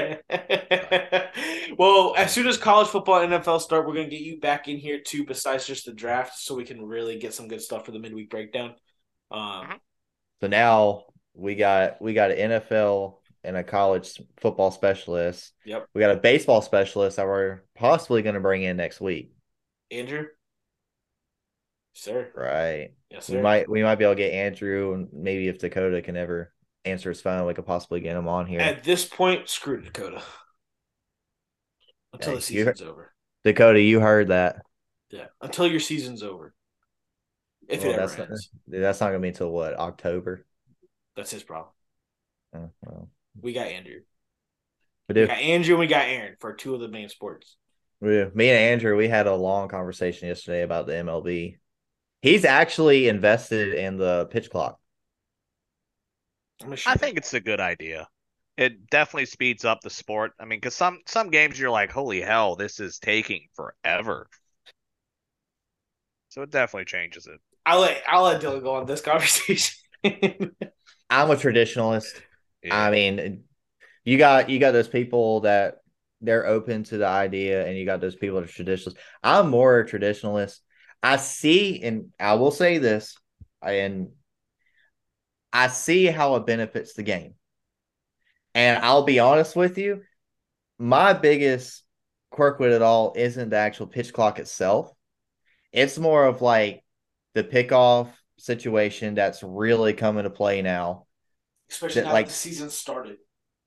well, 1.79 2.15
as 2.17 2.33
soon 2.33 2.47
as 2.47 2.57
college 2.57 2.89
football 2.89 3.21
and 3.23 3.33
NFL 3.33 3.61
start, 3.61 3.87
we're 3.87 3.95
gonna 3.95 4.09
get 4.09 4.21
you 4.21 4.39
back 4.39 4.69
in 4.69 4.77
here 4.77 5.01
too. 5.01 5.25
Besides 5.25 5.67
just 5.67 5.87
the 5.87 5.93
draft, 5.93 6.39
so 6.39 6.55
we 6.55 6.65
can 6.65 6.83
really 6.83 7.19
get 7.19 7.35
some 7.35 7.49
good 7.49 7.61
stuff 7.61 7.85
for 7.87 7.93
the 7.93 7.99
midweek 7.99 8.31
breakdown. 8.31 8.75
Um, 9.31 9.81
So 10.41 10.49
now 10.49 11.05
we 11.35 11.55
got 11.55 12.01
we 12.01 12.15
got 12.15 12.31
an 12.31 12.51
NFL 12.51 13.19
and 13.43 13.57
a 13.57 13.65
college 13.65 14.21
football 14.41 14.71
specialist. 14.71 15.53
Yep. 15.65 15.89
We 15.95 16.01
got 16.01 16.11
a 16.11 16.21
baseball 16.21 16.63
specialist 16.63 17.17
that 17.17 17.27
we're 17.27 17.61
possibly 17.75 18.23
going 18.23 18.35
to 18.35 18.41
bring 18.41 18.63
in 18.63 18.77
next 18.77 19.01
week. 19.01 19.33
Andrew, 19.91 20.27
sir, 21.95 22.31
Right. 22.35 22.91
yes, 23.11 23.29
We 23.29 23.39
might 23.39 23.69
we 23.69 23.83
might 23.83 23.97
be 23.97 24.05
able 24.05 24.15
to 24.15 24.21
get 24.21 24.33
Andrew 24.33 24.93
and 24.95 25.09
maybe 25.13 25.49
if 25.49 25.59
Dakota 25.59 26.03
can 26.03 26.17
ever 26.17 26.53
answer 26.85 27.11
his 27.11 27.21
phone, 27.21 27.47
we 27.47 27.55
could 27.55 27.67
possibly 27.67 28.01
get 28.01 28.17
him 28.17 28.29
on 28.29 28.47
here. 28.47 28.61
At 28.61 28.85
this 28.85 29.05
point, 29.05 29.49
screw 29.49 29.81
Dakota 29.81 30.23
until 32.13 32.37
the 32.37 32.41
season's 32.41 32.83
over. 32.83 33.13
Dakota, 33.45 33.81
you 33.81 34.01
heard 34.01 34.29
that. 34.29 34.57
Yeah, 35.11 35.27
until 35.41 35.67
your 35.67 35.81
season's 35.81 36.23
over. 36.23 36.55
If 37.69 37.83
Well, 37.83 37.91
it 37.93 37.95
ever 37.95 38.07
that's 38.07 38.19
not, 38.19 38.29
ends, 38.31 38.51
that's 38.67 39.01
not 39.01 39.07
going 39.09 39.21
to 39.21 39.23
be 39.23 39.29
until 39.29 39.51
what 39.51 39.75
October. 39.75 40.45
that's 41.17 41.31
his 41.31 41.43
problem. 41.43 41.73
Oh, 42.55 42.71
well. 42.83 43.09
We 43.41 43.53
got 43.53 43.69
Andrew. 43.69 44.01
We 45.09 45.15
got 45.27 45.39
Andrew 45.39 45.75
and 45.75 45.81
we 45.81 45.87
got 45.87 46.07
Aaron 46.07 46.37
for 46.41 46.55
two 46.55 46.75
of 46.75 46.81
the 46.81 46.89
main 46.89 47.09
sports. 47.09 47.57
We, 48.01 48.25
me 48.35 48.49
and 48.51 48.59
Andrew, 48.59 48.97
we 48.97 49.09
had 49.09 49.27
a 49.27 49.35
long 49.35 49.69
conversation 49.69 50.29
yesterday 50.29 50.63
about 50.63 50.87
the 50.87 50.95
MLB. 50.95 51.57
He's 52.23 52.45
actually 52.45 53.09
invested 53.09 53.75
in 53.75 53.97
the 53.97 54.27
pitch 54.31 54.51
clock. 54.51 54.79
I'm 56.63 56.73
I 56.87 56.95
think 56.95 57.17
it's 57.17 57.35
a 57.35 57.41
good 57.41 57.61
idea. 57.61 58.09
It 58.57 58.91
definitely 58.91 59.27
speeds 59.27 59.65
up 59.65 59.81
the 59.81 59.91
sport. 59.91 60.33
I 60.39 60.45
mean, 60.45 60.59
because 60.59 60.75
some 60.75 61.01
some 61.07 61.31
games 61.31 61.59
you're 61.59 61.71
like, 61.71 61.91
holy 61.91 62.21
hell, 62.21 62.57
this 62.57 62.81
is 62.81 62.99
taking 62.99 63.47
forever. 63.55 64.29
So 66.29 66.43
it 66.43 66.51
definitely 66.51 66.85
changes 66.85 67.27
it. 67.27 67.41
I'll 67.65 67.81
let 67.81 68.03
I'll 68.07 68.25
let 68.25 68.43
Dylan 68.43 68.63
go 68.63 68.75
on 68.75 68.87
this 68.87 69.01
conversation. 69.01 69.77
I'm 70.05 71.31
a 71.31 71.37
traditionalist. 71.37 72.21
yeah. 72.63 72.79
I 72.79 72.91
mean, 72.91 73.45
you 74.05 74.19
got 74.19 74.51
you 74.51 74.59
got 74.59 74.73
those 74.73 74.89
people 74.89 75.41
that 75.41 75.79
they're 76.21 76.47
open 76.47 76.85
to 76.85 76.99
the 76.99 77.07
idea, 77.07 77.67
and 77.67 77.77
you 77.77 77.87
got 77.87 78.01
those 78.01 78.17
people 78.17 78.41
that 78.41 78.49
are 78.49 78.53
traditionalists. 78.53 79.03
I'm 79.23 79.49
more 79.49 79.81
a 79.81 79.89
traditionalist. 79.89 80.59
I 81.03 81.17
see, 81.17 81.83
and 81.83 82.11
I 82.21 82.35
will 82.35 82.51
say 82.51 82.79
this, 82.79 83.17
and 83.63 84.11
I 85.53 85.69
see 85.69 86.07
how 86.07 86.37
it 86.37 86.47
benefits 86.47 86.95
the 86.95 87.03
game. 87.03 87.35
And 88.55 88.83
I'll 88.85 89.05
be 89.05 89.19
honest 89.21 89.55
with 89.57 89.79
you, 89.79 90.03
my 90.79 91.13
biggest 91.13 91.83
quirk 92.31 92.59
with 92.59 92.73
it 92.73 92.83
all 92.83 93.13
isn't 93.17 93.51
the 93.51 93.57
actual 93.57 93.87
pitch 93.87 94.13
clock 94.13 94.39
itself. 94.39 94.93
It's 95.73 95.99
more 95.99 96.27
of 96.27 96.43
like 96.43 96.85
the 97.35 97.45
pickoff 97.45 98.09
situation 98.39 99.15
that's 99.15 99.43
really 99.43 99.93
coming 99.93 100.25
to 100.25 100.31
play 100.31 100.63
now. 100.63 101.07
Especially 101.71 102.03
That, 102.03 102.09
now 102.09 102.13
like- 102.15 102.27
that 102.27 102.33
the 102.33 102.37
season 102.39 102.71
started. 102.71 103.19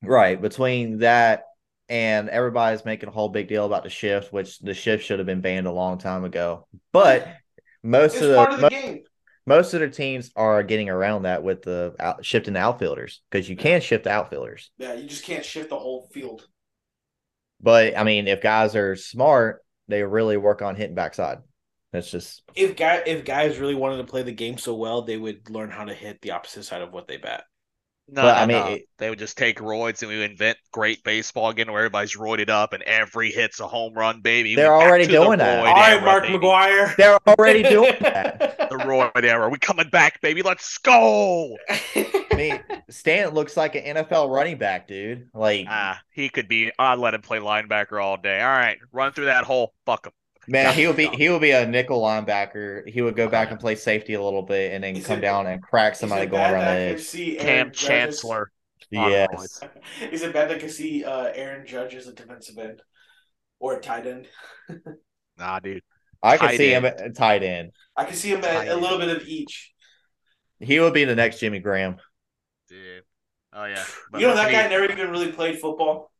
Right. 0.02 0.42
Between 0.42 0.98
that 1.00 1.44
and 1.88 2.28
everybody's 2.30 2.84
making 2.84 3.08
a 3.08 3.12
whole 3.14 3.30
big 3.30 3.48
deal 3.48 3.66
about 3.66 3.84
the 3.84 3.90
shift, 3.90 4.34
which 4.34 4.60
the 4.60 4.74
shift 4.74 5.06
should 5.06 5.20
have 5.20 5.26
been 5.26 5.40
banned 5.42 5.68
a 5.68 5.72
long 5.72 5.98
time 5.98 6.26
ago. 6.26 6.68
But 6.92 7.26
most 7.84 8.16
It's 8.16 8.24
of 8.24 8.30
the, 8.30 8.36
part 8.36 8.52
of 8.52 8.56
the 8.58 8.62
mo- 8.64 8.70
game. 8.70 9.04
Most 9.46 9.74
of 9.74 9.82
the 9.82 9.90
teams 9.90 10.32
are 10.36 10.64
getting 10.64 10.90
around 10.90 11.24
that 11.24 11.44
with 11.44 11.64
the 11.64 11.96
out, 12.00 12.26
shifting 12.26 12.54
the 12.54 12.60
outfielders 12.60 13.22
because 13.30 13.50
you 13.50 13.56
can 13.56 13.82
shift 13.82 14.06
the 14.06 14.12
outfielders. 14.12 14.72
Yeah, 14.78 14.94
you 14.94 15.08
just 15.08 15.24
can't 15.24 15.44
shift 15.44 15.70
the 15.70 15.80
whole 15.80 16.10
field. 16.14 16.48
But 17.62 17.98
I 17.98 18.04
mean, 18.04 18.28
if 18.28 18.42
guys 18.42 18.76
are 18.76 18.96
smart, 18.96 19.64
they 19.88 20.04
really 20.04 20.38
work 20.38 20.62
on 20.62 20.76
hitting 20.76 20.96
backside. 20.96 21.40
That's 21.92 22.10
just 22.10 22.42
If 22.56 22.76
guy 22.76 23.04
if 23.06 23.24
guys 23.24 23.60
really 23.60 23.76
wanted 23.76 23.98
to 23.98 24.06
play 24.06 24.24
the 24.24 24.32
game 24.32 24.58
so 24.58 24.74
well, 24.76 25.04
they 25.04 25.18
would 25.18 25.50
learn 25.50 25.70
how 25.70 25.86
to 25.86 25.94
hit 25.94 26.22
the 26.22 26.32
opposite 26.32 26.64
side 26.64 26.82
of 26.82 26.92
what 26.92 27.08
they 27.08 27.18
bat. 27.18 27.44
No, 28.10 28.22
But, 28.24 28.34
no, 28.34 28.40
I 28.42 28.46
mean, 28.46 28.58
no. 28.58 28.68
it- 28.74 28.86
they 28.98 29.10
would 29.10 29.20
just 29.20 29.38
take 29.38 29.60
roids 29.60 30.02
and 30.02 30.10
we 30.12 30.18
would 30.20 30.30
invent 30.32 30.58
great 30.72 31.04
baseball 31.04 31.50
again 31.50 31.72
where 31.72 31.80
everybody's 31.82 32.16
roided 32.18 32.50
up 32.50 32.74
and 32.74 32.84
every 32.84 33.32
hit's 33.32 33.60
a 33.60 33.68
home 33.68 33.94
run, 33.94 34.22
baby. 34.22 34.56
They're 34.56 34.78
We 34.78 34.84
already 34.84 35.06
to 35.06 35.12
the 35.12 35.18
doing 35.20 35.40
that. 35.40 35.64
roid 35.64 35.68
All 35.70 35.74
right, 35.76 35.94
era, 35.94 36.02
Mark 36.06 36.24
baby. 36.24 36.38
McGwire. 36.38 36.96
they're 36.98 37.18
already 37.28 37.64
doing 37.64 37.96
that. 38.02 38.58
The 38.74 38.80
roid 38.80 39.24
era. 39.24 39.50
We 39.50 39.60
coming 39.60 39.90
back, 39.90 40.20
baby. 40.22 40.42
Let's 40.42 40.80
go. 40.80 41.56
I 41.70 42.28
mean, 42.36 42.60
Stan 42.90 43.30
looks 43.30 43.56
like 43.56 43.76
an 43.76 43.98
NFL 43.98 44.30
running 44.34 44.58
back, 44.58 44.88
dude. 44.88 45.30
Like 45.34 45.68
Ah, 45.70 46.02
he 46.10 46.30
could 46.30 46.48
be. 46.48 46.72
I'd 46.80 46.98
let 46.98 47.14
him 47.14 47.22
play 47.22 47.38
linebacker 47.38 48.04
all 48.04 48.18
day. 48.18 48.42
All 48.42 48.48
right, 48.48 48.78
run 48.92 49.14
through 49.14 49.26
that 49.26 49.44
hole. 49.44 49.74
Fuck 49.86 50.08
him. 50.08 50.14
Man, 50.48 50.74
he 50.74 50.88
would 50.88 50.98
be 50.98 51.08
he 51.08 51.30
would 51.30 51.42
be 51.42 51.52
a 51.52 51.66
nickel 51.66 52.02
linebacker. 52.02 52.88
He 52.90 53.02
would 53.02 53.16
go 53.16 53.30
back 53.30 53.52
and 53.52 53.60
play 53.60 53.76
safety 53.76 54.14
a 54.16 54.22
little 54.22 54.42
bit, 54.44 54.74
and 54.74 54.84
then 54.84 54.96
Is 54.98 55.06
come 55.08 55.20
it- 55.20 55.22
down 55.22 55.48
and 55.48 55.62
crack 55.62 55.96
somebody 55.96 56.24
it 56.24 56.32
going 56.32 56.42
around 56.44 56.60
the 56.60 56.66
that 56.66 56.78
edge. 56.96 57.02
see 57.02 57.36
Kam 57.36 57.48
Aaron 57.48 57.72
Chancellor. 57.72 58.52
on 58.96 59.12
Yes. 59.12 59.60
Is 60.12 60.22
it 60.24 60.34
bad 60.34 60.50
that 60.50 60.58
I 60.58 60.60
could 60.60 60.72
see 60.72 61.04
uh, 61.06 61.32
Aaron 61.34 61.66
Judge 61.66 61.96
as 61.96 62.08
a 62.08 62.14
defensive 62.14 62.58
end 62.58 62.82
or 63.60 63.76
a 63.76 63.80
tight 63.82 64.06
end? 64.06 64.28
Nah, 65.36 65.60
dude. 65.60 65.82
I 66.22 66.38
could 66.38 66.50
Tight 66.50 66.58
see 66.58 66.72
him 66.74 66.86
end. 66.86 67.02
at 67.02 67.16
tight 67.16 67.42
end. 67.42 67.72
I 67.98 68.06
can 68.06 68.14
see 68.14 68.30
him 68.32 68.42
Tight 68.42 68.52
at 68.54 68.68
a 68.68 68.72
end. 68.74 68.82
little 68.82 69.00
bit 69.00 69.10
of 69.10 69.28
each. 69.28 69.72
He 70.60 70.80
would 70.80 70.94
be 70.94 71.06
the 71.06 71.16
next 71.16 71.40
Jimmy 71.40 71.58
Graham. 71.60 71.98
Dude. 72.70 73.02
Oh 73.52 73.66
yeah. 73.66 73.84
you 74.14 74.28
know 74.28 74.36
that 74.36 74.44
maybe- 74.46 74.56
guy 74.56 74.68
never 74.68 74.86
even 74.92 75.10
really 75.10 75.32
played 75.32 75.60
football. 75.60 76.12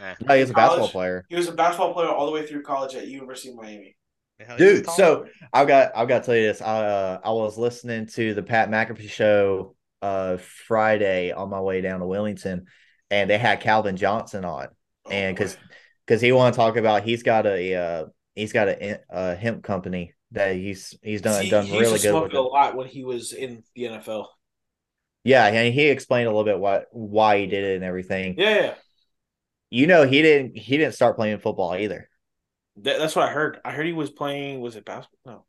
Eh, 0.00 0.14
No, 0.20 0.34
he's 0.34 0.50
a 0.50 0.54
basketball 0.54 0.88
player, 0.88 1.24
He 1.28 1.36
was 1.36 1.48
a 1.48 1.52
basketball 1.52 1.92
player 1.92 2.08
all 2.08 2.26
the 2.26 2.32
way 2.32 2.46
through 2.46 2.62
college 2.62 2.94
at 2.94 3.06
University 3.06 3.50
of 3.50 3.56
Miami. 3.56 3.96
the 4.38 4.44
hell 4.44 4.58
you 4.58 4.76
dude. 4.76 4.90
So? 4.90 5.26
I've 5.52 5.68
got 5.68 5.92
I've 5.94 6.08
got 6.08 6.20
to 6.20 6.26
tell 6.26 6.36
you 6.36 6.46
this. 6.46 6.62
I 6.62 6.86
uh, 6.86 7.20
I 7.22 7.30
was 7.30 7.58
listening 7.58 8.06
to 8.06 8.34
the 8.34 8.42
Pat 8.42 8.70
McAfee 8.70 9.10
show 9.10 9.74
uh 10.02 10.38
Friday 10.38 11.32
on 11.32 11.50
my 11.50 11.60
way 11.60 11.80
down 11.80 12.00
to 12.00 12.06
Wellington, 12.06 12.66
and 13.10 13.28
they 13.28 13.38
had 13.38 13.60
Calvin 13.60 13.96
Johnson 13.96 14.44
on. 14.44 14.68
Oh, 15.06 15.10
and 15.10 15.36
because 15.36 15.56
because 16.06 16.20
he 16.20 16.32
want 16.32 16.54
to 16.54 16.56
talk 16.56 16.76
about 16.76 17.04
he's 17.04 17.22
got 17.22 17.46
a 17.46 17.74
uh, 17.74 18.04
he's 18.34 18.52
got 18.52 18.68
a, 18.68 19.00
a 19.10 19.34
hemp 19.34 19.62
company 19.62 20.14
that 20.32 20.54
he's 20.54 20.96
he's 21.02 21.22
done 21.22 21.42
See, 21.42 21.50
done 21.50 21.66
he 21.66 21.78
really 21.78 21.92
good 21.92 22.00
smoke 22.00 22.24
with 22.24 22.34
a 22.34 22.40
lot 22.40 22.76
when 22.76 22.86
he 22.86 23.04
was 23.04 23.32
in 23.32 23.62
the 23.74 23.84
NFL. 23.84 24.26
Yeah, 25.24 25.46
and 25.46 25.74
he 25.74 25.88
explained 25.88 26.28
a 26.28 26.30
little 26.30 26.44
bit 26.44 26.58
what 26.58 26.86
why 26.92 27.38
he 27.38 27.46
did 27.46 27.64
it 27.64 27.74
and 27.76 27.84
everything. 27.84 28.36
Yeah, 28.38 28.60
yeah. 28.60 28.74
You 29.70 29.86
know, 29.86 30.06
he 30.06 30.22
didn't 30.22 30.56
he 30.56 30.76
didn't 30.76 30.94
start 30.94 31.16
playing 31.16 31.38
football 31.38 31.74
either. 31.74 32.08
That, 32.76 32.98
that's 32.98 33.14
what 33.16 33.28
I 33.28 33.32
heard. 33.32 33.60
I 33.64 33.72
heard 33.72 33.86
he 33.86 33.92
was 33.92 34.10
playing. 34.10 34.60
Was 34.60 34.76
it 34.76 34.84
basketball? 34.84 35.46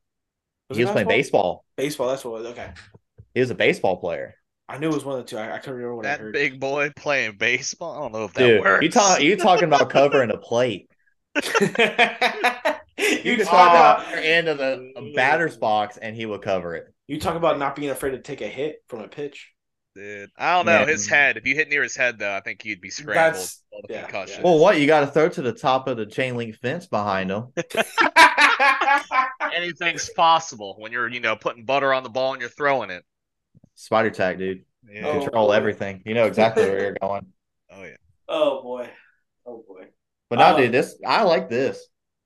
No. 0.69 0.75
he 0.75 0.81
it 0.81 0.85
was 0.85 0.91
playing 0.91 1.07
baseball. 1.07 1.65
Baseball. 1.75 2.09
That's 2.09 2.23
what 2.25 2.31
it 2.31 2.43
was. 2.43 2.51
Okay. 2.51 2.71
He 3.33 3.39
was 3.41 3.49
a 3.49 3.55
baseball 3.55 3.97
player. 3.97 4.35
I 4.67 4.77
knew 4.77 4.89
it 4.89 4.93
was 4.93 5.05
one 5.05 5.19
of 5.19 5.25
the 5.25 5.29
two. 5.29 5.37
I, 5.37 5.55
I 5.55 5.57
couldn't 5.59 5.75
remember 5.75 5.95
what 5.95 6.05
I 6.05 6.09
that 6.09 6.19
heard. 6.19 6.33
big 6.33 6.59
boy 6.59 6.91
playing 6.95 7.37
baseball. 7.37 7.95
I 7.97 7.99
don't 8.01 8.11
know 8.13 8.25
if 8.25 8.33
that 8.35 8.39
Dude, 8.47 8.59
works. 8.59 8.83
you 8.83 8.89
talk 8.89 9.21
you 9.21 9.35
talking 9.37 9.65
about 9.67 9.89
covering 9.89 10.31
a 10.31 10.37
plate. 10.37 10.89
You 13.23 13.35
You 13.35 13.37
could 13.37 13.47
talk 13.47 13.49
throw 13.49 13.71
the 13.71 13.77
about 13.79 14.05
other 14.07 14.17
end 14.17 14.47
of 14.47 14.57
the 14.57 15.11
batter's 15.15 15.57
box, 15.57 15.97
and 15.97 16.15
he 16.15 16.25
will 16.25 16.39
cover 16.39 16.75
it. 16.75 16.93
you 17.07 17.19
talk 17.19 17.35
about 17.35 17.59
not 17.59 17.75
being 17.75 17.89
afraid 17.89 18.11
to 18.11 18.19
take 18.19 18.41
a 18.41 18.47
hit 18.47 18.83
from 18.87 19.01
a 19.01 19.07
pitch. 19.07 19.51
Dude, 19.93 20.29
I 20.37 20.55
don't 20.55 20.65
know 20.65 20.79
Man. 20.79 20.87
his 20.87 21.07
head. 21.07 21.35
If 21.35 21.45
you 21.45 21.53
hit 21.55 21.67
near 21.69 21.83
his 21.83 21.95
head, 21.97 22.17
though, 22.17 22.33
I 22.33 22.39
think 22.39 22.61
he'd 22.61 22.79
be 22.81 22.89
scrambled. 22.89 23.15
That's- 23.35 23.61
the 23.87 23.93
yeah, 23.93 24.25
yeah. 24.27 24.41
Well, 24.41 24.59
what 24.59 24.79
you 24.79 24.87
got 24.87 24.99
to 25.01 25.07
throw 25.07 25.27
to 25.29 25.41
the 25.41 25.53
top 25.53 25.87
of 25.87 25.97
the 25.97 26.05
chain 26.05 26.35
link 26.35 26.55
fence 26.57 26.85
behind 26.87 27.31
him? 27.31 27.47
Anything's 29.53 30.09
possible 30.09 30.75
when 30.77 30.91
you're, 30.91 31.09
you 31.09 31.19
know, 31.19 31.35
putting 31.35 31.65
butter 31.65 31.93
on 31.93 32.03
the 32.03 32.09
ball 32.09 32.33
and 32.33 32.41
you're 32.41 32.49
throwing 32.49 32.89
it. 32.89 33.03
Spider 33.75 34.09
tack, 34.11 34.37
dude. 34.37 34.63
Yeah. 34.89 35.07
Oh, 35.07 35.21
Control 35.21 35.47
boy. 35.47 35.53
everything. 35.53 36.01
You 36.05 36.13
know 36.13 36.25
exactly 36.25 36.63
where 36.63 36.79
you're 36.79 36.97
going. 37.01 37.25
Oh 37.73 37.83
yeah. 37.83 37.95
oh 38.27 38.61
boy. 38.61 38.89
Oh 39.45 39.63
boy. 39.65 39.85
But 40.29 40.39
no, 40.39 40.45
Uh, 40.47 40.57
dude, 40.57 40.73
this 40.73 40.99
I 41.07 41.23
like 41.23 41.49
this. 41.49 41.81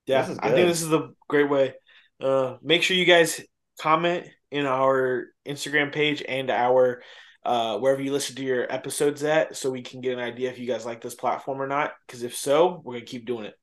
Yeah, 0.07 0.21
This 0.23 0.31
is 0.31 0.39
I 0.39 0.49
think 0.51 0.67
this 0.67 0.81
is 0.81 0.91
a 0.91 1.11
great 1.29 1.47
way. 1.47 1.75
Uh, 2.19 2.57
make 2.63 2.81
sure 2.81 2.97
you 2.97 3.05
guys 3.05 3.39
comment 3.79 4.25
in 4.49 4.65
our 4.65 5.27
Instagram 5.47 5.93
page 5.93 6.23
and 6.27 6.49
our 6.49 7.03
uh, 7.45 7.77
wherever 7.77 8.01
you 8.01 8.11
listen 8.11 8.35
to 8.35 8.43
your 8.43 8.71
episodes 8.71 9.23
at, 9.23 9.55
so 9.55 9.71
we 9.71 9.81
can 9.81 10.01
get 10.01 10.13
an 10.13 10.19
idea 10.19 10.49
if 10.49 10.59
you 10.59 10.67
guys 10.67 10.85
like 10.85 11.01
this 11.01 11.15
platform 11.15 11.61
or 11.61 11.67
not. 11.67 11.93
Because 12.05 12.23
if 12.23 12.35
so, 12.35 12.81
we're 12.83 12.93
gonna 12.93 13.05
keep 13.05 13.25
doing 13.25 13.45
it. 13.45 13.53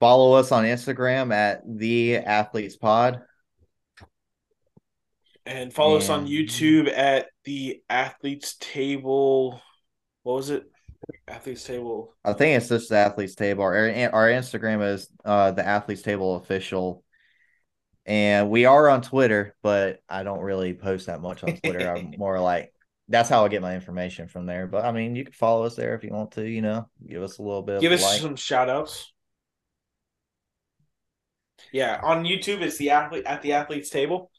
Follow 0.00 0.34
us 0.34 0.52
on 0.52 0.64
Instagram 0.64 1.32
at 1.32 1.62
the 1.66 2.16
Athletes 2.16 2.76
Pod. 2.76 3.22
And 5.46 5.72
follow 5.72 5.98
us 5.98 6.08
on 6.08 6.26
YouTube 6.26 6.90
at 6.90 7.26
the 7.44 7.82
Athletes 7.88 8.56
Table. 8.58 9.60
What 10.22 10.36
was 10.36 10.50
it? 10.50 10.64
Athletes 11.28 11.64
Table. 11.64 12.14
I 12.24 12.32
think 12.32 12.56
it's 12.56 12.68
just 12.68 12.88
the 12.88 12.96
Athletes 12.96 13.34
Table. 13.34 13.62
Our 13.62 13.74
our 13.74 14.28
Instagram 14.28 14.94
is 14.94 15.08
uh 15.24 15.50
the 15.50 15.66
Athletes 15.66 16.02
Table 16.02 16.36
official. 16.36 17.04
And 18.06 18.50
we 18.50 18.66
are 18.66 18.88
on 18.88 19.02
Twitter, 19.02 19.54
but 19.62 20.00
I 20.08 20.22
don't 20.22 20.40
really 20.40 20.74
post 20.74 21.06
that 21.06 21.20
much 21.20 21.42
on 21.42 21.56
Twitter. 21.56 21.90
I'm 21.90 22.14
more 22.18 22.38
like 22.38 22.72
that's 23.08 23.28
how 23.28 23.44
I 23.44 23.48
get 23.48 23.62
my 23.62 23.74
information 23.74 24.28
from 24.28 24.46
there. 24.46 24.66
But 24.66 24.84
I 24.84 24.92
mean, 24.92 25.16
you 25.16 25.24
can 25.24 25.32
follow 25.32 25.64
us 25.64 25.74
there 25.74 25.94
if 25.94 26.04
you 26.04 26.10
want 26.10 26.32
to, 26.32 26.48
you 26.48 26.62
know, 26.62 26.88
give 27.06 27.22
us 27.22 27.38
a 27.38 27.42
little 27.42 27.62
bit 27.62 27.80
Give 27.80 27.92
us 27.92 28.02
like. 28.02 28.20
some 28.20 28.36
shout 28.36 28.68
outs. 28.68 29.10
Yeah, 31.72 32.00
on 32.02 32.24
YouTube 32.24 32.60
it's 32.60 32.76
the 32.76 32.90
athlete 32.90 33.24
at 33.26 33.42
the 33.42 33.54
athletes 33.54 33.90
table. 33.90 34.30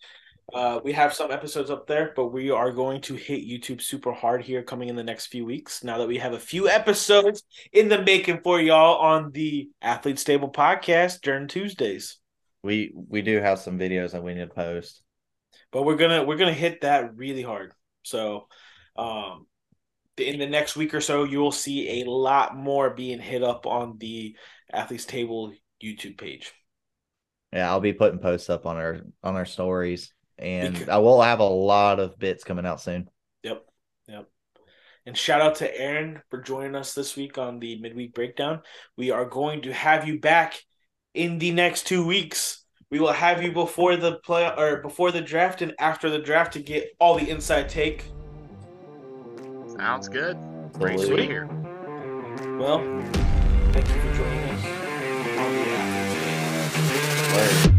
Uh, 0.54 0.80
we 0.84 0.94
have 0.94 1.12
some 1.12 1.32
episodes 1.32 1.72
up 1.72 1.88
there, 1.88 2.14
but 2.16 2.28
we 2.28 2.52
are 2.52 2.72
going 2.72 3.02
to 3.02 3.16
hit 3.16 3.48
YouTube 3.48 3.82
super 3.82 4.12
hard 4.12 4.44
here 4.44 4.62
coming 4.62 4.90
in 4.90 4.96
the 4.96 5.04
next 5.04 5.28
few 5.28 5.44
weeks. 5.44 5.84
Now 5.84 5.98
that 5.98 6.08
we 6.08 6.20
have 6.20 6.34
a 6.34 6.40
few 6.40 6.70
episodes 6.70 7.44
in 7.74 7.90
the 7.90 8.04
making 8.04 8.42
for 8.44 8.62
y'all 8.62 9.00
on 9.00 9.32
the 9.32 9.70
Athletes 9.82 10.24
Table 10.24 10.52
podcast 10.52 11.22
during 11.22 11.48
Tuesdays. 11.48 12.20
We 12.66 12.92
we 12.96 13.22
do 13.22 13.40
have 13.40 13.60
some 13.60 13.78
videos 13.78 14.12
that 14.12 14.24
we 14.24 14.34
need 14.34 14.42
to 14.42 14.48
post. 14.48 15.04
But 15.72 15.84
we're 15.84 15.98
gonna 15.98 16.24
we're 16.24 16.38
gonna 16.38 16.52
hit 16.54 16.82
that 16.82 17.16
really 17.16 17.44
hard. 17.44 17.74
So 18.04 18.48
um 18.98 19.46
in 20.18 20.40
the 20.40 20.48
next 20.48 20.76
week 20.76 20.94
or 20.94 21.02
so 21.02 21.26
you 21.26 21.40
will 21.40 21.52
see 21.52 22.02
a 22.02 22.10
lot 22.10 22.56
more 22.56 22.90
being 22.90 23.20
hit 23.20 23.44
up 23.44 23.68
on 23.68 23.98
the 24.00 24.36
Athletes 24.72 25.06
Table 25.06 25.54
YouTube 25.84 26.18
page. 26.18 26.54
Yeah, 27.54 27.70
I'll 27.70 27.80
be 27.82 27.94
putting 27.94 28.20
posts 28.20 28.50
up 28.50 28.66
on 28.66 28.78
our 28.78 29.02
on 29.24 29.36
our 29.36 29.46
stories, 29.46 30.14
and 30.40 30.74
Because- 30.74 30.90
I 30.90 30.98
will 30.98 31.22
have 31.22 31.40
a 31.40 31.44
lot 31.44 32.00
of 32.00 32.18
bits 32.18 32.44
coming 32.44 32.66
out 32.66 32.82
soon. 32.82 33.08
Yep. 33.44 33.64
Yep. 34.08 34.28
And 35.06 35.16
shout 35.16 35.42
out 35.42 35.56
to 35.56 35.68
Arend 35.70 36.22
for 36.32 36.42
joining 36.42 36.76
us 36.76 36.96
this 36.96 37.16
week 37.16 37.38
on 37.38 37.60
the 37.60 37.80
midweek 37.80 38.16
breakdown. 38.16 38.62
We 38.98 39.12
are 39.12 39.26
going 39.26 39.62
to 39.64 39.74
have 39.74 40.08
you 40.08 40.20
back 40.20 40.60
in 41.16 41.40
the 41.40 41.52
next 41.52 41.88
two 41.88 42.06
weeks. 42.06 42.64
We 42.92 43.00
will 43.00 43.14
have 43.14 43.42
you 43.42 43.52
before 43.52 43.98
the 43.98 44.18
play 44.20 44.52
or 44.56 44.78
before 44.78 45.12
the 45.12 45.22
draft 45.22 45.62
and 45.62 45.74
after 45.80 46.10
the 46.10 46.20
draft 46.20 46.54
to 46.54 46.60
get 46.60 46.96
all 47.00 47.18
the 47.18 47.30
inside 47.30 47.68
take. 47.68 48.06
Sounds 49.78 50.08
good. 50.08 50.38
Great 50.74 51.00
to 51.00 51.06
sweet. 51.08 51.18
be 51.18 51.26
here. 51.26 51.48
Well, 52.60 52.80
thank 53.72 53.88
you 53.90 54.00
for 54.00 54.14
joining 54.14 54.50
us 54.50 54.66
on 55.40 55.54
the 57.60 57.70
Word. 57.70 57.75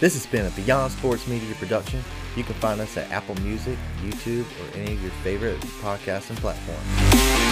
This 0.00 0.14
has 0.14 0.26
been 0.26 0.46
a 0.46 0.50
Beyond 0.50 0.92
Sports 0.92 1.26
Media 1.26 1.52
production. 1.56 2.04
You 2.36 2.44
can 2.44 2.54
find 2.56 2.80
us 2.80 2.96
at 2.96 3.10
Apple 3.10 3.34
Music, 3.42 3.76
YouTube, 4.00 4.44
or 4.44 4.76
any 4.76 4.92
of 4.92 5.02
your 5.02 5.10
favorite 5.24 5.60
podcasting 5.82 6.36
platforms. 6.36 7.47